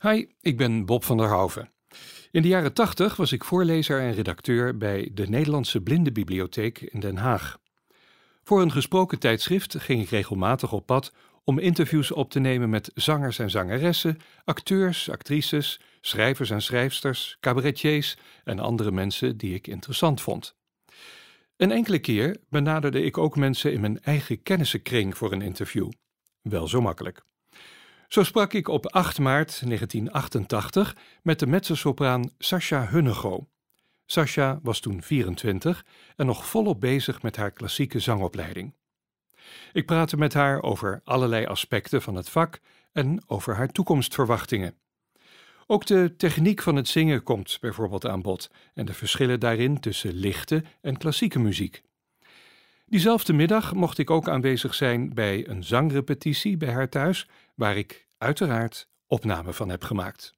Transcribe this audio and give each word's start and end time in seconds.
Hi, 0.00 0.26
ik 0.40 0.56
ben 0.56 0.86
Bob 0.86 1.04
van 1.04 1.16
der 1.16 1.28
Houven. 1.28 1.70
In 2.30 2.42
de 2.42 2.48
jaren 2.48 2.72
80 2.72 3.16
was 3.16 3.32
ik 3.32 3.44
voorlezer 3.44 4.00
en 4.00 4.14
redacteur 4.14 4.76
bij 4.76 5.10
de 5.12 5.28
Nederlandse 5.28 5.80
Blindenbibliotheek 5.80 6.80
in 6.80 7.00
Den 7.00 7.16
Haag. 7.16 7.58
Voor 8.42 8.62
een 8.62 8.72
gesproken 8.72 9.18
tijdschrift 9.18 9.78
ging 9.78 10.02
ik 10.02 10.08
regelmatig 10.08 10.72
op 10.72 10.86
pad 10.86 11.12
om 11.44 11.58
interviews 11.58 12.12
op 12.12 12.30
te 12.30 12.38
nemen 12.38 12.70
met 12.70 12.90
zangers 12.94 13.38
en 13.38 13.50
zangeressen, 13.50 14.18
acteurs, 14.44 15.10
actrices, 15.10 15.80
schrijvers 16.00 16.50
en 16.50 16.62
schrijfsters, 16.62 17.36
cabaretiers 17.40 18.16
en 18.44 18.58
andere 18.58 18.90
mensen 18.90 19.36
die 19.36 19.54
ik 19.54 19.66
interessant 19.66 20.20
vond. 20.20 20.56
Een 21.56 21.70
enkele 21.70 21.98
keer 21.98 22.36
benaderde 22.48 23.02
ik 23.02 23.18
ook 23.18 23.36
mensen 23.36 23.72
in 23.72 23.80
mijn 23.80 24.02
eigen 24.02 24.42
kennissenkring 24.42 25.16
voor 25.16 25.32
een 25.32 25.42
interview. 25.42 25.90
Wel 26.42 26.68
zo 26.68 26.80
makkelijk. 26.80 27.24
Zo 28.08 28.22
sprak 28.22 28.52
ik 28.52 28.68
op 28.68 28.86
8 28.86 29.18
maart 29.18 29.62
1988 29.66 30.96
met 31.22 31.38
de 31.38 31.46
mezzosopraan 31.46 32.30
Sascha 32.38 32.86
Hunnego. 32.86 33.48
Sascha 34.06 34.60
was 34.62 34.80
toen 34.80 35.02
24 35.02 35.84
en 36.16 36.26
nog 36.26 36.46
volop 36.46 36.80
bezig 36.80 37.22
met 37.22 37.36
haar 37.36 37.50
klassieke 37.50 37.98
zangopleiding. 37.98 38.74
Ik 39.72 39.86
praatte 39.86 40.16
met 40.16 40.34
haar 40.34 40.62
over 40.62 41.00
allerlei 41.04 41.46
aspecten 41.46 42.02
van 42.02 42.14
het 42.14 42.28
vak 42.28 42.60
en 42.92 43.22
over 43.26 43.54
haar 43.54 43.68
toekomstverwachtingen. 43.68 44.74
Ook 45.66 45.86
de 45.86 46.14
techniek 46.16 46.62
van 46.62 46.76
het 46.76 46.88
zingen 46.88 47.22
komt 47.22 47.58
bijvoorbeeld 47.60 48.06
aan 48.06 48.22
bod 48.22 48.50
en 48.74 48.84
de 48.84 48.94
verschillen 48.94 49.40
daarin 49.40 49.80
tussen 49.80 50.14
lichte 50.14 50.64
en 50.80 50.96
klassieke 50.96 51.38
muziek. 51.38 51.82
Diezelfde 52.86 53.32
middag 53.32 53.74
mocht 53.74 53.98
ik 53.98 54.10
ook 54.10 54.28
aanwezig 54.28 54.74
zijn 54.74 55.14
bij 55.14 55.48
een 55.48 55.64
zangrepetitie 55.64 56.56
bij 56.56 56.72
haar 56.72 56.88
thuis, 56.88 57.28
waar 57.54 57.76
ik 57.76 58.08
uiteraard 58.18 58.88
opname 59.06 59.52
van 59.52 59.68
heb 59.68 59.82
gemaakt. 59.82 60.34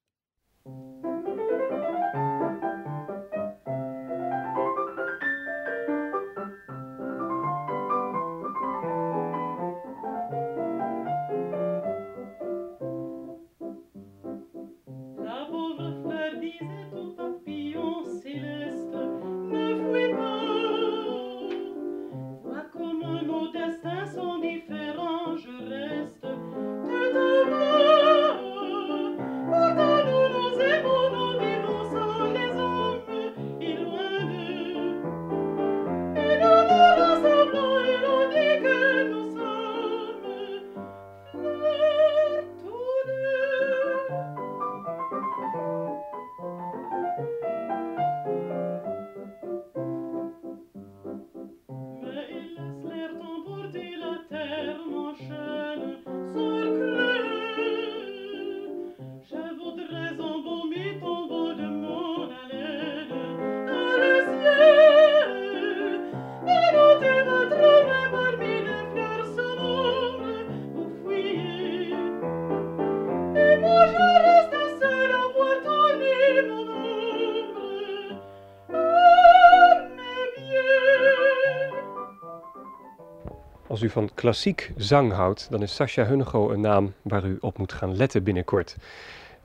U 83.86 83.90
van 83.90 84.10
klassiek 84.14 84.72
zang 84.76 85.12
houdt, 85.12 85.50
dan 85.50 85.62
is 85.62 85.74
Sascha 85.74 86.04
Hunnego 86.04 86.50
een 86.50 86.60
naam 86.60 86.94
waar 87.02 87.24
u 87.24 87.36
op 87.40 87.58
moet 87.58 87.72
gaan 87.72 87.96
letten 87.96 88.22
binnenkort. 88.22 88.76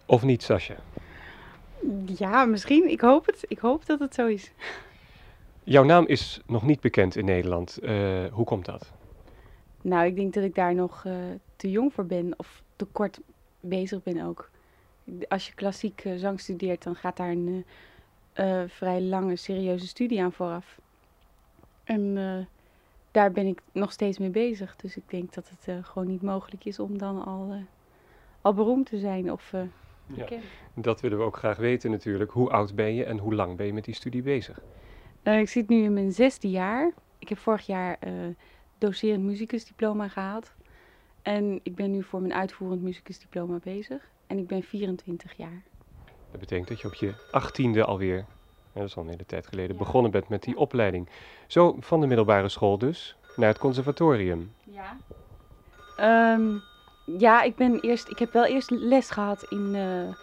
Of 0.06 0.24
niet, 0.24 0.44
Sascha? 0.44 0.76
Ja, 2.06 2.46
misschien. 2.46 2.90
Ik 2.90 3.02
hoop 3.02 3.26
het. 3.26 3.46
Ik 3.48 3.60
hoop 3.60 3.86
dat 3.86 4.00
het 4.00 4.14
zo 4.14 4.28
is. 4.28 4.52
Jouw 5.64 5.84
naam 5.84 6.08
is 6.08 6.42
nog 6.46 6.64
niet 6.64 6.80
bekend 6.80 7.16
in 7.16 7.26
Nederland. 7.26 7.80
Uh, 7.82 8.26
hoe 8.32 8.46
komt 8.46 8.66
dat? 8.66 8.92
Nou, 9.82 10.06
ik 10.06 10.16
denk 10.16 10.34
dat 10.34 10.44
ik 10.44 10.56
daar 10.56 10.76
nog 10.76 11.04
uh, 11.08 11.14
te 11.56 11.72
jong 11.72 11.94
voor 11.94 12.06
ben 12.06 12.34
of 12.38 12.62
te 12.76 12.86
kort 12.86 13.20
bezig 13.60 14.04
ben 14.04 14.26
ook. 14.26 14.50
Als 15.28 15.48
je 15.48 15.54
klassiek 15.54 16.04
uh, 16.06 16.14
zang 16.18 16.40
studeert, 16.40 16.84
dan 16.84 16.96
gaat 16.96 17.18
daar 17.18 17.32
een 17.32 17.66
vrij 18.68 19.02
lange, 19.02 19.36
serieuze 19.36 19.88
studie 19.88 20.22
aan 20.22 20.32
vooraf. 20.32 20.80
En 21.84 22.18
daar 23.12 23.32
ben 23.32 23.48
ik 23.48 23.62
nog 23.72 23.92
steeds 23.92 24.18
mee 24.18 24.30
bezig. 24.30 24.76
Dus 24.76 24.98
ik 24.98 25.10
denk 25.10 25.34
dat 25.34 25.50
het 25.50 25.68
uh, 25.68 25.84
gewoon 25.84 26.08
niet 26.08 26.22
mogelijk 26.22 26.66
is 26.66 26.80
om 26.80 26.98
dan 26.98 27.26
al, 27.26 27.48
uh, 27.50 27.62
al 28.42 28.54
beroemd 28.54 28.86
te 28.86 29.00
zijn 29.00 29.32
of 29.32 29.54
uh. 29.54 29.62
Ja, 30.14 30.28
dat 30.74 31.02
willen 31.02 31.18
we 31.18 31.24
ook 31.24 31.38
graag 31.38 31.58
weten 31.58 31.92
natuurlijk. 31.92 32.32
Hoe 32.32 32.50
oud 32.50 32.76
ben 32.76 32.94
je 32.94 33.04
en 33.04 33.18
hoe 33.18 33.36
lang 33.36 33.58
ben 33.58 33.66
je 33.66 33.74
met 33.74 33.86
die 33.86 33.96
studie 33.96 34.22
bezig? 34.22 34.62
ik 35.24 35.50
zit 35.50 35.70
nu 35.70 35.84
in 35.84 35.94
mijn 35.94 36.12
zesde 36.12 36.50
jaar. 36.50 36.92
Ik 37.20 37.30
heb 37.30 37.38
vorig 37.38 37.66
jaar 37.66 38.00
docerend 38.78 39.24
muzikusdiploma 39.24 40.08
gehaald. 40.08 40.54
En 41.22 41.60
ik 41.64 41.76
ben 41.76 41.92
nu 41.92 42.04
voor 42.04 42.22
mijn 42.22 42.34
uitvoerend 42.34 42.82
muzikusdiploma 42.82 43.60
bezig. 43.64 44.10
En 44.28 44.38
ik 44.38 44.48
ben 44.48 44.64
24 44.64 45.34
jaar. 45.38 45.64
Dat 46.32 46.40
betekent 46.40 46.68
dat 46.68 46.82
je 46.82 46.88
op 46.88 46.94
je 46.94 47.14
achttiende 47.32 47.86
alweer 47.86 48.26
dat 48.74 48.84
is 48.84 48.96
al 48.96 49.04
een 49.04 49.10
hele 49.10 49.26
tijd 49.26 49.48
geleden, 49.48 49.78
begonnen 49.78 50.12
bent 50.12 50.30
met 50.30 50.44
die 50.44 50.58
opleiding. 50.58 51.10
Zo 51.48 51.76
van 51.80 52.02
de 52.02 52.08
middelbare 52.08 52.50
school 52.50 52.78
dus 52.78 53.16
naar 53.36 53.48
het 53.48 53.58
conservatorium. 53.58 54.54
Ja. 54.64 54.98
Um, 56.34 56.62
ja, 57.06 57.42
ik 57.42 57.56
ben 57.56 57.80
eerst, 57.80 58.10
ik 58.10 58.20
heb 58.20 58.32
wel 58.32 58.46
eerst 58.46 58.70
les 58.70 59.10
gehad 59.10 59.44
in, 59.44 59.76
uh, 59.76 60.14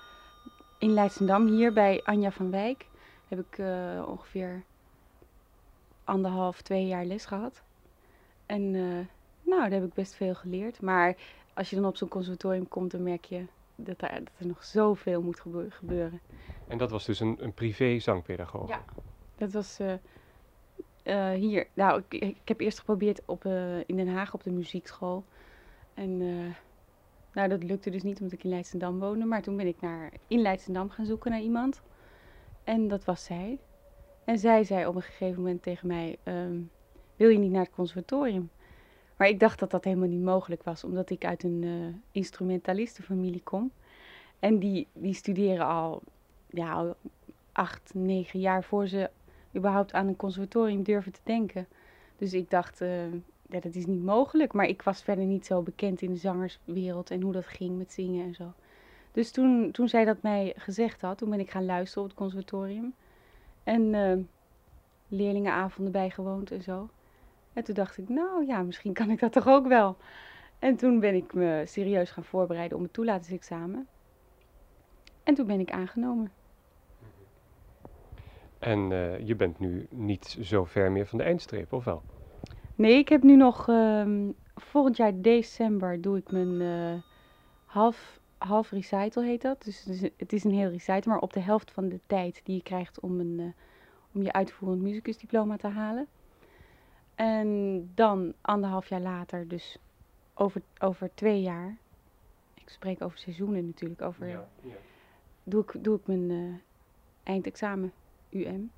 in 0.78 0.92
Leidschendam, 0.92 1.46
hier 1.46 1.72
bij 1.72 2.00
Anja 2.04 2.30
van 2.30 2.50
Wijk. 2.50 2.86
Heb 3.28 3.38
ik 3.38 3.58
uh, 3.58 3.68
ongeveer 4.06 4.62
anderhalf, 6.04 6.62
twee 6.62 6.86
jaar 6.86 7.04
les 7.04 7.24
gehad. 7.24 7.62
En 8.46 8.62
uh, 8.62 9.06
nou, 9.42 9.60
daar 9.62 9.70
heb 9.70 9.84
ik 9.84 9.94
best 9.94 10.14
veel 10.14 10.34
geleerd. 10.34 10.80
Maar 10.80 11.16
als 11.54 11.70
je 11.70 11.76
dan 11.76 11.84
op 11.84 11.96
zo'n 11.96 12.08
conservatorium 12.08 12.68
komt, 12.68 12.90
dan 12.90 13.02
merk 13.02 13.24
je 13.24 13.44
dat, 13.84 13.98
daar, 13.98 14.18
dat 14.24 14.32
er 14.38 14.46
nog 14.46 14.64
zoveel 14.64 15.22
moet 15.22 15.40
gebeuren. 15.68 16.20
En 16.68 16.78
dat 16.78 16.90
was 16.90 17.04
dus 17.04 17.20
een, 17.20 17.36
een 17.40 17.54
privé 17.54 17.98
zangpedagoog? 17.98 18.68
Ja, 18.68 18.84
dat 19.36 19.52
was 19.52 19.80
uh, 19.80 19.92
uh, 21.04 21.30
hier. 21.30 21.66
Nou, 21.74 22.02
ik, 22.08 22.22
ik, 22.22 22.48
heb 22.48 22.60
eerst 22.60 22.78
geprobeerd 22.78 23.22
op, 23.24 23.44
uh, 23.44 23.78
in 23.78 23.96
Den 23.96 24.08
Haag 24.08 24.34
op 24.34 24.42
de 24.42 24.50
muziekschool. 24.50 25.24
En 25.94 26.18
nou, 27.32 27.48
dat 27.48 27.62
lukte 27.62 27.90
dus 27.90 28.02
niet 28.02 28.20
omdat 28.20 28.32
ik 28.32 28.44
in 28.44 28.50
Leidschendam 28.50 28.98
woonde. 28.98 29.24
Maar 29.24 29.42
toen 29.42 29.56
ben 29.56 29.66
ik 29.66 29.80
naar, 29.80 30.12
in 30.26 30.40
Leidschendam 30.40 30.90
gaan 30.90 31.06
zoeken 31.06 31.30
naar 31.30 31.40
iemand. 31.40 31.82
En 32.64 32.88
dat 32.88 33.04
was 33.04 33.24
zij. 33.24 33.58
En 34.24 34.38
zij 34.38 34.64
zei 34.64 34.86
op 34.86 34.94
een 34.94 35.02
gegeven 35.02 35.42
moment 35.42 35.62
tegen 35.62 35.86
mij: 35.86 36.18
um, 36.24 36.70
Wil 37.16 37.28
je 37.28 37.38
niet 37.38 37.50
naar 37.50 37.64
het 37.64 37.74
conservatorium? 37.74 38.50
Maar 39.18 39.28
ik 39.28 39.40
dacht 39.40 39.58
dat 39.58 39.70
dat 39.70 39.84
helemaal 39.84 40.08
niet 40.08 40.22
mogelijk 40.22 40.62
was, 40.62 40.84
omdat 40.84 41.10
ik 41.10 41.24
uit 41.24 41.42
een 41.42 41.62
uh, 41.62 41.94
instrumentalistenfamilie 42.12 43.42
kom. 43.42 43.70
En 44.38 44.58
die, 44.58 44.86
die 44.92 45.14
studeren 45.14 45.66
al, 45.66 46.02
ja, 46.46 46.72
al 46.72 46.96
acht, 47.52 47.90
negen 47.94 48.40
jaar 48.40 48.64
voor 48.64 48.86
ze 48.86 49.10
überhaupt 49.56 49.92
aan 49.92 50.06
een 50.08 50.16
conservatorium 50.16 50.82
durven 50.82 51.12
te 51.12 51.20
denken. 51.22 51.66
Dus 52.16 52.32
ik 52.32 52.50
dacht, 52.50 52.80
uh, 52.80 53.12
ja, 53.48 53.60
dat 53.60 53.74
is 53.74 53.86
niet 53.86 54.04
mogelijk. 54.04 54.52
Maar 54.52 54.66
ik 54.66 54.82
was 54.82 55.02
verder 55.02 55.24
niet 55.24 55.46
zo 55.46 55.62
bekend 55.62 56.02
in 56.02 56.12
de 56.12 56.18
zangerswereld 56.18 57.10
en 57.10 57.22
hoe 57.22 57.32
dat 57.32 57.46
ging 57.46 57.78
met 57.78 57.92
zingen 57.92 58.26
en 58.26 58.34
zo. 58.34 58.52
Dus 59.12 59.30
toen, 59.30 59.70
toen 59.70 59.88
zij 59.88 60.04
dat 60.04 60.22
mij 60.22 60.52
gezegd 60.56 61.00
had, 61.00 61.18
toen 61.18 61.30
ben 61.30 61.40
ik 61.40 61.50
gaan 61.50 61.64
luisteren 61.64 62.02
op 62.02 62.08
het 62.08 62.18
conservatorium. 62.18 62.94
En 63.64 63.82
uh, 63.82 64.12
leerlingenavonden 65.08 65.92
bijgewoond 65.92 66.50
en 66.50 66.62
zo. 66.62 66.88
En 67.58 67.64
toen 67.64 67.74
dacht 67.74 67.98
ik, 67.98 68.08
nou 68.08 68.46
ja, 68.46 68.62
misschien 68.62 68.92
kan 68.92 69.10
ik 69.10 69.20
dat 69.20 69.32
toch 69.32 69.46
ook 69.46 69.66
wel. 69.66 69.96
En 70.58 70.76
toen 70.76 71.00
ben 71.00 71.14
ik 71.14 71.34
me 71.34 71.62
serieus 71.66 72.10
gaan 72.10 72.24
voorbereiden 72.24 72.74
op 72.74 72.80
mijn 72.80 72.92
toelatingsexamen. 72.92 73.86
En 75.22 75.34
toen 75.34 75.46
ben 75.46 75.60
ik 75.60 75.70
aangenomen. 75.70 76.32
En 78.58 78.90
uh, 78.90 79.26
je 79.26 79.34
bent 79.34 79.58
nu 79.58 79.86
niet 79.90 80.38
zo 80.40 80.64
ver 80.64 80.92
meer 80.92 81.06
van 81.06 81.18
de 81.18 81.24
eindstreep, 81.24 81.72
of 81.72 81.84
wel? 81.84 82.02
Nee, 82.74 82.98
ik 82.98 83.08
heb 83.08 83.22
nu 83.22 83.36
nog... 83.36 83.68
Um, 83.68 84.34
volgend 84.54 84.96
jaar 84.96 85.20
december 85.20 86.00
doe 86.00 86.16
ik 86.16 86.30
mijn 86.30 86.60
uh, 86.60 87.02
half 87.64 88.20
half 88.38 88.70
recital 88.70 89.22
heet 89.22 89.42
dat. 89.42 89.62
Dus 89.62 89.84
het 89.84 89.94
is, 89.94 90.10
het 90.16 90.32
is 90.32 90.44
een 90.44 90.52
heel 90.52 90.70
recital, 90.70 91.12
maar 91.12 91.22
op 91.22 91.32
de 91.32 91.40
helft 91.40 91.70
van 91.70 91.88
de 91.88 92.00
tijd 92.06 92.40
die 92.44 92.54
je 92.54 92.62
krijgt 92.62 93.00
om, 93.00 93.20
een, 93.20 93.38
uh, 93.38 93.46
om 94.12 94.22
je 94.22 94.32
uitvoerend 94.32 94.82
muzikusdiploma 94.82 95.56
te 95.56 95.68
halen. 95.68 96.08
En 97.18 97.90
dan 97.94 98.34
anderhalf 98.40 98.88
jaar 98.88 99.00
later, 99.00 99.48
dus 99.48 99.78
over, 100.34 100.62
over 100.78 101.10
twee 101.14 101.40
jaar, 101.40 101.76
ik 102.54 102.68
spreek 102.68 103.02
over 103.02 103.18
seizoenen 103.18 103.66
natuurlijk, 103.66 104.02
over, 104.02 104.26
ja, 104.26 104.48
ja. 104.62 104.74
Doe, 105.44 105.62
ik, 105.62 105.84
doe 105.84 105.96
ik 105.96 106.06
mijn 106.06 106.30
uh, 106.30 106.54
eindexamen 107.22 107.92
UM. 108.30 108.70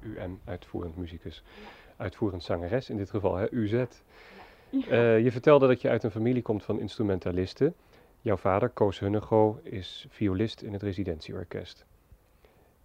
UM, 0.00 0.40
uitvoerend 0.44 0.96
muzikus. 0.96 1.42
Uitvoerend 1.96 2.42
zangeres 2.42 2.90
in 2.90 2.96
dit 2.96 3.10
geval, 3.10 3.34
hè? 3.34 3.52
UZ. 3.52 3.72
Ja. 3.72 4.86
Uh, 4.90 5.24
je 5.24 5.32
vertelde 5.32 5.66
dat 5.66 5.80
je 5.80 5.88
uit 5.88 6.02
een 6.02 6.10
familie 6.10 6.42
komt 6.42 6.64
van 6.64 6.80
instrumentalisten. 6.80 7.74
Jouw 8.20 8.36
vader, 8.36 8.68
Koos 8.68 8.98
Hunnego, 8.98 9.60
is 9.62 10.06
violist 10.08 10.62
in 10.62 10.72
het 10.72 10.82
residentieorkest. 10.82 11.86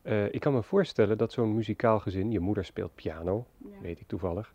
Uh, 0.03 0.33
ik 0.33 0.39
kan 0.39 0.53
me 0.53 0.63
voorstellen 0.63 1.17
dat 1.17 1.31
zo'n 1.31 1.55
muzikaal 1.55 2.00
gezin, 2.00 2.31
je 2.31 2.39
moeder 2.39 2.65
speelt 2.65 2.95
piano, 2.95 3.45
ja. 3.57 3.81
weet 3.81 4.00
ik 4.00 4.07
toevallig, 4.07 4.53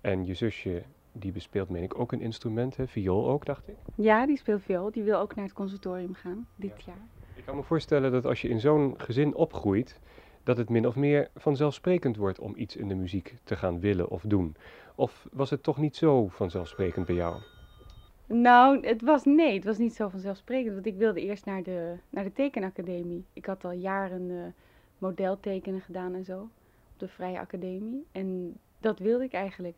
en 0.00 0.26
je 0.26 0.34
zusje 0.34 0.82
die 1.12 1.32
bespeelt, 1.32 1.68
meen 1.68 1.82
ik, 1.82 1.98
ook 1.98 2.12
een 2.12 2.20
instrument, 2.20 2.76
hè? 2.76 2.86
viool 2.86 3.28
ook, 3.28 3.44
dacht 3.44 3.68
ik? 3.68 3.74
Ja, 3.94 4.26
die 4.26 4.36
speelt 4.36 4.62
viool. 4.62 4.90
Die 4.90 5.02
wil 5.02 5.18
ook 5.18 5.34
naar 5.34 5.44
het 5.44 5.54
conservatorium 5.54 6.14
gaan 6.14 6.46
dit 6.56 6.72
ja. 6.76 6.92
jaar. 6.92 7.06
Ik 7.34 7.44
kan 7.44 7.56
me 7.56 7.62
voorstellen 7.62 8.12
dat 8.12 8.24
als 8.24 8.42
je 8.42 8.48
in 8.48 8.60
zo'n 8.60 8.94
gezin 8.96 9.34
opgroeit, 9.34 10.00
dat 10.42 10.56
het 10.56 10.68
min 10.68 10.86
of 10.86 10.96
meer 10.96 11.30
vanzelfsprekend 11.34 12.16
wordt 12.16 12.38
om 12.38 12.52
iets 12.56 12.76
in 12.76 12.88
de 12.88 12.94
muziek 12.94 13.34
te 13.44 13.56
gaan 13.56 13.80
willen 13.80 14.08
of 14.08 14.22
doen. 14.22 14.56
Of 14.94 15.28
was 15.32 15.50
het 15.50 15.62
toch 15.62 15.76
niet 15.76 15.96
zo 15.96 16.28
vanzelfsprekend 16.28 17.06
bij 17.06 17.14
jou? 17.14 17.40
Nou, 18.26 18.86
het 18.86 19.02
was 19.02 19.24
nee, 19.24 19.54
het 19.54 19.64
was 19.64 19.78
niet 19.78 19.94
zo 19.94 20.08
vanzelfsprekend. 20.08 20.74
Want 20.74 20.86
ik 20.86 20.96
wilde 20.96 21.20
eerst 21.20 21.44
naar 21.44 21.62
de, 21.62 21.96
naar 22.10 22.24
de 22.24 22.32
tekenacademie. 22.32 23.24
Ik 23.32 23.46
had 23.46 23.64
al 23.64 23.72
jaren 23.72 24.30
uh, 24.30 24.42
modeltekenen 24.98 25.80
gedaan 25.80 26.14
en 26.14 26.24
zo. 26.24 26.40
Op 26.92 26.98
de 26.98 27.08
Vrije 27.08 27.38
Academie. 27.38 28.06
En 28.12 28.58
dat 28.80 28.98
wilde 28.98 29.24
ik 29.24 29.32
eigenlijk. 29.32 29.76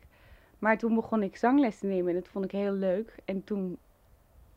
Maar 0.59 0.77
toen 0.77 0.95
begon 0.95 1.23
ik 1.23 1.35
zangles 1.35 1.79
te 1.79 1.87
nemen 1.87 2.09
en 2.09 2.15
dat 2.15 2.27
vond 2.27 2.45
ik 2.45 2.51
heel 2.51 2.73
leuk. 2.73 3.15
En 3.25 3.43
toen 3.43 3.77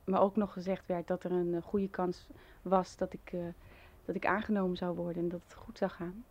me 0.04 0.18
ook 0.18 0.36
nog 0.36 0.52
gezegd 0.52 0.86
werd 0.86 1.06
dat 1.06 1.24
er 1.24 1.32
een 1.32 1.52
uh, 1.52 1.62
goede 1.62 1.88
kans 1.88 2.26
was 2.62 2.96
dat 2.96 3.12
ik, 3.12 3.32
uh, 3.32 3.40
dat 4.04 4.14
ik 4.14 4.26
aangenomen 4.26 4.76
zou 4.76 4.96
worden 4.96 5.22
en 5.22 5.28
dat 5.28 5.40
het 5.44 5.54
goed 5.54 5.78
zou 5.78 5.90
gaan. 5.90 6.24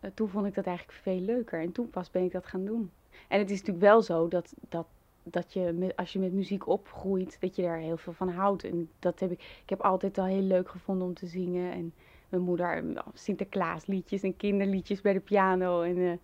Uh, 0.00 0.10
toen 0.14 0.28
vond 0.28 0.46
ik 0.46 0.54
dat 0.54 0.66
eigenlijk 0.66 0.98
veel 0.98 1.20
leuker 1.20 1.60
en 1.60 1.72
toen 1.72 1.90
pas 1.90 2.10
ben 2.10 2.24
ik 2.24 2.32
dat 2.32 2.46
gaan 2.46 2.64
doen. 2.64 2.90
En 3.28 3.38
het 3.38 3.50
is 3.50 3.58
natuurlijk 3.58 3.84
wel 3.84 4.02
zo 4.02 4.28
dat, 4.28 4.54
dat, 4.68 4.86
dat 5.22 5.52
je, 5.52 5.92
als 5.96 6.12
je 6.12 6.18
met 6.18 6.32
muziek 6.32 6.68
opgroeit, 6.68 7.36
dat 7.40 7.56
je 7.56 7.62
daar 7.62 7.78
heel 7.78 7.96
veel 7.96 8.12
van 8.12 8.28
houdt. 8.28 8.64
En 8.64 8.90
dat 8.98 9.20
heb 9.20 9.30
ik, 9.30 9.40
ik 9.62 9.70
heb 9.70 9.80
altijd 9.80 10.18
al 10.18 10.24
heel 10.24 10.42
leuk 10.42 10.68
gevonden 10.68 11.06
om 11.06 11.14
te 11.14 11.26
zingen. 11.26 11.72
En 11.72 11.92
mijn 12.30 12.42
moeder 12.42 12.82
Sinterklaasliedjes 13.14 14.22
en 14.22 14.36
kinderliedjes 14.36 15.00
bij 15.00 15.12
de 15.12 15.20
piano. 15.20 15.82
En, 15.82 16.20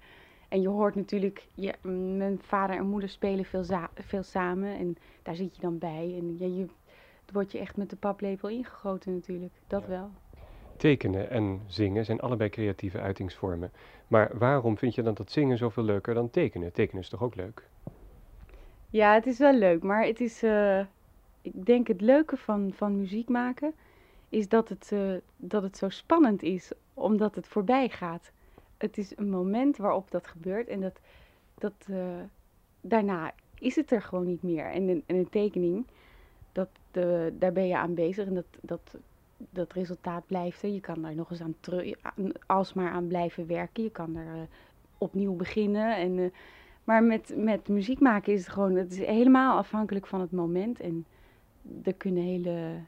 en 0.48 0.60
je 0.60 0.68
hoort 0.68 0.94
natuurlijk, 0.94 1.46
je, 1.54 1.74
mijn 2.16 2.38
vader 2.42 2.76
en 2.76 2.86
moeder 2.86 3.08
spelen 3.08 3.44
veel, 3.44 3.64
veel 3.94 4.22
samen 4.22 4.76
en 4.76 4.96
daar 5.22 5.34
zit 5.34 5.56
je 5.56 5.60
dan 5.60 5.78
bij. 5.78 6.14
En 6.18 6.36
ja, 6.38 6.46
je, 6.46 6.66
wordt 7.32 7.52
je 7.52 7.58
echt 7.58 7.76
met 7.76 7.90
de 7.90 7.96
paplepel 7.96 8.48
ingegoten 8.48 9.14
natuurlijk, 9.14 9.52
dat 9.66 9.82
ja. 9.82 9.88
wel. 9.88 10.10
Tekenen 10.76 11.30
en 11.30 11.60
zingen 11.66 12.04
zijn 12.04 12.20
allebei 12.20 12.50
creatieve 12.50 13.00
uitingsvormen. 13.00 13.70
Maar 14.08 14.30
waarom 14.38 14.78
vind 14.78 14.94
je 14.94 15.02
dan 15.02 15.14
dat 15.14 15.30
zingen 15.30 15.58
zoveel 15.58 15.82
leuker 15.82 16.14
dan 16.14 16.30
tekenen? 16.30 16.72
Tekenen 16.72 17.02
is 17.02 17.08
toch 17.08 17.22
ook 17.22 17.34
leuk? 17.34 17.68
Ja, 18.90 19.14
het 19.14 19.26
is 19.26 19.38
wel 19.38 19.54
leuk, 19.54 19.82
maar 19.82 20.04
het 20.04 20.20
is, 20.20 20.42
uh, 20.42 20.80
ik 21.42 21.66
denk 21.66 21.86
het 21.86 22.00
leuke 22.00 22.36
van, 22.36 22.72
van 22.74 22.96
muziek 22.96 23.28
maken 23.28 23.74
is 24.36 24.48
dat 24.48 24.68
het, 24.68 24.90
uh, 24.92 25.16
dat 25.36 25.62
het 25.62 25.76
zo 25.76 25.88
spannend 25.88 26.42
is, 26.42 26.72
omdat 26.94 27.34
het 27.34 27.46
voorbij 27.46 27.88
gaat 27.88 28.32
het 28.78 28.98
is 28.98 29.16
een 29.16 29.30
moment 29.30 29.76
waarop 29.76 30.10
dat 30.10 30.26
gebeurt 30.26 30.68
en 30.68 30.80
dat, 30.80 31.00
dat 31.54 31.86
uh, 31.90 31.98
daarna 32.80 33.32
is 33.58 33.76
het 33.76 33.90
er 33.90 34.02
gewoon 34.02 34.26
niet 34.26 34.42
meer. 34.42 34.64
En 34.64 34.88
een, 34.88 35.02
en 35.06 35.16
een 35.16 35.30
tekening, 35.30 35.86
dat, 36.52 36.68
uh, 36.92 37.26
daar 37.32 37.52
ben 37.52 37.66
je 37.66 37.76
aan 37.76 37.94
bezig 37.94 38.26
en 38.26 38.34
dat, 38.34 38.46
dat, 38.60 38.96
dat 39.36 39.72
resultaat 39.72 40.26
blijft 40.26 40.62
er. 40.62 40.68
Je 40.68 40.80
kan 40.80 41.02
daar 41.02 41.14
nog 41.14 41.30
eens 41.30 41.40
aan 41.40 41.56
terug, 41.60 41.94
alsmaar 42.46 42.90
aan 42.90 43.06
blijven 43.06 43.46
werken. 43.46 43.82
Je 43.82 43.90
kan 43.90 44.16
er 44.16 44.34
uh, 44.34 44.42
opnieuw 44.98 45.34
beginnen. 45.34 45.96
En, 45.96 46.32
maar 46.84 47.02
met, 47.02 47.34
met 47.36 47.68
muziek 47.68 48.00
maken 48.00 48.32
is 48.32 48.40
het 48.40 48.52
gewoon, 48.52 48.74
het 48.74 48.92
is 48.92 48.98
helemaal 48.98 49.58
afhankelijk 49.58 50.06
van 50.06 50.20
het 50.20 50.32
moment. 50.32 50.80
En 50.80 51.06
er 51.82 51.94
kunnen 51.94 52.22
hele 52.22 52.80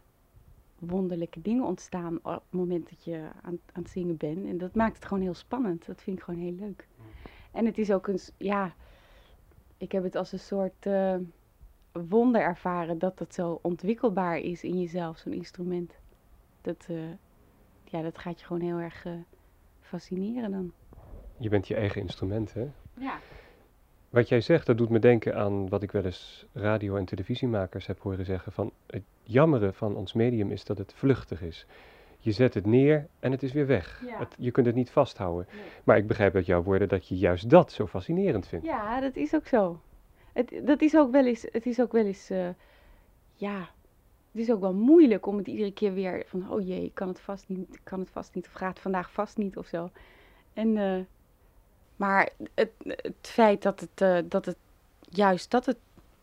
wonderlijke 0.78 1.40
dingen 1.40 1.64
ontstaan 1.64 2.16
op 2.16 2.24
het 2.24 2.42
moment 2.50 2.88
dat 2.88 3.04
je 3.04 3.28
aan, 3.42 3.58
aan 3.72 3.82
het 3.82 3.90
zingen 3.90 4.16
bent. 4.16 4.46
En 4.46 4.58
dat 4.58 4.74
maakt 4.74 4.94
het 4.94 5.04
gewoon 5.04 5.22
heel 5.22 5.34
spannend. 5.34 5.86
Dat 5.86 6.02
vind 6.02 6.18
ik 6.18 6.24
gewoon 6.24 6.40
heel 6.40 6.52
leuk. 6.52 6.86
En 7.52 7.66
het 7.66 7.78
is 7.78 7.92
ook 7.92 8.06
een, 8.06 8.20
ja, 8.36 8.74
ik 9.76 9.92
heb 9.92 10.02
het 10.02 10.16
als 10.16 10.32
een 10.32 10.38
soort 10.38 10.86
uh, 10.86 11.14
wonder 11.92 12.40
ervaren 12.40 12.98
dat 12.98 13.18
het 13.18 13.34
zo 13.34 13.58
ontwikkelbaar 13.62 14.38
is 14.38 14.64
in 14.64 14.80
jezelf, 14.80 15.18
zo'n 15.18 15.32
instrument. 15.32 15.98
Dat, 16.60 16.86
uh, 16.90 17.00
ja, 17.84 18.02
dat 18.02 18.18
gaat 18.18 18.40
je 18.40 18.46
gewoon 18.46 18.62
heel 18.62 18.78
erg 18.78 19.04
uh, 19.04 19.12
fascineren 19.80 20.50
dan. 20.50 20.72
Je 21.38 21.48
bent 21.48 21.68
je 21.68 21.74
eigen 21.74 22.00
instrument, 22.00 22.54
hè? 22.54 22.66
Ja. 22.94 23.18
Wat 24.10 24.28
jij 24.28 24.40
zegt, 24.40 24.66
dat 24.66 24.78
doet 24.78 24.88
me 24.88 24.98
denken 24.98 25.36
aan 25.36 25.68
wat 25.68 25.82
ik 25.82 25.92
wel 25.92 26.04
eens 26.04 26.46
radio- 26.52 26.96
en 26.96 27.04
televisiemakers 27.04 27.86
heb 27.86 28.00
horen 28.00 28.24
zeggen. 28.24 28.52
Van 28.52 28.72
het 28.86 29.02
jammere 29.22 29.72
van 29.72 29.96
ons 29.96 30.12
medium 30.12 30.50
is 30.50 30.64
dat 30.64 30.78
het 30.78 30.92
vluchtig 30.94 31.42
is. 31.42 31.66
Je 32.18 32.32
zet 32.32 32.54
het 32.54 32.66
neer 32.66 33.06
en 33.20 33.32
het 33.32 33.42
is 33.42 33.52
weer 33.52 33.66
weg. 33.66 34.02
Ja. 34.06 34.18
Het, 34.18 34.34
je 34.38 34.50
kunt 34.50 34.66
het 34.66 34.74
niet 34.74 34.90
vasthouden. 34.90 35.46
Nee. 35.52 35.62
Maar 35.84 35.96
ik 35.96 36.06
begrijp 36.06 36.34
uit 36.34 36.46
jouw 36.46 36.62
woorden 36.62 36.88
dat 36.88 37.08
je 37.08 37.18
juist 37.18 37.50
dat 37.50 37.72
zo 37.72 37.86
fascinerend 37.86 38.46
vindt. 38.46 38.66
Ja, 38.66 39.00
dat 39.00 39.16
is 39.16 39.34
ook 39.34 39.46
zo. 39.46 39.80
Het, 40.32 40.60
dat 40.64 40.82
is 40.82 40.96
ook 40.96 41.10
wel 41.10 41.26
eens, 41.26 41.46
het 41.52 41.66
is 41.66 41.80
ook 41.80 41.92
wel 41.92 42.04
eens, 42.04 42.30
uh, 42.30 42.48
ja, 43.34 43.58
het 44.32 44.40
is 44.40 44.50
ook 44.50 44.60
wel 44.60 44.74
moeilijk 44.74 45.26
om 45.26 45.36
het 45.36 45.46
iedere 45.46 45.72
keer 45.72 45.94
weer 45.94 46.22
van, 46.26 46.50
oh 46.50 46.66
jee, 46.66 46.84
ik 46.84 46.94
kan 46.94 47.08
het 47.08 47.20
vast 47.20 47.48
niet, 47.48 47.74
ik 47.74 47.80
kan 47.84 48.00
het 48.00 48.10
vast 48.10 48.34
niet, 48.34 48.46
of 48.46 48.52
gaat 48.52 48.78
vandaag 48.78 49.12
vast 49.12 49.36
niet 49.36 49.56
of 49.56 49.66
zo. 49.66 49.90
En, 50.52 50.76
uh, 50.76 51.00
maar 51.98 52.28
het, 52.54 52.70
het 52.84 53.14
feit 53.20 53.62
dat 53.62 53.80
het, 53.80 54.00
uh, 54.02 54.18
dat 54.24 54.44
het 54.44 54.56
juist 55.08 55.50
dat 55.50 55.66
het, 55.66 55.76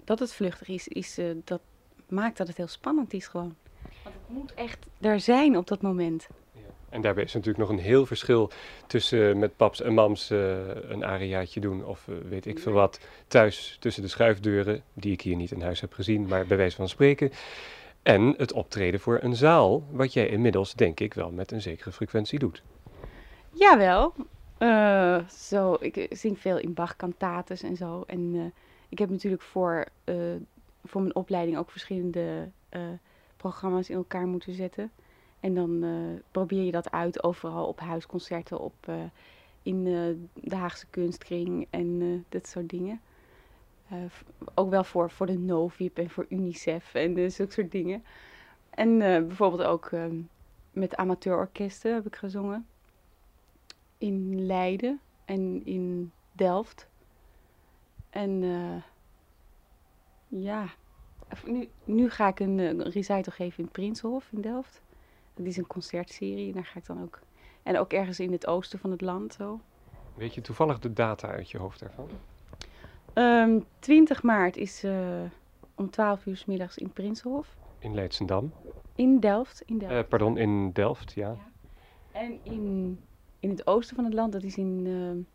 dat 0.04 0.20
het 0.20 0.34
vluchtig 0.34 0.68
is, 0.68 0.88
is 0.88 1.20
uh, 1.20 1.26
dat 1.44 1.62
maakt 2.08 2.38
dat 2.38 2.48
het 2.48 2.58
heel 2.58 2.68
spannend 2.68 3.14
is 3.14 3.28
gewoon. 3.28 3.56
Want 4.04 4.16
het 4.16 4.36
moet 4.38 4.54
echt 4.54 4.86
er 5.02 5.20
zijn 5.20 5.58
op 5.58 5.68
dat 5.68 5.82
moment. 5.82 6.28
Ja. 6.52 6.60
En 6.90 7.02
daarbij 7.02 7.24
is 7.24 7.34
natuurlijk 7.34 7.68
nog 7.68 7.78
een 7.78 7.84
heel 7.84 8.06
verschil 8.06 8.52
tussen 8.88 9.20
uh, 9.20 9.36
met 9.36 9.56
paps 9.56 9.82
en 9.82 9.94
mams 9.94 10.30
een 10.30 11.06
ariaatje 11.06 11.60
doen 11.60 11.86
of 11.86 12.08
weet 12.30 12.46
ik 12.46 12.60
veel 12.60 12.72
wat. 12.72 13.00
Thuis 13.28 13.78
tussen 13.80 14.04
de 14.04 14.10
schuifdeuren, 14.10 14.84
die 14.94 15.12
ik 15.12 15.22
hier 15.22 15.36
niet 15.36 15.52
in 15.52 15.62
huis 15.62 15.82
heb 15.82 15.94
gezien, 15.94 16.28
maar 16.28 16.46
bij 16.46 16.58
wijze 16.58 16.76
van 16.76 16.90
spreken. 16.90 17.32
En 18.04 18.34
het 18.38 18.54
optreden 18.54 19.00
voor 19.00 19.20
een 19.22 19.36
zaal, 19.36 19.84
wat 19.92 20.14
jij 20.14 20.28
inmiddels 20.28 20.74
denk 20.74 21.00
ik 21.00 21.14
wel 21.14 21.32
met 21.32 21.52
een 21.52 21.62
zekere 21.62 21.92
frequentie 21.92 22.40
doet. 22.40 22.64
Jawel, 23.52 24.14
uh, 24.60 25.28
zo, 25.28 25.78
ik 25.80 26.08
zing 26.10 26.40
veel 26.40 26.58
in 26.58 26.74
Bach-kantates 26.74 27.64
en 27.64 27.76
zo. 27.76 28.04
En 28.08 28.20
uh, 28.34 28.46
ik 28.90 29.00
heb 29.00 29.10
natuurlijk 29.10 29.42
voor, 29.42 29.86
voor 30.84 31.02
mijn 31.02 31.16
opleiding 31.16 31.58
ook 31.58 31.72
verschillende 31.72 32.50
programma's 33.38 33.90
in 33.90 33.96
elkaar 33.96 34.28
moeten 34.28 34.54
zetten. 34.54 34.92
En 35.40 35.54
dan 35.54 35.86
probeer 36.32 36.64
je 36.64 36.72
dat 36.72 36.92
uit 36.92 37.24
overal 37.24 37.68
op 37.68 37.80
huisconcerten, 37.80 38.60
op, 38.60 38.92
in 39.62 39.84
de 40.34 40.56
Haagse 40.56 40.86
kunstkring 40.90 41.68
en 41.70 42.26
dat 42.30 42.48
soort 42.48 42.70
dingen. 42.70 43.02
ook 44.54 44.70
wel 44.70 44.84
voor, 44.84 45.12
voor 45.12 45.26
de 45.26 45.38
Novib 45.38 45.98
en 45.98 46.10
voor 46.10 46.26
UNICEF 46.30 46.94
en 46.94 47.32
zulke 47.32 47.54
soort 47.54 47.72
dingen. 47.72 48.04
En 48.70 48.98
bijvoorbeeld 48.98 49.64
ook 49.64 49.92
met 50.72 50.96
amateurorkesten 50.96 51.94
heb 51.94 52.06
ik 52.06 52.16
gezongen 52.16 52.66
in 53.98 54.46
Leiden 54.46 55.00
en 55.26 55.66
in 55.66 56.12
Delft. 56.32 56.88
En 58.10 58.44
uh, 58.44 58.76
ja, 60.28 60.68
nu, 61.46 61.70
nu 61.84 62.10
ga 62.10 62.28
ik 62.28 62.40
een, 62.40 62.58
een 62.58 62.82
recital 62.82 63.34
geven 63.34 63.64
in 63.64 63.70
Prinsenhof 63.70 64.28
in 64.32 64.42
Delft. 64.42 64.82
Dat 65.34 65.46
is 65.46 65.58
een 65.58 65.68
concertserie 65.68 66.48
en 66.48 66.54
daar 66.54 66.66
ga 66.66 66.80
ik 66.80 66.86
dan 66.86 67.02
ook. 67.02 67.20
En 67.64 67.78
ook 67.78 67.94
ergens 67.94 68.20
in 68.20 68.32
het 68.32 68.48
oosten 68.48 68.80
van 68.80 68.92
het 68.92 69.02
land 69.02 69.34
zo. 69.34 69.60
Weet 70.14 70.34
je 70.34 70.42
toevallig 70.42 70.80
de 70.80 70.94
data 70.94 71.28
uit 71.28 71.52
je 71.52 71.58
hoofd 71.58 71.80
daarvan? 71.80 72.10
Um, 73.14 73.66
20 73.80 74.24
maart 74.24 74.58
is 74.58 74.84
uh, 74.84 75.22
om 75.76 75.90
12 75.90 76.26
uur 76.26 76.38
s 76.38 76.46
middags 76.46 76.78
in 76.78 76.90
Prinsenhof. 76.90 77.56
In 77.80 77.94
Leidsendam? 77.94 78.54
In 78.96 79.20
Delft. 79.20 79.64
In 79.66 79.78
Delft. 79.78 79.94
Uh, 79.94 80.04
pardon, 80.10 80.38
in 80.38 80.72
Delft, 80.72 81.14
ja. 81.14 81.32
ja. 81.32 81.52
En 82.12 82.40
in 82.44 83.00
in 83.40 83.50
het 83.50 83.68
oosten 83.68 83.96
van 83.96 84.06
het 84.06 84.14
land, 84.14 84.32
dat 84.32 84.44
is 84.44 84.58
in, 84.58 84.86
uh, 84.86 85.26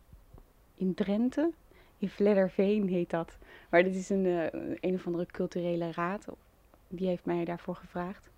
in 0.75 0.93
Drenthe. 0.93 1.51
In 1.97 2.09
Vledderveen 2.09 2.87
heet 2.87 3.09
dat. 3.09 3.37
Maar 3.69 3.83
dit 3.83 3.95
is 3.95 4.09
een, 4.09 4.25
uh, 4.25 4.45
een 4.79 4.93
of 4.93 5.05
andere 5.05 5.25
culturele 5.25 5.91
raad. 5.91 6.27
Die 6.87 7.07
heeft 7.07 7.25
mij 7.25 7.45
daarvoor 7.45 7.75
gevraagd. 7.75 8.29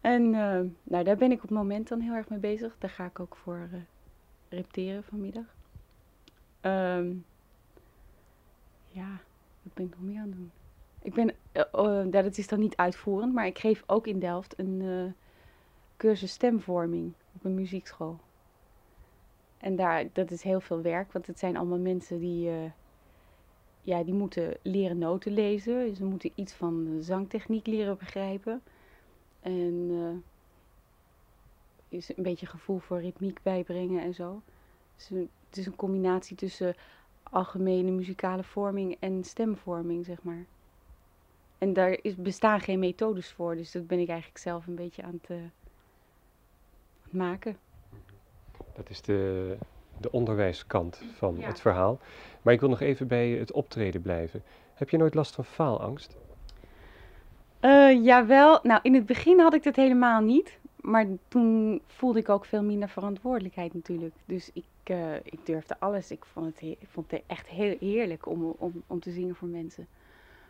En 0.00 0.22
uh, 0.22 0.60
nou, 0.82 1.04
daar 1.04 1.16
ben 1.16 1.30
ik 1.30 1.36
op 1.36 1.42
het 1.42 1.58
moment 1.58 1.88
dan 1.88 2.00
heel 2.00 2.14
erg 2.14 2.28
mee 2.28 2.38
bezig. 2.38 2.76
Daar 2.78 2.90
ga 2.90 3.04
ik 3.04 3.20
ook 3.20 3.36
voor 3.36 3.68
repeteren 4.48 5.04
vanmiddag. 5.04 5.44
Um, 6.60 7.24
ja, 8.88 9.20
wat 9.62 9.74
ben 9.74 9.84
ik 9.84 9.90
nog 9.90 10.00
meer 10.00 10.20
aan 10.20 10.26
het 10.26 10.36
doen? 10.36 10.50
Ik 11.02 11.14
ben, 11.14 11.34
uh, 11.74 12.22
dat 12.22 12.38
is 12.38 12.48
dan 12.48 12.60
niet 12.60 12.76
uitvoerend, 12.76 13.32
maar 13.32 13.46
ik 13.46 13.58
geef 13.58 13.82
ook 13.86 14.06
in 14.06 14.18
Delft 14.18 14.58
een 14.58 15.14
cursus 15.96 16.32
stemvorming 16.32 17.12
op 17.32 17.44
een 17.44 17.54
muziekschool. 17.54 18.18
En 19.62 19.76
daar, 19.76 20.04
dat 20.12 20.30
is 20.30 20.42
heel 20.42 20.60
veel 20.60 20.82
werk, 20.82 21.12
want 21.12 21.26
het 21.26 21.38
zijn 21.38 21.56
allemaal 21.56 21.78
mensen 21.78 22.18
die, 22.18 22.50
ja, 23.82 24.02
die 24.02 24.14
moeten 24.14 24.56
leren 24.62 24.98
noten 24.98 25.32
lezen. 25.32 25.96
Ze 25.96 26.04
moeten 26.04 26.30
iets 26.34 26.52
van 26.52 26.98
zangtechniek 27.00 27.66
leren 27.66 27.98
begrijpen. 27.98 28.62
En 29.40 29.88
uh, 29.90 30.08
is 31.88 32.16
een 32.16 32.22
beetje 32.22 32.46
gevoel 32.46 32.78
voor 32.78 33.00
ritmiek 33.00 33.42
bijbrengen 33.42 34.02
en 34.02 34.14
zo. 34.14 34.42
Dus 34.96 35.08
het 35.48 35.56
is 35.56 35.66
een 35.66 35.76
combinatie 35.76 36.36
tussen 36.36 36.74
algemene 37.22 37.90
muzikale 37.90 38.44
vorming 38.44 38.96
en 39.00 39.24
stemvorming, 39.24 40.04
zeg 40.04 40.22
maar. 40.22 40.44
En 41.58 41.72
daar 41.72 41.98
is, 42.02 42.16
bestaan 42.16 42.60
geen 42.60 42.78
methodes 42.78 43.30
voor, 43.30 43.56
dus 43.56 43.72
dat 43.72 43.86
ben 43.86 43.98
ik 43.98 44.08
eigenlijk 44.08 44.38
zelf 44.38 44.66
een 44.66 44.74
beetje 44.74 45.02
aan 45.02 45.18
het, 45.22 45.30
uh, 45.30 45.36
maken. 47.10 47.56
Dat 48.74 48.90
is 48.90 49.02
de, 49.02 49.56
de 50.00 50.12
onderwijskant 50.12 51.02
van 51.14 51.40
het 51.40 51.60
verhaal. 51.60 51.98
Maar 52.42 52.54
ik 52.54 52.60
wil 52.60 52.68
nog 52.68 52.80
even 52.80 53.06
bij 53.06 53.28
het 53.28 53.52
optreden 53.52 54.02
blijven. 54.02 54.42
Heb 54.74 54.90
je 54.90 54.96
nooit 54.96 55.14
last 55.14 55.34
van 55.34 55.44
faalangst? 55.44 56.16
Uh, 57.60 58.04
jawel, 58.04 58.60
nou 58.62 58.80
in 58.82 58.94
het 58.94 59.06
begin 59.06 59.40
had 59.40 59.54
ik 59.54 59.62
dat 59.62 59.76
helemaal 59.76 60.20
niet. 60.20 60.58
Maar 60.80 61.06
toen 61.28 61.80
voelde 61.86 62.18
ik 62.18 62.28
ook 62.28 62.44
veel 62.44 62.62
minder 62.62 62.88
verantwoordelijkheid 62.88 63.74
natuurlijk. 63.74 64.14
Dus 64.24 64.50
ik, 64.52 64.64
uh, 64.90 65.14
ik 65.16 65.46
durfde 65.46 65.76
alles. 65.78 66.10
Ik 66.10 66.24
vond 66.24 66.46
het, 66.46 66.62
ik 66.62 66.88
vond 66.88 67.10
het 67.10 67.22
echt 67.26 67.46
heel 67.46 67.76
heerlijk 67.80 68.26
om, 68.26 68.54
om, 68.58 68.82
om 68.86 69.00
te 69.00 69.10
zingen 69.10 69.34
voor 69.34 69.48
mensen. 69.48 69.86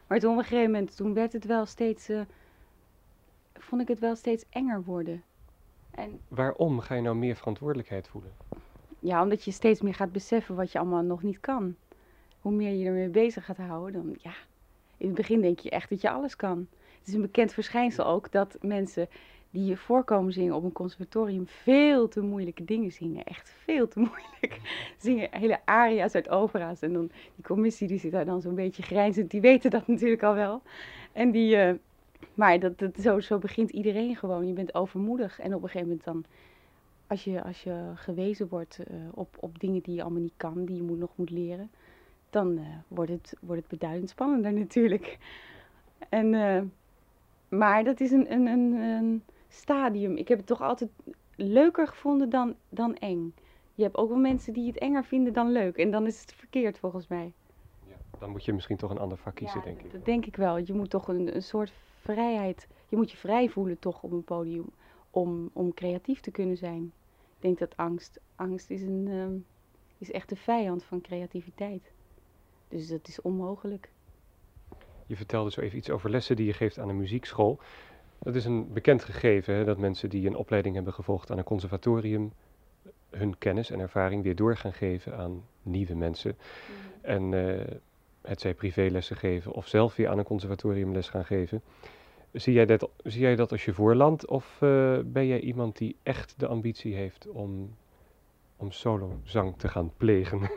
Maar 0.07 0.19
toen 0.19 0.33
op 0.33 0.38
een 0.38 0.45
gegeven 0.45 0.71
moment, 0.71 0.97
toen 0.97 1.14
werd 1.14 1.33
het 1.33 1.45
wel 1.45 1.67
steeds, 1.67 2.11
uh, 2.11 2.21
vond 3.55 3.83
ik 3.83 3.88
het 3.88 3.99
wel 3.99 4.17
steeds 4.17 4.45
enger 4.50 4.83
worden. 4.83 5.23
En 5.95 6.21
Waarom 6.29 6.81
ga 6.81 6.95
je 6.95 7.03
nou 7.03 7.17
meer 7.17 7.37
verantwoordelijkheid 7.37 8.09
voelen? 8.09 8.33
Ja, 8.99 9.23
omdat 9.23 9.45
je 9.45 9.51
steeds 9.51 9.81
meer 9.81 9.95
gaat 9.95 10.13
beseffen 10.13 10.55
wat 10.55 10.73
je 10.73 10.79
allemaal 10.79 11.03
nog 11.03 11.23
niet 11.23 11.41
kan. 11.41 11.75
Hoe 12.41 12.53
meer 12.53 12.73
je 12.73 12.87
ermee 12.87 13.09
bezig 13.09 13.45
gaat 13.45 13.57
houden, 13.57 13.93
dan 13.93 14.15
ja. 14.19 14.35
In 14.97 15.07
het 15.07 15.17
begin 15.17 15.41
denk 15.41 15.59
je 15.59 15.71
echt 15.71 15.91
dat 15.91 16.01
je 16.01 16.11
alles 16.11 16.37
kan. 16.37 16.69
Het 16.99 17.09
is 17.09 17.15
een 17.15 17.21
bekend 17.21 17.53
verschijnsel 17.53 18.07
ook 18.07 18.33
dat 18.33 18.57
mensen 18.61 19.09
die 19.51 19.65
je 19.65 19.77
voorkomen 19.77 20.33
zingen 20.33 20.55
op 20.55 20.65
een 20.65 20.73
conservatorium 20.73 21.47
veel 21.47 22.09
te 22.09 22.21
moeilijke 22.21 22.65
dingen 22.65 22.93
zingen. 22.93 23.25
Echt 23.25 23.55
veel 23.65 23.89
te 23.89 23.99
moeilijk. 23.99 24.61
Zingen 24.99 25.29
hele 25.31 25.61
aria's 25.65 26.15
uit 26.15 26.29
opera's. 26.29 26.81
En 26.83 26.93
dan 26.93 27.11
die 27.35 27.45
commissie 27.45 27.89
die 27.89 27.99
zit 27.99 28.13
daar 28.13 28.25
dan 28.25 28.41
zo'n 28.41 28.55
beetje 28.55 28.83
grijnzend. 28.83 29.31
Die 29.31 29.41
weten 29.41 29.71
dat 29.71 29.87
natuurlijk 29.87 30.23
al 30.23 30.35
wel. 30.35 30.63
En 31.13 31.31
die, 31.31 31.57
uh, 31.57 31.73
maar 32.35 32.61
dat, 32.61 32.79
dat, 32.79 32.97
zo, 33.00 33.21
zo 33.21 33.38
begint 33.38 33.71
iedereen 33.71 34.17
gewoon. 34.17 34.47
Je 34.47 34.52
bent 34.52 34.75
overmoedig. 34.75 35.41
En 35.41 35.55
op 35.55 35.62
een 35.62 35.69
gegeven 35.69 35.88
moment 35.88 36.05
dan, 36.05 36.25
als 37.07 37.25
je, 37.25 37.43
als 37.43 37.62
je 37.62 37.93
gewezen 37.95 38.49
wordt 38.49 38.79
uh, 38.91 38.97
op, 39.14 39.37
op 39.41 39.61
dingen 39.61 39.83
die 39.83 39.95
je 39.95 40.02
allemaal 40.02 40.23
niet 40.23 40.37
kan, 40.37 40.64
die 40.64 40.76
je 40.76 40.83
moet, 40.83 40.99
nog 40.99 41.11
moet 41.14 41.31
leren. 41.31 41.71
Dan 42.31 42.59
uh, 42.59 42.67
wordt, 42.88 43.11
het, 43.11 43.37
wordt 43.41 43.61
het 43.61 43.71
beduidend 43.71 44.11
spannender 44.11 44.52
natuurlijk. 44.52 45.19
En 46.09 46.35
maar 47.52 47.85
dat 47.85 48.00
is 48.00 48.11
een, 48.11 48.33
een, 48.33 48.47
een, 48.47 48.73
een, 48.73 49.23
stadium. 49.49 50.17
Ik 50.17 50.29
heb 50.29 50.38
het 50.38 50.47
toch 50.47 50.62
altijd 50.62 50.91
leuker 51.37 51.87
gevonden 51.87 52.31
dan, 52.31 52.55
dan 52.69 52.97
eng. 52.97 53.35
Je 53.75 53.83
hebt 53.83 53.97
ook 53.97 54.09
wel 54.09 54.19
mensen 54.19 54.52
die 54.52 54.67
het 54.67 54.79
enger 54.79 55.05
vinden 55.05 55.33
dan 55.33 55.52
leuk. 55.52 55.76
En 55.76 55.91
dan 55.91 56.07
is 56.07 56.21
het 56.21 56.35
verkeerd 56.35 56.79
volgens 56.79 57.09
mij. 57.09 57.33
Ja, 57.88 57.95
dan 58.19 58.31
moet 58.31 58.45
je 58.45 58.52
misschien 58.52 58.76
toch 58.76 58.91
een 58.91 58.99
ander 58.99 59.19
vak 59.19 59.35
kiezen, 59.35 59.62
denk 59.64 59.81
ik. 59.81 59.93
Dat 59.93 60.05
denk 60.05 60.26
ik 60.26 60.37
wel. 60.37 60.59
Je 60.59 60.73
moet 60.73 60.91
toch 60.91 61.09
een, 61.09 61.35
een 61.35 61.43
soort 61.43 61.73
vrijheid. 62.02 62.68
Je 62.88 62.97
moet 62.97 63.11
je 63.11 63.16
vrij 63.16 63.49
voelen 63.49 63.78
toch 63.78 64.02
op 64.02 64.12
een 64.12 64.25
podium. 64.25 64.71
Om, 65.11 65.50
om 65.52 65.75
creatief 65.75 66.21
te 66.21 66.30
kunnen 66.30 66.56
zijn. 66.56 66.82
Ik 67.37 67.40
denk 67.40 67.59
dat 67.59 67.76
angst. 67.76 68.21
Angst 68.35 68.71
is, 68.71 68.82
een, 68.82 69.06
um, 69.09 69.47
is 69.99 70.11
echt 70.11 70.28
de 70.28 70.37
vijand 70.37 70.85
van 70.85 71.00
creativiteit. 71.00 71.92
Dus 72.68 72.88
dat 72.88 73.09
is 73.09 73.21
onmogelijk. 73.21 73.90
Je 75.06 75.16
vertelde 75.16 75.50
zo 75.50 75.61
even 75.61 75.78
iets 75.78 75.90
over 75.90 76.11
lessen 76.11 76.37
die 76.37 76.47
je 76.47 76.52
geeft 76.52 76.78
aan 76.78 76.88
een 76.88 76.97
muziekschool. 76.97 77.59
Dat 78.18 78.35
is 78.35 78.44
een 78.44 78.73
bekend 78.73 79.04
gegeven, 79.04 79.54
hè, 79.54 79.64
dat 79.64 79.78
mensen 79.78 80.11
die 80.11 80.26
een 80.26 80.37
opleiding 80.37 80.75
hebben 80.75 80.92
gevolgd 80.92 81.30
aan 81.30 81.38
een 81.38 81.44
conservatorium 81.44 82.32
hun 83.11 83.38
kennis 83.38 83.71
en 83.71 83.80
ervaring 83.80 84.23
weer 84.23 84.37
door 84.37 84.56
gaan 84.56 84.73
geven 84.73 85.16
aan 85.16 85.44
nieuwe 85.62 85.94
mensen. 85.94 86.37
Mhm. 86.37 87.06
En 87.06 87.32
uh, 87.32 87.61
het 88.23 88.41
zij 88.41 88.55
privélessen 88.55 89.17
geven 89.17 89.52
of 89.52 89.67
zelf 89.67 89.97
weer 89.97 90.09
aan 90.09 90.19
een 90.19 90.25
conservatorium 90.25 90.93
les 90.93 91.09
gaan 91.09 91.25
geven. 91.25 91.62
Zie 92.33 92.52
jij 92.52 92.67
dat, 92.67 92.91
zie 93.05 93.21
jij 93.21 93.37
dat 93.37 93.52
als 93.52 93.64
je 93.64 93.73
voorland 93.73 94.26
of 94.26 94.59
uh, 94.61 94.99
ben 95.05 95.26
jij 95.26 95.41
iemand 95.41 95.79
die 95.79 95.97
echt 96.02 96.35
de 96.37 96.47
ambitie 96.47 96.95
heeft 96.95 97.29
om, 97.29 97.76
om 98.57 98.71
solozang 98.71 99.57
te 99.57 99.69
gaan 99.69 99.93
plegen? 99.97 100.41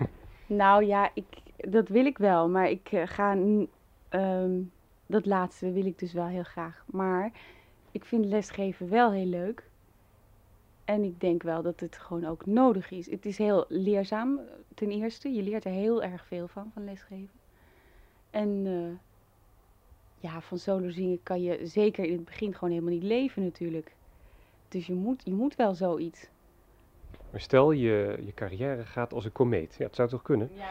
Nou 0.48 0.86
ja, 0.86 1.12
ik, 1.13 1.25
dat 1.57 1.88
wil 1.88 2.05
ik 2.05 2.17
wel, 2.17 2.50
maar 2.50 2.69
ik 2.69 2.91
uh, 2.91 3.01
ga 3.05 3.36
Um, 4.10 4.72
dat 5.05 5.25
laatste 5.25 5.72
wil 5.72 5.86
ik 5.86 6.00
dus 6.00 6.13
wel 6.13 6.25
heel 6.25 6.43
graag. 6.43 6.84
Maar 6.86 7.31
ik 7.91 8.05
vind 8.05 8.25
lesgeven 8.25 8.89
wel 8.89 9.12
heel 9.12 9.25
leuk. 9.25 9.69
En 10.86 11.03
ik 11.03 11.19
denk 11.19 11.43
wel 11.43 11.62
dat 11.62 11.79
het 11.79 11.98
gewoon 11.98 12.25
ook 12.25 12.45
nodig 12.45 12.91
is. 12.91 13.10
Het 13.10 13.25
is 13.25 13.38
heel 13.38 13.65
leerzaam, 13.67 14.39
ten 14.74 14.91
eerste. 14.91 15.34
Je 15.34 15.41
leert 15.41 15.65
er 15.65 15.72
heel 15.72 16.03
erg 16.03 16.25
veel 16.25 16.48
van, 16.48 16.72
van 16.74 16.84
lesgeven. 16.84 17.39
En 18.36 18.65
uh, 18.65 18.92
ja, 20.20 20.42
van 20.42 20.58
solo 20.58 20.89
zingen 20.89 21.20
kan 21.24 21.42
je 21.42 21.60
zeker 21.63 22.06
in 22.06 22.12
het 22.12 22.25
begin 22.25 22.54
gewoon 22.54 22.70
helemaal 22.70 22.94
niet 22.94 23.04
leven 23.04 23.44
natuurlijk. 23.44 23.96
Dus 24.68 24.88
je 24.88 24.94
moet, 24.94 25.22
je 25.25 25.34
moet 25.34 25.56
wel 25.56 25.74
zoiets. 25.74 26.27
Maar 27.32 27.42
stel, 27.42 27.72
je, 27.72 28.18
je 28.25 28.34
carrière 28.34 28.86
gaat 28.86 29.13
als 29.13 29.25
een 29.25 29.32
komeet. 29.32 29.75
Ja, 29.77 29.86
het 29.86 29.96
zou 29.96 30.10
toch 30.10 30.22
kunnen? 30.22 30.50
Ja. 30.54 30.70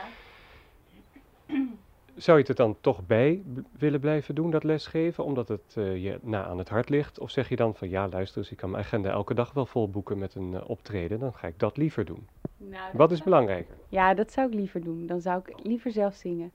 Zou 2.15 2.39
je 2.39 2.45
het 2.47 2.57
dan 2.57 2.77
toch 2.81 3.07
bij 3.07 3.43
willen 3.79 4.01
blijven 4.01 4.35
doen, 4.35 4.51
dat 4.51 4.65
lesgeven, 4.65 5.25
omdat 5.25 5.49
het 5.49 5.75
uh, 5.79 6.05
je 6.05 6.19
na 6.23 6.45
aan 6.45 6.59
het 6.59 6.69
hart 6.69 6.89
ligt? 6.89 7.19
Of 7.19 7.31
zeg 7.31 7.49
je 7.49 7.57
dan 7.57 7.75
van 7.75 7.89
ja, 7.89 8.09
luister 8.09 8.39
eens, 8.39 8.51
ik 8.51 8.57
kan 8.57 8.71
mijn 8.71 8.85
agenda 8.85 9.11
elke 9.11 9.35
dag 9.35 9.53
wel 9.53 9.67
vol 9.67 9.91
boeken 9.91 10.19
met 10.19 10.35
een 10.35 10.53
uh, 10.53 10.69
optreden, 10.71 11.19
dan 11.19 11.35
ga 11.35 11.47
ik 11.47 11.59
dat 11.59 11.77
liever 11.77 12.05
doen. 12.05 12.29
Nou, 12.57 12.91
Wat 12.93 13.13
is 13.13 13.23
belangrijker? 13.23 13.75
Ja, 13.89 14.15
dat 14.15 14.33
zou 14.33 14.49
ik 14.49 14.55
liever 14.55 14.85
doen. 14.85 15.07
Dan 15.07 15.21
zou 15.21 15.43
ik 15.45 15.65
liever 15.67 15.91
zelf 15.91 16.15
zingen. 16.15 16.53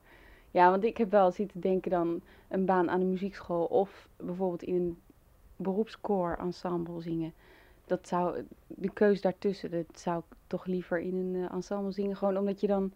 Ja, 0.50 0.70
want 0.70 0.84
ik 0.84 0.96
heb 0.96 1.10
wel 1.10 1.30
zitten 1.30 1.60
denken 1.60 1.90
dan 1.90 2.20
een 2.48 2.64
baan 2.64 2.90
aan 2.90 3.00
de 3.00 3.06
muziekschool 3.06 3.64
of 3.64 4.08
bijvoorbeeld 4.16 4.62
in 4.62 4.74
een 4.74 4.98
beroepskoor 5.56 6.36
ensemble 6.36 7.00
zingen. 7.00 7.32
Dat 7.86 8.08
zou, 8.08 8.44
de 8.66 8.92
keus 8.92 9.20
daartussen, 9.20 9.70
dat 9.70 9.98
zou 9.98 10.18
ik 10.18 10.36
toch 10.46 10.66
liever 10.66 10.98
in 11.00 11.14
een 11.14 11.34
uh, 11.34 11.52
ensemble 11.52 11.92
zingen. 11.92 12.16
Gewoon 12.16 12.36
omdat 12.36 12.60
je 12.60 12.66
dan 12.66 12.92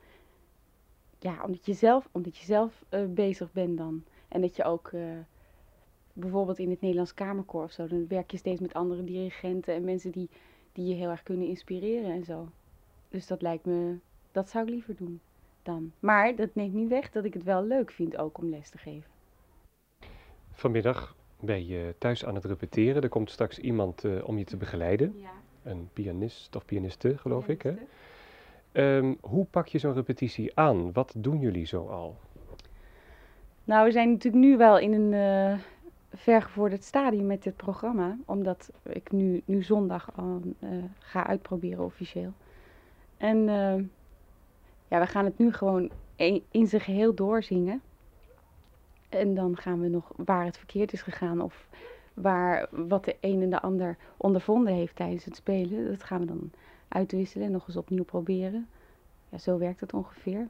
ja, 1.18 1.42
omdat 1.44 1.66
je 1.66 1.72
zelf, 1.72 2.08
omdat 2.12 2.36
je 2.36 2.44
zelf 2.44 2.84
uh, 2.90 3.06
bezig 3.06 3.52
bent 3.52 3.78
dan. 3.78 4.04
En 4.28 4.40
dat 4.40 4.56
je 4.56 4.64
ook 4.64 4.90
uh, 4.92 5.02
bijvoorbeeld 6.12 6.58
in 6.58 6.70
het 6.70 6.80
Nederlands 6.80 7.14
Kamerkoor 7.14 7.64
of 7.64 7.72
zo, 7.72 7.86
dan 7.86 8.08
werk 8.08 8.30
je 8.30 8.36
steeds 8.36 8.60
met 8.60 8.74
andere 8.74 9.04
dirigenten 9.04 9.74
en 9.74 9.84
mensen 9.84 10.10
die, 10.10 10.30
die 10.72 10.86
je 10.86 10.94
heel 10.94 11.10
erg 11.10 11.22
kunnen 11.22 11.46
inspireren 11.46 12.10
en 12.10 12.24
zo. 12.24 12.48
Dus 13.08 13.26
dat 13.26 13.42
lijkt 13.42 13.64
me, 13.64 13.98
dat 14.32 14.50
zou 14.50 14.64
ik 14.64 14.70
liever 14.70 14.96
doen 14.96 15.20
dan. 15.64 15.92
Maar 15.98 16.36
dat 16.36 16.54
neemt 16.54 16.74
niet 16.74 16.88
weg 16.88 17.10
dat 17.10 17.24
ik 17.24 17.34
het 17.34 17.42
wel 17.42 17.64
leuk 17.64 17.90
vind 17.90 18.16
ook 18.16 18.38
om 18.38 18.48
les 18.48 18.70
te 18.70 18.78
geven. 18.78 19.10
Vanmiddag 20.50 21.16
ben 21.40 21.66
je 21.66 21.94
thuis 21.98 22.24
aan 22.24 22.34
het 22.34 22.44
repeteren. 22.44 23.02
Er 23.02 23.08
komt 23.08 23.30
straks 23.30 23.58
iemand 23.58 24.04
uh, 24.04 24.28
om 24.28 24.38
je 24.38 24.44
te 24.44 24.56
begeleiden. 24.56 25.14
Ja. 25.20 25.30
Een 25.62 25.88
pianist 25.92 26.56
of 26.56 26.64
pianiste, 26.64 27.18
geloof 27.18 27.44
pianiste. 27.44 27.68
ik. 27.68 27.76
Hè? 28.72 28.96
Um, 28.96 29.16
hoe 29.20 29.44
pak 29.44 29.66
je 29.66 29.78
zo'n 29.78 29.94
repetitie 29.94 30.56
aan? 30.58 30.92
Wat 30.92 31.14
doen 31.16 31.38
jullie 31.38 31.66
zo 31.66 31.86
al? 31.86 32.16
Nou, 33.64 33.84
we 33.84 33.92
zijn 33.92 34.10
natuurlijk 34.10 34.44
nu 34.44 34.56
wel 34.56 34.78
in 34.78 34.92
een 34.92 35.12
uh, 35.12 35.58
vergevorderd 36.14 36.84
stadium 36.84 37.26
met 37.26 37.42
dit 37.42 37.56
programma. 37.56 38.16
Omdat 38.24 38.70
ik 38.82 39.12
nu, 39.12 39.42
nu 39.44 39.62
zondag 39.62 40.16
al 40.16 40.40
uh, 40.60 40.70
ga 40.98 41.26
uitproberen 41.26 41.84
officieel. 41.84 42.32
En 43.16 43.48
ja, 44.94 45.00
we 45.00 45.06
gaan 45.06 45.24
het 45.24 45.38
nu 45.38 45.52
gewoon 45.52 45.90
in 46.50 46.66
zijn 46.66 46.82
geheel 46.82 47.14
doorzingen. 47.14 47.82
En 49.08 49.34
dan 49.34 49.56
gaan 49.56 49.80
we 49.80 49.88
nog 49.88 50.12
waar 50.16 50.44
het 50.44 50.56
verkeerd 50.56 50.92
is 50.92 51.02
gegaan 51.02 51.40
of 51.40 51.68
waar 52.14 52.68
wat 52.70 53.04
de 53.04 53.16
een 53.20 53.42
en 53.42 53.50
de 53.50 53.60
ander 53.60 53.96
ondervonden 54.16 54.74
heeft 54.74 54.96
tijdens 54.96 55.24
het 55.24 55.36
spelen. 55.36 55.90
Dat 55.90 56.02
gaan 56.02 56.20
we 56.20 56.26
dan 56.26 56.50
uitwisselen 56.88 57.46
en 57.46 57.52
nog 57.52 57.66
eens 57.66 57.76
opnieuw 57.76 58.04
proberen. 58.04 58.68
Ja, 59.28 59.38
zo 59.38 59.58
werkt 59.58 59.80
het 59.80 59.92
ongeveer. 59.92 60.48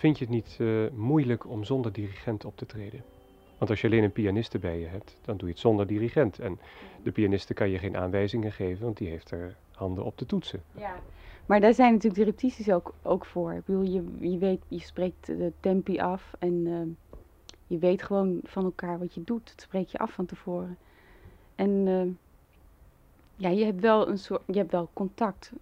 Vind 0.00 0.18
je 0.18 0.24
het 0.24 0.34
niet 0.34 0.56
eh, 0.60 0.86
moeilijk 0.94 1.48
om 1.48 1.64
zonder 1.64 1.92
dirigent 1.92 2.44
op 2.44 2.56
te 2.56 2.66
treden? 2.66 3.02
Want 3.58 3.70
als 3.70 3.80
je 3.80 3.86
alleen 3.86 4.04
een 4.04 4.12
pianiste 4.12 4.58
bij 4.58 4.78
je 4.78 4.86
hebt, 4.86 5.18
dan 5.24 5.36
doe 5.36 5.46
je 5.48 5.52
het 5.52 5.62
zonder 5.62 5.86
dirigent. 5.86 6.38
En 6.38 6.58
de 7.02 7.12
pianiste 7.12 7.54
kan 7.54 7.70
je 7.70 7.78
geen 7.78 7.96
aanwijzingen 7.96 8.52
geven, 8.52 8.84
want 8.84 8.96
die 8.96 9.08
heeft 9.08 9.30
er 9.30 9.56
handen 9.72 10.04
op 10.04 10.18
de 10.18 10.26
toetsen. 10.26 10.62
Ja, 10.72 10.94
maar 11.46 11.60
daar 11.60 11.74
zijn 11.74 11.92
natuurlijk 11.92 12.20
de 12.20 12.30
repetities 12.30 12.70
ook, 12.70 12.94
ook 13.02 13.24
voor. 13.24 13.52
Ik 13.52 13.64
bedoel, 13.64 13.82
je, 13.82 14.30
je 14.30 14.38
weet, 14.38 14.60
je 14.68 14.80
spreekt 14.80 15.26
de 15.26 15.52
tempi 15.60 15.98
af 15.98 16.32
en 16.38 16.66
eh, 16.66 17.18
je 17.66 17.78
weet 17.78 18.02
gewoon 18.02 18.40
van 18.42 18.64
elkaar 18.64 18.98
wat 18.98 19.14
je 19.14 19.24
doet. 19.24 19.46
Dat 19.46 19.60
spreek 19.60 19.88
je 19.88 19.98
af 19.98 20.12
van 20.12 20.26
tevoren. 20.26 20.78
En 21.54 21.70
uh, 21.86 22.02
ja, 23.36 23.48
je 23.48 23.64
hebt 23.64 23.80
wel 23.80 24.08
een 24.08 24.18
soort, 24.18 24.42
je 24.46 24.58
hebt 24.58 24.72
wel 24.72 24.88
contact, 24.92 25.52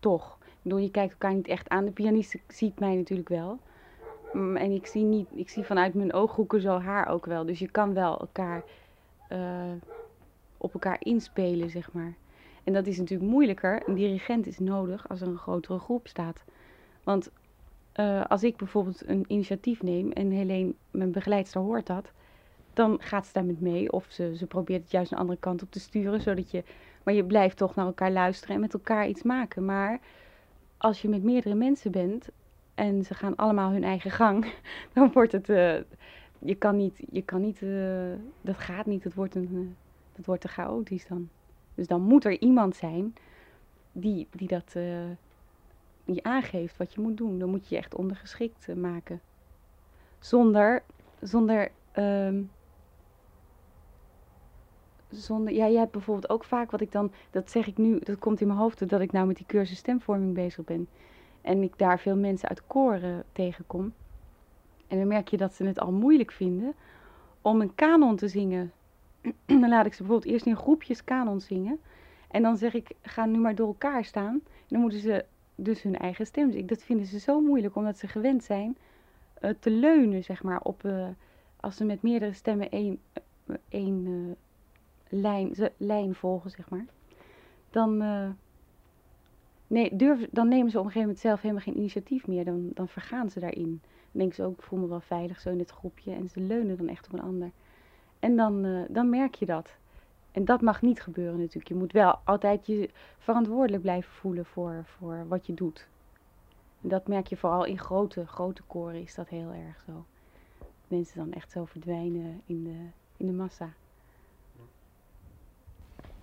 toch. 0.00 0.38
Ik 0.42 0.58
bedoel, 0.62 0.78
je 0.78 0.90
kijkt 0.90 1.12
elkaar 1.12 1.34
niet 1.34 1.48
echt 1.48 1.68
aan. 1.68 1.84
De 1.84 1.90
pianist 1.90 2.36
ziet 2.48 2.78
mij 2.78 2.94
natuurlijk 2.94 3.28
wel. 3.28 3.58
Mm, 4.32 4.56
en 4.56 4.70
ik 4.70 4.86
zie, 4.86 5.04
niet, 5.04 5.28
ik 5.34 5.48
zie 5.48 5.64
vanuit 5.64 5.94
mijn 5.94 6.12
ooghoeken 6.12 6.60
zo 6.60 6.78
haar 6.78 7.08
ook 7.08 7.26
wel. 7.26 7.44
Dus 7.44 7.58
je 7.58 7.70
kan 7.70 7.94
wel 7.94 8.18
elkaar 8.18 8.64
uh, 9.32 9.38
op 10.56 10.72
elkaar 10.72 10.96
inspelen, 10.98 11.70
zeg 11.70 11.92
maar. 11.92 12.14
En 12.64 12.72
dat 12.72 12.86
is 12.86 12.98
natuurlijk 12.98 13.30
moeilijker. 13.30 13.82
Een 13.88 13.94
dirigent 13.94 14.46
is 14.46 14.58
nodig 14.58 15.08
als 15.08 15.20
er 15.20 15.26
een 15.26 15.38
grotere 15.38 15.78
groep 15.78 16.08
staat. 16.08 16.44
Want 17.02 17.30
uh, 17.96 18.24
als 18.24 18.42
ik 18.42 18.56
bijvoorbeeld 18.56 19.08
een 19.08 19.24
initiatief 19.28 19.82
neem 19.82 20.12
en 20.12 20.30
Helene, 20.30 20.74
mijn 20.90 21.12
begeleidster, 21.12 21.60
hoort 21.60 21.86
dat, 21.86 22.12
dan 22.72 23.00
gaat 23.00 23.26
ze 23.26 23.32
daarmee 23.32 23.56
mee. 23.58 23.92
Of 23.92 24.06
ze, 24.08 24.36
ze 24.36 24.46
probeert 24.46 24.82
het 24.82 24.90
juist 24.90 25.12
een 25.12 25.18
andere 25.18 25.38
kant 25.38 25.62
op 25.62 25.70
te 25.70 25.80
sturen, 25.80 26.20
zodat 26.20 26.50
je. 26.50 26.64
Maar 27.02 27.14
je 27.14 27.24
blijft 27.24 27.56
toch 27.56 27.74
naar 27.74 27.86
elkaar 27.86 28.10
luisteren 28.10 28.54
en 28.54 28.60
met 28.60 28.74
elkaar 28.74 29.08
iets 29.08 29.22
maken. 29.22 29.64
Maar 29.64 30.00
als 30.78 31.02
je 31.02 31.08
met 31.08 31.22
meerdere 31.22 31.54
mensen 31.54 31.90
bent 31.90 32.28
en 32.74 33.04
ze 33.04 33.14
gaan 33.14 33.36
allemaal 33.36 33.70
hun 33.70 33.84
eigen 33.84 34.10
gang, 34.10 34.52
dan 34.94 35.12
wordt 35.12 35.32
het. 35.32 35.48
Uh, 35.48 35.74
je 36.38 36.54
kan 36.54 36.76
niet. 36.76 37.02
Je 37.10 37.22
kan 37.22 37.40
niet 37.40 37.60
uh, 37.60 38.12
dat 38.40 38.56
gaat 38.56 38.86
niet. 38.86 39.04
Het 39.04 39.14
wordt, 39.14 39.34
een, 39.34 39.76
dat 40.16 40.26
wordt 40.26 40.40
te 40.40 40.48
chaotisch 40.48 41.06
dan. 41.06 41.28
Dus 41.74 41.86
dan 41.86 42.00
moet 42.00 42.24
er 42.24 42.40
iemand 42.40 42.76
zijn 42.76 43.14
die, 43.92 44.28
die 44.30 44.48
dat 44.48 44.76
die 46.04 46.24
aangeeft 46.24 46.76
wat 46.76 46.94
je 46.94 47.00
moet 47.00 47.16
doen. 47.16 47.38
Dan 47.38 47.48
moet 47.48 47.68
je 47.68 47.74
je 47.74 47.80
echt 47.80 47.94
ondergeschikt 47.94 48.74
maken. 48.74 49.20
Zonder, 50.18 50.82
zonder, 51.20 51.70
um, 51.96 52.50
zonder, 55.08 55.54
ja, 55.54 55.66
je 55.66 55.78
hebt 55.78 55.92
bijvoorbeeld 55.92 56.30
ook 56.30 56.44
vaak 56.44 56.70
wat 56.70 56.80
ik 56.80 56.92
dan, 56.92 57.12
dat 57.30 57.50
zeg 57.50 57.66
ik 57.66 57.76
nu, 57.76 57.98
dat 57.98 58.18
komt 58.18 58.40
in 58.40 58.46
mijn 58.46 58.58
hoofd 58.58 58.88
dat 58.88 59.00
ik 59.00 59.12
nou 59.12 59.26
met 59.26 59.36
die 59.36 59.46
cursus 59.46 59.78
stemvorming 59.78 60.34
bezig 60.34 60.64
ben. 60.64 60.88
En 61.42 61.62
ik 61.62 61.78
daar 61.78 61.98
veel 61.98 62.16
mensen 62.16 62.48
uit 62.48 62.66
koren 62.66 63.24
tegenkom. 63.32 63.92
En 64.86 64.98
dan 64.98 65.06
merk 65.06 65.28
je 65.28 65.36
dat 65.36 65.54
ze 65.54 65.64
het 65.64 65.80
al 65.80 65.92
moeilijk 65.92 66.32
vinden 66.32 66.74
om 67.40 67.60
een 67.60 67.74
kanon 67.74 68.16
te 68.16 68.28
zingen 68.28 68.72
dan 69.46 69.68
laat 69.68 69.86
ik 69.86 69.92
ze 69.92 70.02
bijvoorbeeld 70.02 70.32
eerst 70.32 70.46
in 70.46 70.56
groepjes 70.56 71.04
kanon 71.04 71.40
zingen. 71.40 71.80
En 72.30 72.42
dan 72.42 72.56
zeg 72.56 72.74
ik, 72.74 72.90
ga 73.02 73.26
nu 73.26 73.38
maar 73.38 73.54
door 73.54 73.66
elkaar 73.66 74.04
staan. 74.04 74.34
En 74.44 74.68
dan 74.68 74.80
moeten 74.80 75.00
ze 75.00 75.24
dus 75.54 75.82
hun 75.82 75.98
eigen 75.98 76.26
stem 76.26 76.50
zingen. 76.50 76.66
Dat 76.66 76.82
vinden 76.82 77.06
ze 77.06 77.18
zo 77.18 77.40
moeilijk, 77.40 77.76
omdat 77.76 77.98
ze 77.98 78.08
gewend 78.08 78.44
zijn 78.44 78.76
uh, 79.42 79.50
te 79.58 79.70
leunen, 79.70 80.24
zeg 80.24 80.42
maar, 80.42 80.60
op... 80.60 80.84
Uh, 80.84 81.08
als 81.60 81.76
ze 81.76 81.84
met 81.84 82.02
meerdere 82.02 82.32
stemmen 82.32 82.70
één, 82.70 82.98
uh, 83.46 83.56
één 83.68 84.36
lijn, 85.08 85.54
lijn 85.76 86.14
volgen, 86.14 86.50
zeg 86.50 86.68
maar. 86.68 86.84
Dan, 87.70 88.02
nee, 89.72 89.96
durf, 89.96 90.26
dan 90.30 90.48
nemen 90.48 90.70
ze 90.70 90.78
op 90.78 90.84
een 90.84 90.90
gegeven 90.90 91.00
moment 91.00 91.18
zelf 91.18 91.40
helemaal 91.40 91.62
geen 91.62 91.76
initiatief 91.76 92.26
meer. 92.26 92.44
Dan, 92.44 92.70
dan 92.74 92.88
vergaan 92.88 93.30
ze 93.30 93.40
daarin. 93.40 93.80
Dan 93.82 94.20
denken 94.20 94.34
ze 94.34 94.42
ook, 94.42 94.58
ik 94.58 94.62
voel 94.62 94.78
me 94.78 94.86
wel 94.86 95.00
veilig 95.00 95.40
zo 95.40 95.50
in 95.50 95.58
dit 95.58 95.70
groepje. 95.70 96.12
En 96.12 96.28
ze 96.28 96.40
leunen 96.40 96.76
dan 96.76 96.88
echt 96.88 97.06
op 97.06 97.12
een 97.12 97.22
ander. 97.22 97.50
En 98.18 98.36
dan, 98.36 98.64
uh, 98.64 98.82
dan 98.88 99.10
merk 99.10 99.34
je 99.34 99.46
dat. 99.46 99.76
En 100.32 100.44
dat 100.44 100.60
mag 100.60 100.82
niet 100.82 101.02
gebeuren 101.02 101.38
natuurlijk. 101.38 101.68
Je 101.68 101.74
moet 101.74 101.92
wel 101.92 102.18
altijd 102.24 102.66
je 102.66 102.90
verantwoordelijk 103.18 103.82
blijven 103.82 104.12
voelen 104.12 104.44
voor, 104.44 104.84
voor 104.84 105.24
wat 105.28 105.46
je 105.46 105.54
doet. 105.54 105.88
En 106.82 106.88
dat 106.88 107.08
merk 107.08 107.26
je 107.26 107.36
vooral 107.36 107.64
in 107.64 107.78
grote, 107.78 108.26
grote 108.26 108.62
koren 108.62 109.02
is 109.02 109.14
dat 109.14 109.28
heel 109.28 109.52
erg 109.52 109.82
zo. 109.86 110.04
Mensen 110.88 111.18
dan 111.18 111.32
echt 111.32 111.50
zo 111.50 111.64
verdwijnen 111.64 112.42
in 112.46 112.64
de, 112.64 112.86
in 113.16 113.26
de 113.26 113.32
massa. 113.32 113.72